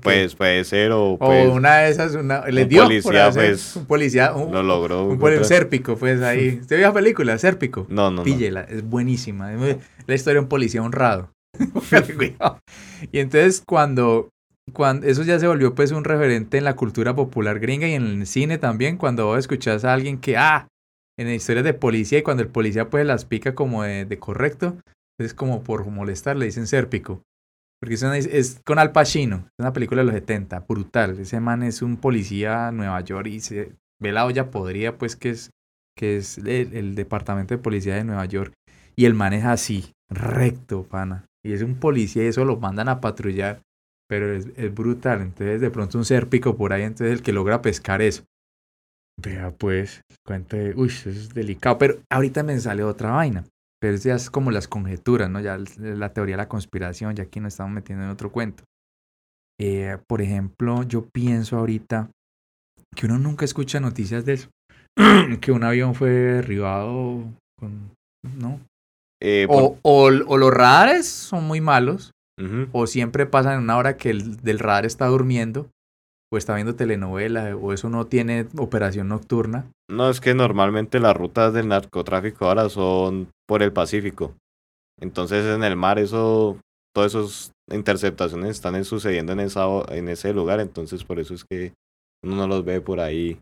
Pues 0.03 0.35
puede 0.35 0.65
ser 0.65 0.93
o 0.93 1.13
O 1.13 1.19
pues 1.19 1.49
una 1.51 1.77
de 1.79 1.91
esas, 1.91 2.15
una, 2.15 2.47
le 2.47 2.63
un 2.65 2.69
dio 2.69 2.81
por 2.83 2.89
policía, 2.89 3.27
hacer- 3.27 3.51
pues, 3.51 3.77
un 3.77 3.87
policía, 3.87 4.33
un, 4.35 4.53
lo 4.53 4.63
logró. 4.63 5.05
un, 5.07 5.23
un 5.23 5.45
Sérpico, 5.45 5.97
pues 5.97 6.21
ahí. 6.23 6.59
¿Usted 6.63 6.77
vio 6.79 6.87
la 6.89 6.93
película? 6.95 7.39
Sérpico. 7.39 7.87
No, 7.89 8.11
no, 8.11 8.19
no. 8.19 8.23
Píllela, 8.23 8.63
es 8.63 8.83
buenísima. 8.83 9.53
Es 9.55 9.77
la 10.07 10.15
historia 10.15 10.35
de 10.41 10.45
un 10.45 10.49
policía 10.49 10.83
honrado. 10.83 11.31
Y 13.13 13.19
entonces 13.19 13.63
cuando, 13.67 14.31
cuando 14.73 15.07
eso 15.07 15.23
ya 15.23 15.39
se 15.39 15.47
volvió 15.47 15.75
pues 15.75 15.93
un 15.93 16.05
referente 16.05 16.59
en 16.59 16.65
la 16.65 16.75
cultura 16.77 17.15
popular 17.15 17.59
gringa 17.61 17.87
y 17.87 17.95
en 17.95 18.05
el 18.07 18.27
cine 18.27 18.59
también, 18.59 18.97
cuando 18.97 19.27
vos 19.27 19.39
escuchás 19.39 19.85
a 19.85 19.93
alguien 19.93 20.19
que, 20.19 20.37
ah, 20.37 20.67
en 21.19 21.29
historias 21.29 21.65
de 21.65 21.75
policía 21.75 22.19
y 22.19 22.23
cuando 22.23 22.43
el 22.43 22.49
policía 22.49 22.91
pues 22.91 23.07
las 23.07 23.25
pica 23.25 23.55
como 23.55 23.83
de, 23.85 24.05
de 24.05 24.19
correcto, 24.19 24.77
es 25.21 25.35
como 25.35 25.63
por 25.63 25.87
molestar, 25.87 26.37
le 26.37 26.47
dicen 26.47 26.67
Sérpico. 26.67 27.23
Porque 27.85 27.97
es, 27.97 28.63
con 28.65 28.79
Al 28.79 28.93
Pacino, 28.93 29.45
es 29.45 29.53
una 29.59 29.75
película 29.75 30.01
de 30.01 30.07
los 30.07 30.15
70, 30.15 30.61
brutal. 30.61 31.19
Ese 31.19 31.39
man 31.39 31.63
es 31.63 31.83
un 31.83 31.99
policía 31.99 32.71
en 32.71 32.79
Nueva 32.79 32.99
York 33.03 33.27
y 33.27 33.41
se 33.41 33.75
ve 34.01 34.11
la 34.11 34.25
olla 34.25 34.51
podrida, 34.51 34.97
pues 34.97 35.17
que 35.17 35.29
es, 35.29 35.51
que 35.95 36.17
es 36.17 36.39
el, 36.39 36.95
departamento 36.95 37.53
de 37.53 37.63
policía 37.63 37.97
de 37.97 38.05
Nueva 38.05 38.25
York. 38.25 38.55
Y 38.97 39.05
el 39.05 39.13
man 39.13 39.35
es 39.35 39.45
así, 39.45 39.93
recto, 40.09 40.85
pana. 40.85 41.27
Y 41.45 41.53
es 41.53 41.61
un 41.61 41.75
policía 41.75 42.25
y 42.25 42.29
eso 42.29 42.47
lo 42.47 42.57
mandan 42.57 42.89
a 42.89 43.03
patrullar. 43.03 43.61
Pero 44.09 44.33
es, 44.33 44.49
es 44.57 44.75
brutal. 44.75 45.21
Entonces, 45.21 45.61
de 45.61 45.71
pronto 45.71 45.99
un 45.99 46.07
sérpico 46.07 46.57
por 46.57 46.73
ahí, 46.73 46.85
entonces 46.85 47.19
el 47.19 47.23
que 47.23 47.35
logra 47.35 47.61
pescar 47.61 48.01
eso. 48.01 48.25
Vea, 49.23 49.51
pues, 49.51 50.01
cuente, 50.25 50.73
uy, 50.75 50.89
eso 50.89 51.11
es 51.11 51.35
delicado. 51.35 51.77
Pero 51.77 51.99
ahorita 52.11 52.43
me 52.45 52.59
sale 52.59 52.83
otra 52.83 53.11
vaina. 53.11 53.45
Pero 53.85 53.97
eso 53.97 54.09
ya 54.09 54.15
es 54.15 54.31
como 54.31 54.51
las 54.51 54.67
conjeturas, 54.67 55.29
¿no? 55.29 55.41
Ya 55.41 55.59
la 55.79 56.15
teoría 56.15 56.37
de 56.37 56.43
la 56.43 56.49
conspiración, 56.49 57.15
ya 57.15 57.25
aquí 57.25 57.39
nos 57.39 57.53
estamos 57.53 57.71
metiendo 57.75 58.03
en 58.03 58.11
otro 58.11 58.33
cuento. 58.33 58.65
Eh, 59.61 59.99
por 60.09 60.23
ejemplo, 60.23 60.85
yo 60.85 61.07
pienso 61.13 61.59
ahorita 61.59 62.09
que 62.97 63.05
uno 63.05 63.19
nunca 63.19 63.45
escucha 63.45 63.81
noticias 63.81 64.25
de 64.25 64.33
eso. 64.33 64.49
que 65.43 65.53
un 65.53 65.65
avión 65.65 65.95
fue 65.95 66.09
derribado 66.09 67.25
con... 67.59 67.91
¿No? 68.39 68.59
Eh, 69.23 69.45
por- 69.47 69.63
O, 69.63 69.79
o, 69.83 70.07
o 70.07 70.39
los 70.39 70.51
radares 70.51 71.07
son 71.07 71.45
muy 71.45 71.61
malos, 71.61 72.13
o 72.73 72.87
siempre 72.87 73.27
pasan 73.27 73.55
en 73.59 73.65
una 73.65 73.77
hora 73.77 73.99
que 73.99 74.09
el 74.09 74.39
del 74.39 74.59
radar 74.61 74.87
está 74.87 75.07
durmiendo, 75.09 75.69
está 76.37 76.55
viendo 76.55 76.75
telenovela, 76.75 77.57
o 77.57 77.73
eso 77.73 77.89
no 77.89 78.07
tiene 78.07 78.47
operación 78.57 79.09
nocturna. 79.09 79.67
No, 79.89 80.09
es 80.09 80.21
que 80.21 80.35
normalmente 80.35 81.01
las 81.01 81.17
rutas 81.17 81.53
del 81.53 81.69
narcotráfico 81.69 82.47
ahora 82.47 82.69
son 82.69 83.29
por 83.47 83.63
el 83.63 83.73
Pacífico. 83.73 84.35
Entonces 85.01 85.45
en 85.47 85.65
el 85.65 85.77
mar 85.77 85.99
eso, 85.99 86.59
todas 86.95 87.15
esas 87.15 87.53
interceptaciones 87.71 88.51
están 88.51 88.83
sucediendo 88.85 89.33
en, 89.33 89.41
esa, 89.41 89.67
en 89.89 90.09
ese 90.09 90.33
lugar, 90.33 90.61
entonces 90.61 91.05
por 91.05 91.19
eso 91.19 91.35
es 91.35 91.45
que 91.45 91.73
uno 92.23 92.37
no 92.37 92.47
los 92.47 92.65
ve 92.65 92.81
por 92.81 93.01
ahí. 93.01 93.39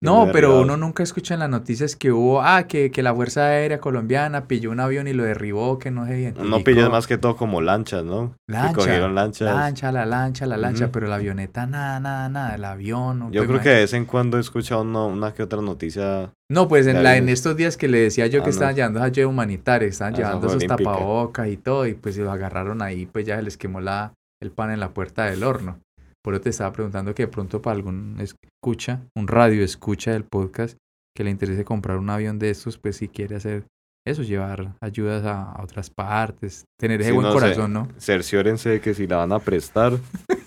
No, 0.00 0.28
pero 0.32 0.60
uno 0.60 0.76
nunca 0.76 1.02
escucha 1.02 1.34
en 1.34 1.40
las 1.40 1.48
noticias 1.50 1.96
que 1.96 2.12
hubo, 2.12 2.40
ah, 2.40 2.68
que, 2.68 2.92
que 2.92 3.02
la 3.02 3.12
Fuerza 3.12 3.46
Aérea 3.46 3.80
Colombiana 3.80 4.46
pilló 4.46 4.70
un 4.70 4.78
avión 4.78 5.08
y 5.08 5.12
lo 5.12 5.24
derribó, 5.24 5.78
que 5.80 5.90
no 5.90 6.06
se 6.06 6.18
identificó. 6.20 6.48
No 6.48 6.62
pillas 6.62 6.88
más 6.88 7.08
que 7.08 7.18
todo 7.18 7.34
como 7.36 7.60
lanchas, 7.60 8.04
¿no? 8.04 8.34
Que 8.46 8.52
Lancha, 8.52 8.74
cogieron 8.74 9.14
lanchas. 9.16 9.52
lancha, 9.52 9.90
la 9.90 10.06
lancha, 10.06 10.46
la 10.46 10.56
lancha, 10.56 10.92
pero 10.92 11.08
la 11.08 11.16
avioneta, 11.16 11.66
nada, 11.66 11.98
nada, 11.98 12.28
nada, 12.28 12.54
el 12.54 12.64
avión. 12.64 13.18
no, 13.18 13.30
Yo 13.32 13.44
creo 13.46 13.60
que 13.60 13.70
de 13.70 13.74
vez 13.80 13.92
en 13.92 14.04
cuando 14.04 14.36
he 14.36 14.40
escuchado 14.40 14.82
uno- 14.82 15.08
una 15.08 15.34
que 15.34 15.42
otra 15.42 15.60
noticia. 15.60 16.30
No, 16.48 16.68
pues 16.68 16.86
en, 16.86 17.02
la, 17.02 17.16
en 17.16 17.28
estos 17.28 17.56
días 17.56 17.76
que 17.76 17.88
le 17.88 17.98
decía 17.98 18.26
yo 18.28 18.42
que 18.42 18.46
Ah, 18.48 18.50
estaban 18.50 18.74
llevando 18.76 19.00
esa 19.00 19.06
ayuda 19.06 19.26
humanitaria, 19.26 19.88
estaban 19.88 20.14
Ah, 20.14 20.16
llevando 20.16 20.46
olímpica. 20.48 20.76
tapabocas 20.76 21.48
y 21.48 21.56
todo, 21.56 21.86
y 21.86 21.94
pues 21.94 22.14
se 22.14 22.22
los 22.22 22.32
agarraron 22.32 22.82
ahí, 22.82 23.06
pues 23.06 23.26
ya 23.26 23.34
se 23.36 23.42
les 23.42 23.56
quemó 23.56 23.80
la, 23.80 24.12
el 24.40 24.52
pan 24.52 24.70
en 24.70 24.78
la 24.78 24.90
puerta 24.90 25.24
del 25.24 25.42
horno. 25.42 25.80
Por 26.24 26.34
eso 26.34 26.42
te 26.42 26.50
estaba 26.50 26.72
preguntando 26.72 27.14
que 27.14 27.24
de 27.24 27.28
pronto 27.28 27.62
para 27.62 27.76
algún 27.76 28.18
escucha, 28.20 29.02
un 29.16 29.28
radio 29.28 29.62
escucha 29.64 30.12
del 30.12 30.24
podcast, 30.24 30.76
que 31.16 31.24
le 31.24 31.30
interese 31.30 31.64
comprar 31.64 31.98
un 31.98 32.10
avión 32.10 32.38
de 32.38 32.50
estos, 32.50 32.78
pues 32.78 32.96
si 32.96 33.08
quiere 33.08 33.36
hacer 33.36 33.64
eso, 34.06 34.22
llevar 34.22 34.74
ayudas 34.80 35.24
a, 35.24 35.52
a 35.52 35.62
otras 35.62 35.90
partes, 35.90 36.64
tener 36.80 37.00
ese 37.00 37.10
Sí, 37.10 37.14
buen 37.14 37.26
no 37.26 37.32
sé. 37.32 37.38
corazón, 37.40 37.72
¿no? 37.72 37.88
Cerciórense 37.98 38.68
de 38.70 38.80
que 38.80 38.94
si 38.94 39.06
la 39.06 39.16
van 39.16 39.32
a 39.32 39.38
prestar, 39.38 39.92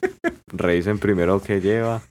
revisen 0.47 0.99
primero 0.99 1.41
qué 1.41 1.61
lleva. 1.61 2.01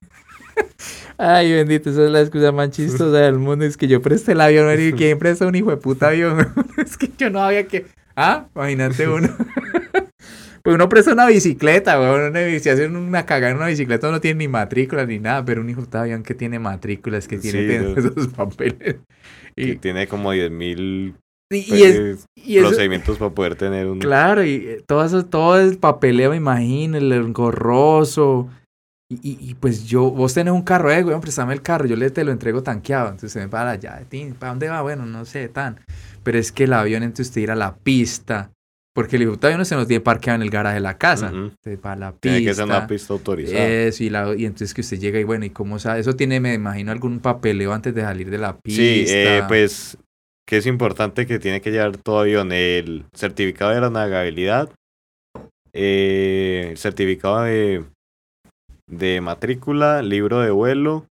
Ay, 1.18 1.52
bendito, 1.52 1.90
esa 1.90 2.04
es 2.06 2.10
la 2.10 2.20
excusa 2.22 2.50
más 2.52 2.70
chistosa 2.70 3.18
del 3.18 3.38
mundo. 3.38 3.64
Es 3.66 3.76
que 3.76 3.86
yo 3.88 4.00
presté 4.00 4.32
el 4.32 4.40
avión, 4.40 4.68
¿y 4.80 4.92
quién 4.92 5.18
presta 5.18 5.46
un 5.46 5.54
hijo 5.54 5.70
de 5.70 5.76
puta 5.76 6.08
avión? 6.08 6.38
es 6.78 6.96
que 6.96 7.10
yo 7.18 7.28
no 7.30 7.40
había 7.42 7.66
que. 7.66 7.86
Ah, 8.16 8.46
imagínate 8.54 9.06
uno. 9.08 9.28
pues 10.62 10.74
uno 10.74 10.88
presta 10.88 11.12
una 11.12 11.26
bicicleta, 11.26 11.98
weón. 12.00 12.34
Si 12.60 12.68
hacen 12.68 12.96
una 12.96 13.26
cagada 13.26 13.50
en 13.52 13.56
una 13.58 13.66
bicicleta, 13.66 14.10
no 14.10 14.20
tiene 14.20 14.38
ni 14.38 14.48
matrícula 14.48 15.06
ni 15.06 15.18
nada, 15.18 15.44
pero 15.44 15.60
un 15.60 15.70
hijo 15.70 15.80
de 15.80 15.86
puta 15.86 16.02
avión 16.02 16.22
que 16.22 16.34
tiene 16.34 16.58
matrículas, 16.58 17.26
que 17.28 17.38
tiene 17.38 17.60
Sí, 17.60 17.74
esos 17.96 18.28
papeles. 18.28 18.96
Que 19.56 19.72
Y, 19.72 19.76
tiene 19.76 20.06
como 20.06 20.32
10.000 20.32 21.14
y, 21.52 21.74
y 21.76 21.82
es, 21.82 22.26
y 22.36 22.58
eso- 22.58 22.68
procedimientos 22.68 23.18
para 23.18 23.30
poder 23.34 23.56
tener 23.56 23.86
un... 23.86 23.98
Claro, 23.98 24.44
y 24.44 24.54
eh, 24.54 24.84
todo 24.86 25.04
eso, 25.04 25.26
todo 25.26 25.58
el 25.58 25.78
papeleo, 25.78 26.30
me 26.30 26.36
imagino, 26.36 26.96
el 26.96 27.10
engorroso. 27.12 28.48
Y, 29.10 29.16
y, 29.28 29.50
y, 29.50 29.54
pues 29.54 29.86
yo, 29.86 30.10
vos 30.10 30.34
tenés 30.34 30.54
un 30.54 30.62
carro, 30.62 30.92
eh, 30.92 31.02
weón, 31.02 31.20
préstame 31.20 31.52
el 31.52 31.62
carro, 31.62 31.86
yo 31.86 31.96
le 31.96 32.10
te 32.10 32.22
lo 32.22 32.30
entrego 32.30 32.62
tanqueado. 32.62 33.06
Entonces 33.08 33.32
se 33.32 33.40
me 33.40 33.48
para 33.48 33.72
allá, 33.72 34.00
¿para 34.38 34.50
dónde 34.52 34.68
va? 34.68 34.82
Bueno, 34.82 35.04
no 35.06 35.24
sé, 35.24 35.48
tan. 35.48 35.80
Pero 36.22 36.38
es 36.38 36.52
que 36.52 36.64
el 36.64 36.72
avión, 36.72 37.02
entonces 37.02 37.28
usted 37.28 37.40
ir 37.40 37.50
a 37.50 37.56
la 37.56 37.74
pista. 37.74 38.52
Porque 38.92 39.16
el 39.16 39.22
avión 39.40 39.58
no 39.58 39.64
se 39.64 39.76
nos 39.76 39.86
tiene 39.86 40.00
parqueado 40.00 40.36
en 40.36 40.42
el 40.42 40.50
garaje 40.50 40.74
de 40.74 40.80
la 40.80 40.98
casa. 40.98 41.28
Ujú. 41.32 41.46
Usted 41.46 41.78
va 41.80 41.92
a 41.92 41.96
la 41.96 42.10
pista. 42.10 42.20
Tiene 42.22 42.44
que 42.44 42.54
ser 42.54 42.64
una 42.64 42.86
pista 42.88 43.12
autorizada. 43.12 43.64
Eso, 43.68 44.02
y, 44.02 44.10
la, 44.10 44.34
y 44.36 44.44
entonces 44.46 44.74
que 44.74 44.80
usted 44.80 44.98
llega 44.98 45.20
y 45.20 45.24
bueno, 45.24 45.44
¿y 45.44 45.50
cómo 45.50 45.78
sabe? 45.78 46.00
Eso 46.00 46.16
tiene, 46.16 46.40
me 46.40 46.54
imagino, 46.54 46.90
algún 46.90 47.20
papeleo 47.20 47.72
antes 47.72 47.94
de 47.94 48.02
salir 48.02 48.30
de 48.30 48.38
la 48.38 48.58
pista. 48.58 48.82
Sí, 48.82 49.04
eh, 49.06 49.42
pues 49.46 49.96
que 50.48 50.56
es 50.56 50.66
importante 50.66 51.26
que 51.26 51.38
tiene 51.38 51.60
que 51.60 51.70
llevar 51.70 51.96
todo 51.98 52.18
avión 52.20 52.50
el 52.50 53.04
certificado 53.14 53.70
de 53.72 53.80
la 53.80 53.90
navegabilidad, 53.90 54.68
eh, 55.72 56.68
el 56.72 56.76
certificado 56.78 57.42
de, 57.44 57.84
de 58.88 59.20
matrícula, 59.20 60.02
libro 60.02 60.40
de 60.40 60.50
vuelo 60.50 61.06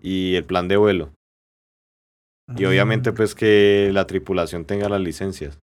y 0.00 0.36
el 0.36 0.44
plan 0.44 0.68
de 0.68 0.76
vuelo. 0.76 1.10
Y 2.56 2.64
obviamente 2.66 3.10
Ah. 3.10 3.14
pues 3.16 3.34
que 3.34 3.90
la 3.92 4.06
tripulación 4.06 4.64
tenga 4.64 4.88
las 4.88 5.00
licencias. 5.00 5.58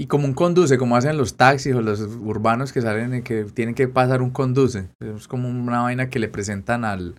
Y 0.00 0.06
como 0.06 0.26
un 0.26 0.34
conduce, 0.34 0.78
como 0.78 0.96
hacen 0.96 1.16
los 1.16 1.36
taxis 1.36 1.74
o 1.74 1.82
los 1.82 2.00
urbanos 2.00 2.72
que 2.72 2.80
salen 2.80 3.14
en 3.14 3.22
que 3.24 3.44
tienen 3.44 3.74
que 3.74 3.88
pasar 3.88 4.22
un 4.22 4.30
conduce. 4.30 4.88
Es 5.00 5.26
como 5.26 5.48
una 5.48 5.82
vaina 5.82 6.08
que 6.08 6.20
le 6.20 6.28
presentan 6.28 6.84
al, 6.84 7.16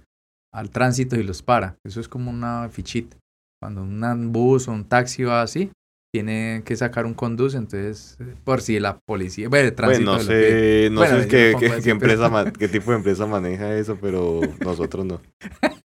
al 0.54 0.70
tránsito 0.70 1.18
y 1.18 1.24
los 1.24 1.42
para. 1.42 1.76
Eso 1.86 2.00
es 2.00 2.08
como 2.08 2.32
una 2.32 2.70
fichita. 2.70 3.18
Cuando 3.62 3.82
un 3.84 4.32
bus 4.32 4.70
o 4.70 4.72
un 4.72 4.86
taxi 4.86 5.24
va 5.24 5.42
así, 5.42 5.72
tiene 6.16 6.62
que 6.66 6.78
sacar 6.78 7.06
un 7.06 7.14
conduce, 7.14 7.58
entonces, 7.58 8.18
por 8.46 8.62
si 8.62 8.80
la 8.80 8.98
policía, 9.06 9.50
bueno, 9.50 9.68
el 9.68 9.76
tránsito 9.76 10.14
Pues 10.14 10.26
no 10.26 10.32
sé, 10.32 10.90
no 10.90 11.02
Bueno, 11.02 11.20
sé 11.22 11.28
qué, 11.28 11.52
tampoco 11.52 11.60
qué- 11.60 11.72
así, 11.74 11.84
qué 11.84 11.96
pero- 11.96 12.14
empresa 12.14 12.54
qué 12.58 12.68
tipo 12.70 12.92
de 12.92 12.98
empresa 12.98 13.26
maneja 13.26 13.76
eso, 13.76 13.98
pero 14.00 14.40
nosotros 14.64 15.06
no. 15.06 15.22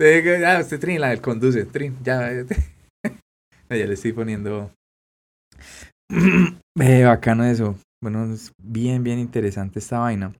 Eh, 0.00 0.38
Ya, 0.40 0.58
usted 0.58 0.80
Trin, 0.80 1.00
la 1.00 1.10
del 1.10 1.20
conduce, 1.20 1.64
Trin, 1.66 1.96
ya. 2.02 2.30
eh, 2.32 2.44
ya 3.70 3.76
le 3.86 3.94
estoy 3.94 4.12
poniendo. 4.12 4.72
Eh, 6.80 7.04
bacano 7.04 7.44
eso. 7.44 7.76
Bueno, 8.02 8.34
es 8.34 8.50
bien, 8.60 9.04
bien 9.04 9.20
interesante 9.20 9.78
esta 9.78 10.00
vaina. 10.00 10.34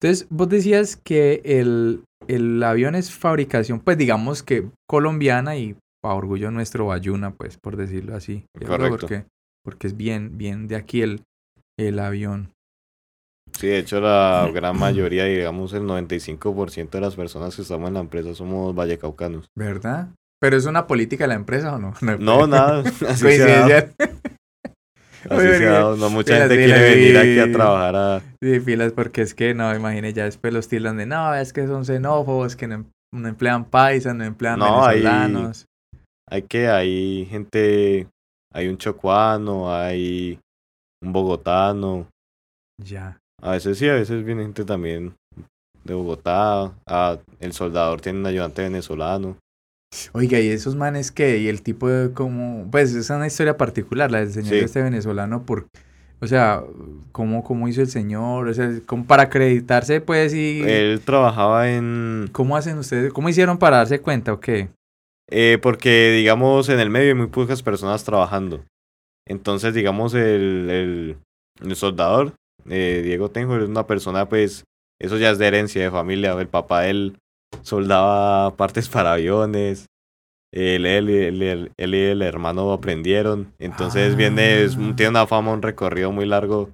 Entonces, 0.00 0.28
vos 0.30 0.48
decías 0.48 0.94
que 0.94 1.42
el, 1.44 2.04
el 2.28 2.62
avión 2.62 2.94
es 2.94 3.10
fabricación, 3.10 3.80
pues 3.80 3.98
digamos 3.98 4.44
que 4.44 4.68
colombiana 4.88 5.56
y 5.56 5.76
a 6.04 6.14
orgullo 6.14 6.50
nuestro 6.50 6.86
Bayuna, 6.86 7.32
pues 7.32 7.56
por 7.56 7.76
decirlo 7.76 8.14
así. 8.16 8.44
Correcto. 8.66 8.98
Porque, 9.00 9.24
porque 9.64 9.86
es 9.88 9.96
bien, 9.96 10.38
bien 10.38 10.68
de 10.68 10.76
aquí 10.76 11.02
el, 11.02 11.22
el 11.78 11.98
avión. 11.98 12.50
Sí, 13.52 13.66
de 13.66 13.78
hecho 13.78 14.00
la 14.00 14.48
gran 14.52 14.78
mayoría, 14.78 15.24
digamos 15.24 15.72
el 15.72 15.82
95% 15.82 16.90
de 16.90 17.00
las 17.00 17.16
personas 17.16 17.54
que 17.54 17.62
estamos 17.62 17.88
en 17.88 17.94
la 17.94 18.00
empresa 18.00 18.34
somos 18.34 18.74
vallecaucanos. 18.74 19.46
¿Verdad? 19.56 20.08
¿Pero 20.40 20.56
es 20.56 20.66
una 20.66 20.86
política 20.86 21.24
de 21.24 21.28
la 21.28 21.34
empresa 21.34 21.74
o 21.74 21.78
no? 21.78 21.94
No, 22.18 22.46
nada, 22.46 22.82
se 22.90 23.04
ha 23.04 23.08
dado, 23.08 23.20
Coincidencia. 23.20 23.94
Así 25.30 25.34
Oye, 25.46 25.58
se 25.58 25.66
ha 25.66 25.72
dado. 25.72 25.96
No 25.96 26.10
mucha 26.10 26.36
gente 26.36 26.56
quiere 26.56 26.94
venir 26.94 27.18
aquí 27.18 27.38
a 27.38 27.52
trabajar 27.52 27.96
a... 27.96 28.20
Sí, 28.42 28.60
filas, 28.60 28.92
porque 28.92 29.22
es 29.22 29.34
que 29.34 29.54
no, 29.54 29.74
imagine, 29.74 30.12
ya 30.12 30.24
después 30.24 30.52
los 30.52 30.68
tildan 30.68 30.96
de 30.96 31.06
no, 31.06 31.34
es 31.34 31.52
que 31.52 31.66
son 31.66 31.84
xenófobos, 31.84 32.56
que 32.56 32.66
no, 32.66 32.74
em- 32.74 32.84
no 33.14 33.28
emplean 33.28 33.64
paisas, 33.64 34.14
no 34.14 34.24
emplean 34.24 34.58
No, 34.58 34.86
venezolanos. 34.86 35.66
Hay 36.28 36.42
que, 36.42 36.68
hay 36.68 37.26
gente, 37.30 38.08
hay 38.52 38.68
un 38.68 38.78
chocuano, 38.78 39.74
hay 39.74 40.38
un 41.02 41.12
bogotano. 41.12 42.06
Ya. 42.82 43.18
A 43.42 43.52
veces 43.52 43.78
sí, 43.78 43.88
a 43.88 43.94
veces 43.94 44.24
viene 44.24 44.42
gente 44.42 44.64
también 44.64 45.14
de 45.84 45.94
Bogotá. 45.94 46.72
Ah, 46.86 47.18
el 47.40 47.52
soldador 47.52 48.00
tiene 48.00 48.20
un 48.20 48.26
ayudante 48.26 48.62
venezolano. 48.62 49.36
Oiga, 50.12 50.40
y 50.40 50.48
esos 50.48 50.74
manes 50.74 51.10
que, 51.12 51.38
y 51.38 51.48
el 51.48 51.62
tipo 51.62 51.88
de 51.88 52.12
como, 52.12 52.68
pues 52.70 52.94
es 52.94 53.10
una 53.10 53.26
historia 53.26 53.56
particular, 53.56 54.10
la 54.10 54.20
del 54.20 54.32
señor 54.32 54.54
Sí. 54.54 54.58
este 54.58 54.82
venezolano, 54.82 55.44
por, 55.44 55.66
o 56.20 56.26
sea, 56.26 56.62
cómo, 57.12 57.44
cómo 57.44 57.68
hizo 57.68 57.80
el 57.82 57.88
señor, 57.88 58.48
o 58.48 58.54
sea, 58.54 58.70
como 58.86 59.04
para 59.04 59.24
acreditarse, 59.24 60.00
pues, 60.00 60.32
y 60.34 60.62
Él 60.62 61.00
trabajaba 61.04 61.70
en... 61.70 62.28
cómo 62.32 62.56
hacen 62.56 62.78
ustedes, 62.78 63.12
cómo 63.12 63.28
hicieron 63.28 63.58
para 63.58 63.78
darse 63.78 64.00
cuenta, 64.00 64.32
o 64.32 64.40
qué. 64.40 64.68
Eh, 65.30 65.58
porque, 65.62 66.10
digamos, 66.12 66.68
en 66.68 66.80
el 66.80 66.90
medio 66.90 67.08
hay 67.08 67.14
muy 67.14 67.28
pocas 67.28 67.62
personas 67.62 68.04
trabajando. 68.04 68.64
Entonces, 69.26 69.72
digamos, 69.74 70.14
el, 70.14 70.68
el, 70.70 71.16
el 71.62 71.76
soldador, 71.76 72.32
eh, 72.68 73.02
Diego 73.04 73.30
Tenjo, 73.30 73.56
es 73.56 73.68
una 73.68 73.86
persona, 73.86 74.28
pues, 74.28 74.64
eso 75.00 75.16
ya 75.18 75.30
es 75.30 75.38
de 75.38 75.46
herencia 75.46 75.82
de 75.82 75.90
familia. 75.90 76.32
El 76.32 76.48
papá 76.48 76.82
de 76.82 76.90
él 76.90 77.16
soldaba 77.62 78.56
partes 78.56 78.88
para 78.88 79.12
aviones. 79.12 79.86
Él, 80.54 80.84
él, 80.86 81.08
y- 81.10 81.44
él- 81.48 81.72
él 81.76 81.94
y 81.94 81.98
el 82.04 82.22
hermano 82.22 82.72
aprendieron. 82.72 83.52
Entonces, 83.58 84.16
viene, 84.16 84.62
es- 84.64 84.76
tiene 84.96 85.08
una 85.10 85.26
fama, 85.26 85.52
un 85.52 85.62
recorrido 85.62 86.12
muy 86.12 86.26
largo. 86.26 86.70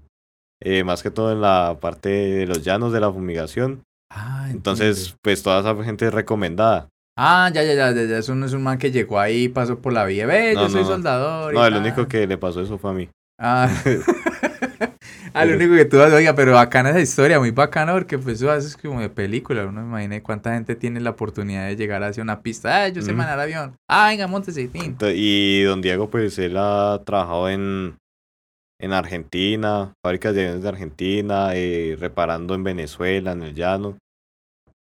eh, 0.61 0.83
más 0.83 1.05
que 1.05 1.11
todo 1.13 1.31
en 1.31 1.41
la 1.41 1.77
parte 1.81 2.09
de 2.09 2.45
los 2.49 2.65
llanos 2.65 2.93
de 2.93 2.99
la 2.99 3.13
fumigación. 3.13 3.85
Ah, 4.13 4.49
Entonces, 4.51 5.15
pues 5.23 5.41
toda 5.45 5.61
esa 5.61 5.85
gente 5.85 6.07
es 6.09 6.13
recomendada. 6.13 6.89
Ah, 7.17 7.49
ya, 7.55 7.63
ya, 7.63 7.75
ya, 7.75 7.93
ya, 7.93 8.05
ya, 8.07 8.19
eso 8.19 8.35
no 8.35 8.45
es 8.45 8.53
un 8.55 8.65
man 8.65 8.77
que 8.77 8.91
llegó 8.91 9.21
ahí, 9.21 9.49
pasó 9.49 9.79
por 9.79 9.93
la 9.93 10.05
vía, 10.05 10.27
ve, 10.27 10.55
yo 10.55 10.63
No, 10.63 10.69
soy 10.69 10.81
no. 10.83 10.89
soldador. 10.89 11.53
y 11.55 11.57
No, 11.57 11.65
el 11.65 11.77
único 11.77 12.09
que 12.09 12.27
le 12.27 12.39
pasó 12.39 12.61
eso 12.61 12.77
fue 12.77 12.91
a 12.91 12.95
mí. 12.95 13.09
Ah. 13.41 13.69
ah, 15.39 15.45
lo 15.45 15.57
único 15.57 15.75
que 15.75 15.85
tú 15.85 15.99
vas, 15.99 16.13
oiga, 16.13 16.35
pero 16.35 16.53
bacana 16.53 16.91
esa 16.91 17.01
historia, 17.01 17.39
muy 17.39 17.51
bacana, 17.51 17.93
porque 17.93 18.19
pues 18.19 18.37
eso 18.37 18.55
es 18.55 18.77
como 18.77 19.01
de 19.01 19.09
película, 19.09 19.67
uno 19.67 19.83
imagina 19.83 20.23
cuánta 20.23 20.55
gente 20.55 20.75
tiene 20.77 21.01
la 21.01 21.11
oportunidad 21.11 21.67
de 21.67 21.77
llegar 21.77 22.03
hacia 22.03 22.23
una 22.23 22.43
pista, 22.43 22.83
ah, 22.83 22.89
yo 22.89 23.03
sé 23.03 23.11
Ujú. 23.11 23.19
manejar 23.19 23.41
avión, 23.41 23.77
ah, 23.89 24.09
venga, 24.09 24.27
montese, 24.27 24.71
Y 25.15 25.63
don 25.63 25.81
Diego, 25.81 26.11
pues 26.11 26.39
él 26.39 26.57
ha 26.57 27.01
trabajado 27.05 27.49
en, 27.49 27.97
en 28.81 28.93
Argentina, 28.93 29.93
fábricas 30.05 30.35
de 30.35 30.43
aviones 30.43 30.63
de 30.63 30.69
Argentina, 30.69 31.51
eh, 31.55 31.97
reparando 31.99 32.55
en 32.55 32.65
Venezuela, 32.65 33.33
en 33.33 33.43
el 33.43 33.55
llano. 33.55 33.97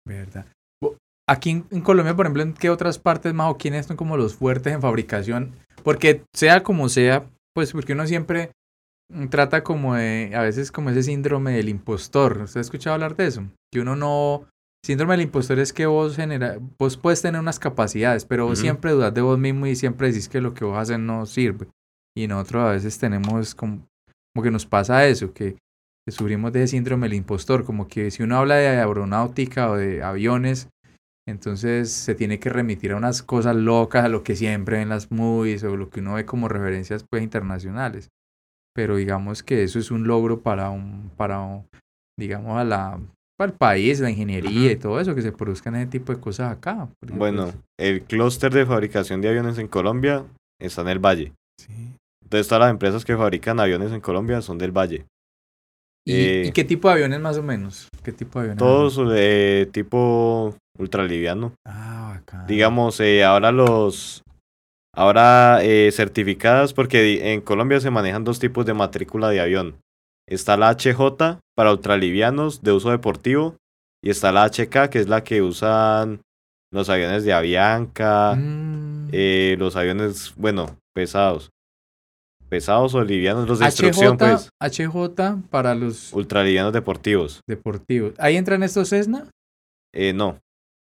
¿Verdad? 0.08 0.46
Aquí 1.28 1.50
en, 1.50 1.66
en 1.72 1.82
Colombia, 1.82 2.16
por 2.16 2.26
ejemplo, 2.26 2.44
¿en 2.44 2.54
qué 2.54 2.70
otras 2.70 3.00
partes 3.00 3.34
maoquines 3.34 3.88
son 3.88 3.98
como 3.98 4.16
los 4.16 4.36
fuertes 4.36 4.74
en 4.74 4.82
fabricación? 4.82 5.54
Porque 5.84 6.22
sea 6.34 6.62
como 6.62 6.88
sea, 6.90 7.26
pues 7.54 7.72
porque 7.72 7.94
uno 7.94 8.06
siempre 8.06 8.48
mm, 8.48 8.50
trata 9.30 9.64
como 9.64 9.96
de, 9.96 10.32
a 10.36 10.42
veces 10.42 10.72
como 10.72 10.90
ese 10.90 11.04
síndrome 11.04 11.54
del 11.54 11.70
impostor. 11.70 12.42
¿Usted 12.44 12.60
ha 12.60 12.62
escuchado 12.62 12.96
hablar 12.96 13.16
de 13.16 13.28
eso? 13.28 13.44
Que 13.72 13.80
uno 13.80 13.96
no... 13.96 14.48
Síndrome 14.86 15.14
del 15.14 15.26
impostor 15.26 15.58
es 15.58 15.74
que 15.74 15.88
vos 15.88 16.16
genera, 16.16 16.60
vos 16.78 16.96
puedes 16.96 17.20
tener 17.20 17.42
unas 17.42 17.58
capacidades, 17.58 18.24
pero 18.24 18.46
vos 18.46 18.60
siempre 18.60 18.92
dudas 18.92 19.12
de 19.16 19.22
vos 19.22 19.40
mismo 19.40 19.66
y 19.66 19.76
siempre 19.76 20.10
decís 20.10 20.30
que 20.30 20.42
lo 20.42 20.54
que 20.54 20.64
vos 20.64 20.78
haces 20.78 21.00
no 21.00 21.26
sirve. 21.26 21.68
Y 22.16 22.28
nosotros 22.28 22.64
a 22.64 22.72
veces 22.72 23.00
tenemos 23.00 23.56
como, 23.56 23.88
como 24.34 24.44
que 24.44 24.52
nos 24.52 24.68
pasa 24.68 25.08
eso, 25.08 25.34
que, 25.34 25.58
que 26.06 26.12
sufrimos 26.12 26.54
de 26.54 26.62
ese 26.62 26.72
síndrome 26.72 27.08
del 27.08 27.18
impostor, 27.18 27.66
como 27.66 27.88
que 27.88 28.12
si 28.12 28.22
uno 28.22 28.38
habla 28.38 28.58
de 28.58 28.68
aeronáutica 28.68 29.72
o 29.72 29.76
de 29.76 30.04
aviones, 30.04 30.70
entonces 31.28 31.92
se 31.92 32.14
tiene 32.14 32.40
que 32.40 32.52
remitir 32.52 32.92
a 32.92 32.98
unas 32.98 33.24
cosas 33.24 33.56
locas, 33.56 34.06
a 34.06 34.10
lo 34.10 34.24
que 34.24 34.36
siempre 34.36 34.78
ven 34.78 34.90
las 34.90 35.12
movies 35.12 35.64
o 35.64 35.76
lo 35.76 35.90
que 35.90 36.02
uno 36.02 36.14
ve 36.14 36.26
como 36.26 36.48
referencias 36.48 37.04
pues 37.10 37.24
internacionales. 37.24 38.12
Pero 38.76 38.98
digamos 38.98 39.42
que 39.42 39.64
eso 39.64 39.80
es 39.80 39.90
un 39.90 40.06
logro 40.06 40.42
para 40.42 40.70
un, 40.70 41.10
para 41.16 41.40
un- 41.42 41.66
digamos, 42.20 42.58
a 42.60 42.64
la, 42.66 43.00
para 43.38 43.52
el 43.52 43.58
país, 43.58 44.00
la 44.02 44.10
ingeniería 44.10 44.72
y 44.72 44.76
todo 44.76 45.00
eso, 45.00 45.16
que 45.16 45.22
se 45.22 45.32
produzcan 45.32 45.76
ese 45.76 45.88
tipo 45.92 46.14
de 46.14 46.20
cosas 46.20 46.52
acá. 46.52 46.90
Bueno, 47.08 47.44
pues, 47.46 47.56
el 47.80 48.02
clúster 48.04 48.54
de 48.54 48.66
fabricación 48.66 49.22
de 49.22 49.30
aviones 49.30 49.58
en 49.58 49.68
Colombia 49.68 50.26
está 50.62 50.82
en 50.82 50.90
el 50.90 51.00
Valle. 51.00 51.32
sí. 51.60 51.96
Entonces 52.24 52.48
todas 52.48 52.62
las 52.62 52.72
empresas 52.72 53.06
que 53.06 53.16
fabrican 53.16 53.60
aviones 53.60 53.92
en 53.92 54.02
Colombia 54.02 54.42
son 54.42 54.58
del 54.58 54.72
Valle. 54.72 55.06
¿Y, 56.08 56.14
Eh, 56.14 56.44
y 56.48 56.52
qué 56.52 56.64
tipo 56.64 56.88
de 56.88 56.96
aviones 56.96 57.20
más 57.20 57.38
o 57.38 57.44
menos? 57.44 57.88
¿Qué 58.04 58.12
tipo 58.12 58.40
de 58.40 58.52
aviones? 58.52 58.60
Todos 58.60 59.10
de 59.14 59.70
tipo 59.72 60.56
ultraliviano. 60.78 61.54
Ah, 61.68 62.16
bacán. 62.16 62.48
digamos, 62.48 63.00
eh, 63.00 63.24
ahora 63.24 63.52
los, 63.52 64.22
ahora 64.96 65.60
eh, 65.64 65.92
certificadas, 65.92 66.74
porque 66.74 67.34
en 67.34 67.42
Colombia 67.42 67.80
se 67.80 67.92
manejan 67.92 68.24
dos 68.24 68.40
tipos 68.40 68.66
de 68.66 68.74
matrícula 68.74 69.30
de 69.30 69.40
avión. 69.42 69.76
Está 70.28 70.58
la 70.58 70.72
HJ 70.76 71.40
para 71.56 71.72
ultralivianos 71.72 72.62
de 72.64 72.72
uso 72.72 72.90
deportivo 72.90 73.56
y 74.04 74.10
está 74.10 74.32
la 74.32 74.46
HK, 74.50 74.90
que 74.90 75.00
es 75.00 75.08
la 75.08 75.24
que 75.24 75.42
usan 75.42 76.22
los 76.72 76.90
aviones 76.90 77.24
de 77.24 77.34
Avianca, 77.34 78.36
Mm. 78.36 79.10
eh, 79.12 79.56
los 79.60 79.76
aviones, 79.76 80.34
bueno, 80.36 80.78
pesados. 80.94 81.50
Pesados 82.50 82.94
o 82.94 83.04
livianos, 83.04 83.48
los 83.48 83.60
de 83.60 83.66
instrucción, 83.66 84.18
HJ, 84.18 84.20
pues, 84.20 84.50
HJ 84.60 85.42
para 85.50 85.74
los 85.76 86.14
ultralivianos 86.14 86.74
deportivos. 86.74 87.42
deportivos. 87.48 88.14
¿Ahí 88.20 88.36
entran 88.38 88.62
estos 88.64 88.90
Cessna? 88.90 89.28
Eh, 89.94 90.14
no, 90.14 90.40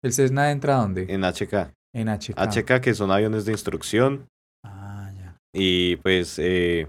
¿El 0.03 0.13
Cessna 0.13 0.51
entra 0.51 0.75
dónde? 0.77 1.05
en 1.09 1.21
HK. 1.23 1.71
En 1.93 2.07
HK. 2.09 2.33
HK, 2.37 2.81
que 2.81 2.93
son 2.93 3.11
aviones 3.11 3.45
de 3.45 3.51
instrucción 3.51 4.27
Ah, 4.65 5.11
ya. 5.15 5.37
y 5.53 5.95
pues 5.97 6.39
eh, 6.39 6.87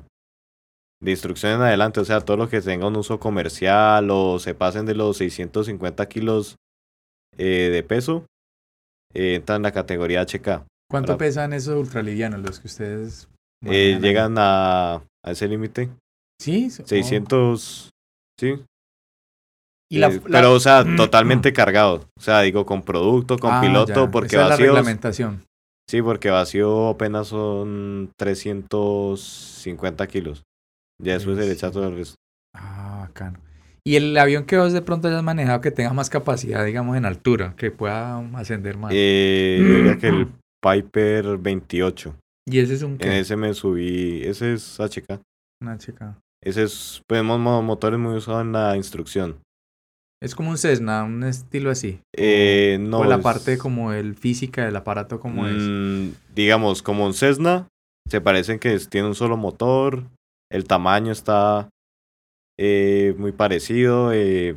de 1.02 1.10
instrucción 1.10 1.52
en 1.52 1.60
adelante, 1.62 2.00
o 2.00 2.04
sea, 2.04 2.20
todo 2.20 2.36
lo 2.38 2.48
que 2.48 2.60
tenga 2.62 2.86
un 2.86 2.96
uso 2.96 3.20
comercial 3.20 4.08
o 4.10 4.38
se 4.38 4.54
pasen 4.54 4.86
de 4.86 4.94
los 4.94 5.18
650 5.18 6.08
kilos 6.08 6.56
eh, 7.36 7.68
de 7.70 7.82
peso, 7.82 8.24
eh, 9.12 9.34
entra 9.34 9.56
en 9.56 9.62
la 9.62 9.72
categoría 9.72 10.22
HK. 10.22 10.64
¿Cuánto 10.90 11.08
Para- 11.12 11.18
pesan 11.18 11.52
esos 11.52 11.76
ultralivianos, 11.76 12.40
los 12.40 12.60
que 12.60 12.68
ustedes 12.68 13.28
Eh, 13.66 13.98
llegan 14.00 14.36
a, 14.38 14.94
a 15.24 15.30
ese 15.30 15.48
límite, 15.48 15.90
Sí. 16.40 16.70
so- 16.70 16.82
oh. 16.82 16.86
600, 16.86 17.90
sí. 18.38 18.64
Y 19.90 19.98
la, 19.98 20.08
eh, 20.08 20.20
la- 20.26 20.40
Pero, 20.40 20.54
o 20.54 20.60
sea, 20.60 20.84
totalmente 20.96 21.52
cargado. 21.52 22.06
O 22.18 22.20
sea, 22.20 22.40
digo, 22.40 22.64
con 22.66 22.82
producto, 22.82 23.38
con 23.38 23.52
Ah, 23.52 23.60
piloto, 23.60 24.06
ya. 24.06 24.10
porque 24.10 24.28
Esa 24.28 24.36
es 24.36 24.42
la 24.42 24.48
vacíos. 24.50 24.68
reglamentación. 24.68 25.42
Sí, 25.88 26.00
porque 26.00 26.30
vacío 26.30 26.88
apenas 26.88 27.28
son 27.28 28.10
350 28.18 30.06
kilos. 30.06 30.42
Ya 31.02 31.14
después 31.14 31.36
se 31.38 31.46
le 31.46 31.52
echa 31.52 31.70
todo 31.70 31.88
el 31.88 31.96
resto. 31.96 32.16
Ah, 32.56 33.06
bacano. 33.08 33.38
Y 33.86 33.96
el 33.96 34.16
avión 34.16 34.44
que 34.44 34.56
vos 34.56 34.72
de 34.72 34.80
pronto 34.80 35.08
hayas 35.08 35.22
manejado 35.22 35.60
que 35.60 35.70
tenga 35.70 35.92
más 35.92 36.08
capacidad, 36.08 36.64
digamos, 36.64 36.96
en 36.96 37.04
altura, 37.04 37.54
que 37.56 37.70
pueda 37.70 38.18
ascender 38.38 38.78
más. 38.78 38.92
Eh, 38.94 39.58
yo 39.60 39.74
diría 39.76 39.98
que 39.98 40.08
el 40.08 40.28
Piper 40.62 41.36
28. 41.36 42.14
y 42.48 42.58
ese 42.60 42.74
es 42.74 42.82
un... 42.82 42.92
En 42.92 42.98
qué? 42.98 43.18
ese 43.20 43.36
me 43.36 43.52
subí. 43.52 44.22
Ese 44.24 44.54
es 44.54 44.78
HK. 44.80 45.20
Un 45.62 45.68
HK. 45.68 46.16
Ese 46.42 46.62
es, 46.62 47.02
pues, 47.06 47.22
mo- 47.22 47.38
mo- 47.38 47.62
motores 47.62 47.98
muy 47.98 48.14
usados 48.16 48.42
en 48.42 48.52
la 48.52 48.74
instrucción. 48.76 49.36
Es 50.22 50.34
como 50.34 50.50
un 50.50 50.58
Cessna, 50.58 51.04
un 51.04 51.22
estilo 51.24 51.70
así. 51.70 52.00
Eh, 52.16 52.78
no. 52.80 53.00
o 53.00 53.04
la 53.04 53.16
es- 53.16 53.22
parte 53.22 53.58
como 53.58 53.92
el 53.92 54.14
física 54.14 54.64
del 54.64 54.76
aparato 54.76 55.20
como 55.20 55.46
es. 55.46 55.56
Mm, 55.56 56.10
digamos, 56.34 56.82
como 56.82 57.04
un 57.04 57.14
Cessna, 57.14 57.68
se 58.08 58.20
parecen 58.20 58.58
que 58.58 58.74
es- 58.74 58.88
tiene 58.88 59.08
un 59.08 59.14
solo 59.14 59.36
motor, 59.36 60.04
el 60.50 60.64
tamaño 60.64 61.12
está 61.12 61.68
eh, 62.58 63.14
muy 63.18 63.32
parecido, 63.32 64.12
eh, 64.12 64.54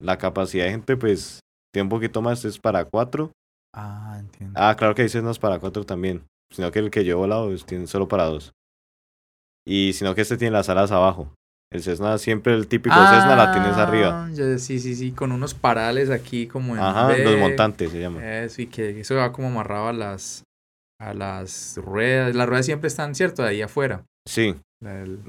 la 0.00 0.18
capacidad 0.18 0.66
de 0.66 0.72
gente 0.72 0.96
pues 0.96 1.40
tiene 1.72 1.84
un 1.84 1.88
poquito 1.88 2.20
más, 2.20 2.44
es 2.44 2.58
para 2.58 2.84
cuatro. 2.84 3.32
Ah, 3.74 4.16
entiendo. 4.20 4.52
Ah, 4.60 4.76
claro 4.76 4.94
que 4.94 5.02
hay 5.02 5.08
Cessnas 5.08 5.38
para 5.38 5.58
cuatro 5.58 5.84
también, 5.84 6.22
sino 6.52 6.70
que 6.70 6.80
el 6.80 6.90
que 6.90 7.04
yo 7.06 7.12
he 7.12 7.14
volado 7.14 7.54
tiene 7.64 7.86
solo 7.86 8.08
para 8.08 8.24
dos. 8.26 8.52
Y 9.66 9.92
sino 9.94 10.14
que 10.14 10.20
este 10.20 10.36
tiene 10.36 10.52
las 10.52 10.68
alas 10.68 10.90
abajo. 10.92 11.32
El 11.70 11.82
Cessna 11.82 12.16
siempre, 12.16 12.54
el 12.54 12.66
típico 12.66 12.96
Cessna 13.06 13.36
la 13.36 13.52
tienes 13.52 13.76
arriba. 13.76 14.24
Ah, 14.24 14.30
ya- 14.32 14.58
sí, 14.58 14.78
sí, 14.80 14.94
sí, 14.94 15.12
con 15.12 15.32
unos 15.32 15.52
parales 15.52 16.08
aquí 16.10 16.46
como 16.46 16.74
en 16.74 16.82
Ajá, 16.82 17.14
los 17.16 17.36
montantes 17.38 17.90
se 17.90 18.00
llama. 18.00 18.24
Eso, 18.42 18.62
y 18.62 18.66
que 18.68 19.00
eso 19.00 19.16
va 19.16 19.32
como 19.32 19.48
amarrado 19.48 19.88
a 19.88 19.92
las, 19.92 20.44
a 20.98 21.12
las 21.12 21.76
ruedas. 21.76 22.34
Las 22.34 22.48
ruedas 22.48 22.64
siempre 22.64 22.88
están, 22.88 23.14
¿cierto? 23.14 23.42
Ahí 23.44 23.60
afuera. 23.60 24.02
Sí, 24.26 24.54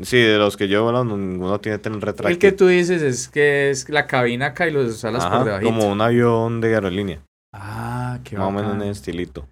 sí, 0.04 0.18
de 0.18 0.38
los 0.38 0.56
que 0.56 0.70
yo 0.70 0.80
he 0.80 0.82
volado, 0.82 1.04
no- 1.04 1.18
ninguno 1.18 1.60
tiene 1.60 1.78
tren 1.78 2.00
retráctil. 2.00 2.32
El 2.36 2.40
que 2.40 2.54
tú 2.54 2.68
dices 2.68 3.02
es 3.02 3.28
que 3.28 3.70
es 3.70 3.90
la 3.90 4.08
cabina 4.08 4.48
acá 4.48 4.66
y 4.68 4.72
los 4.72 5.04
alas 5.04 5.26
Ajá, 5.26 5.38
por 5.40 5.46
debajo. 5.46 5.64
como 5.66 5.92
un 5.92 6.00
avión 6.00 6.62
de 6.62 6.74
aerolínea. 6.74 7.22
Ah, 7.54 8.20
qué 8.24 8.38
más 8.38 8.48
o 8.48 8.52
menos 8.52 8.76
en 8.76 8.82
ese 8.84 8.92
estilito. 8.92 9.46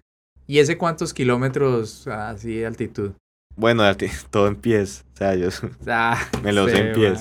¿Y 0.46 0.58
ese 0.60 0.78
cuántos 0.78 1.12
kilómetros 1.12 2.06
así 2.06 2.54
de 2.56 2.66
altitud? 2.66 3.10
Bueno, 3.58 3.82
todo 4.30 4.46
en 4.48 4.56
pies. 4.56 5.04
O 5.14 5.16
sea, 5.18 5.34
yo 5.34 5.48
Ah, 5.88 6.16
me 6.42 6.52
lo 6.52 6.68
sé 6.68 6.78
en 6.78 6.94
pies. 6.94 7.20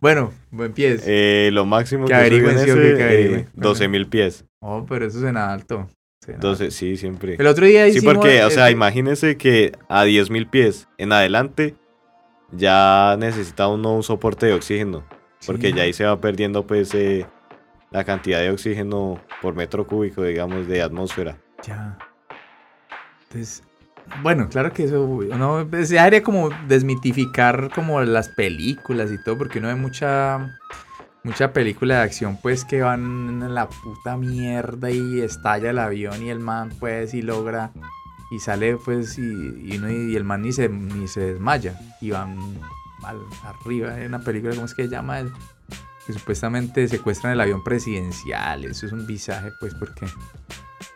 bueno, 0.00 0.32
buen 0.50 0.72
pies. 0.72 1.02
Eh, 1.06 1.50
lo 1.52 1.64
máximo 1.64 2.04
Que 2.04 2.12
que, 2.12 2.14
averigüen, 2.16 2.58
en 2.58 2.64
sí, 2.64 2.70
eh, 2.74 3.46
12 3.54 3.88
mil 3.88 4.06
pies. 4.08 4.44
Oh, 4.60 4.84
pero 4.86 5.06
eso 5.06 5.20
suena 5.20 5.52
alto. 5.52 5.88
Suena 6.24 6.40
12, 6.40 6.70
sí, 6.72 6.96
siempre. 6.96 7.36
El 7.38 7.46
otro 7.46 7.64
día 7.66 7.84
Sí, 7.84 7.98
hicimos... 7.98 8.14
porque, 8.16 8.42
o 8.42 8.50
sea, 8.50 8.64
este- 8.64 8.72
imagínese 8.72 9.36
que 9.36 9.72
a 9.88 10.02
10 10.04 10.30
mil 10.30 10.48
pies 10.48 10.88
en 10.98 11.12
adelante 11.12 11.76
ya 12.50 13.16
necesita 13.18 13.68
uno 13.68 13.94
un 13.94 14.02
soporte 14.02 14.46
de 14.46 14.54
oxígeno. 14.54 15.04
Porque 15.46 15.68
Sí. 15.70 15.74
ya 15.76 15.82
ahí 15.84 15.92
se 15.92 16.04
va 16.04 16.20
perdiendo, 16.20 16.66
pues, 16.66 16.92
eh, 16.94 17.24
la 17.92 18.02
cantidad 18.02 18.40
de 18.40 18.50
oxígeno 18.50 19.20
por 19.40 19.54
metro 19.54 19.86
cúbico, 19.86 20.24
digamos, 20.24 20.66
de 20.66 20.82
atmósfera. 20.82 21.38
Ya. 21.64 21.96
Entonces, 23.22 23.62
bueno, 24.22 24.48
claro 24.48 24.72
que 24.72 24.84
eso, 24.84 25.02
uno 25.04 25.68
ya 25.70 26.04
haría 26.04 26.22
como 26.22 26.50
desmitificar 26.66 27.70
como 27.74 28.00
las 28.00 28.28
películas 28.28 29.10
y 29.12 29.22
todo, 29.22 29.38
porque 29.38 29.58
uno 29.58 29.68
ve 29.68 29.74
mucha, 29.74 30.58
mucha 31.24 31.52
película 31.52 31.96
de 31.96 32.02
acción, 32.02 32.38
pues, 32.42 32.64
que 32.64 32.82
van 32.82 33.42
en 33.42 33.54
la 33.54 33.68
puta 33.68 34.16
mierda 34.16 34.90
y 34.90 35.20
estalla 35.20 35.70
el 35.70 35.78
avión 35.78 36.22
y 36.22 36.30
el 36.30 36.40
man, 36.40 36.70
pues, 36.80 37.14
y 37.14 37.22
logra, 37.22 37.72
y 38.30 38.38
sale, 38.40 38.76
pues, 38.76 39.18
y, 39.18 39.22
y, 39.22 39.76
uno- 39.78 39.90
y 39.90 40.14
el 40.16 40.24
man 40.24 40.42
ni 40.42 40.52
se, 40.52 40.68
ni 40.68 41.08
se 41.08 41.20
desmaya, 41.20 41.78
y 42.00 42.10
van 42.10 42.36
al- 43.04 43.24
arriba 43.44 43.98
en 44.00 44.08
una 44.08 44.20
película, 44.20 44.54
¿cómo 44.54 44.66
es 44.66 44.74
que 44.74 44.84
se 44.84 44.90
llama? 44.90 45.22
Que 46.06 46.12
supuestamente 46.12 46.88
secuestran 46.88 47.32
el 47.34 47.40
avión 47.40 47.62
presidencial, 47.62 48.64
eso 48.64 48.86
es 48.86 48.92
un 48.92 49.06
visaje, 49.06 49.50
pues, 49.60 49.74
porque 49.74 50.06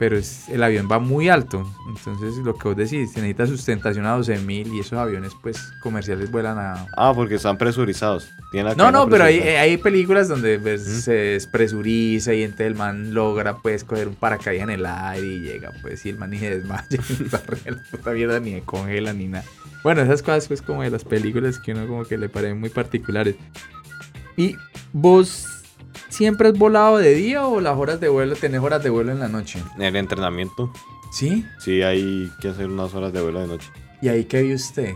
pero 0.02 0.18
es, 0.18 0.48
el 0.48 0.64
avión 0.64 0.88
va 0.90 0.98
muy 0.98 1.28
alto. 1.28 1.64
Entonces, 1.88 2.34
lo 2.38 2.56
que 2.56 2.66
vos 2.66 2.76
decís, 2.76 3.12
se 3.12 3.20
necesita 3.20 3.46
sustentación 3.46 4.04
a 4.04 4.18
12.000 4.18 4.74
y 4.74 4.80
esos 4.80 4.94
aviones, 4.94 5.30
pues, 5.40 5.72
comerciales 5.80 6.28
vuelan 6.28 6.58
a... 6.58 6.88
Ah, 6.96 7.12
porque 7.14 7.36
están 7.36 7.56
presurizados. 7.56 8.28
Tienen 8.50 8.76
No, 8.76 8.90
no, 8.90 9.08
pero 9.08 9.22
hay, 9.22 9.38
hay 9.38 9.76
películas 9.76 10.26
donde 10.26 10.58
pues, 10.58 10.82
se 10.82 11.12
despresuriza 11.12 12.34
y 12.34 12.42
entonces 12.42 12.66
el 12.66 12.74
man 12.74 13.14
logra, 13.14 13.58
pues, 13.58 13.84
coger 13.84 14.08
un 14.08 14.16
paracaídas 14.16 14.64
en 14.64 14.70
el 14.70 14.86
aire 14.86 15.24
y 15.24 15.38
llega, 15.38 15.70
pues, 15.82 16.04
y 16.04 16.08
el 16.08 16.18
man 16.18 16.30
ni 16.30 16.38
se 16.38 16.58
desmaya, 16.58 16.84
ni 18.40 18.50
se 18.54 18.62
congela, 18.62 19.12
ni 19.12 19.28
nada. 19.28 19.44
Bueno, 19.84 20.02
esas 20.02 20.20
cosas, 20.20 20.48
pues, 20.48 20.62
como 20.62 20.82
de 20.82 20.90
las 20.90 21.04
películas 21.04 21.60
que 21.60 21.74
uno 21.74 21.86
como 21.86 22.04
que 22.06 22.18
le 22.18 22.28
parecen 22.28 22.58
muy 22.58 22.70
particulares. 22.70 23.36
¿Y 24.36 24.56
vos 24.92 25.61
siempre 26.12 26.48
has 26.48 26.58
volado 26.58 26.98
de 26.98 27.14
día 27.14 27.46
o 27.46 27.60
las 27.60 27.76
horas 27.76 28.00
de 28.00 28.08
vuelo, 28.08 28.36
tenés 28.36 28.60
horas 28.60 28.82
de 28.82 28.90
vuelo 28.90 29.12
en 29.12 29.18
la 29.18 29.28
noche? 29.28 29.62
En 29.76 29.82
el 29.82 29.96
entrenamiento, 29.96 30.70
¿Sí? 31.10 31.44
sí 31.58 31.82
hay 31.82 32.30
que 32.40 32.48
hacer 32.48 32.68
unas 32.68 32.94
horas 32.94 33.12
de 33.12 33.20
vuelo 33.22 33.40
de 33.40 33.46
noche. 33.46 33.70
¿Y 34.00 34.08
ahí 34.08 34.24
qué 34.24 34.42
vio 34.42 34.54
usted? 34.56 34.94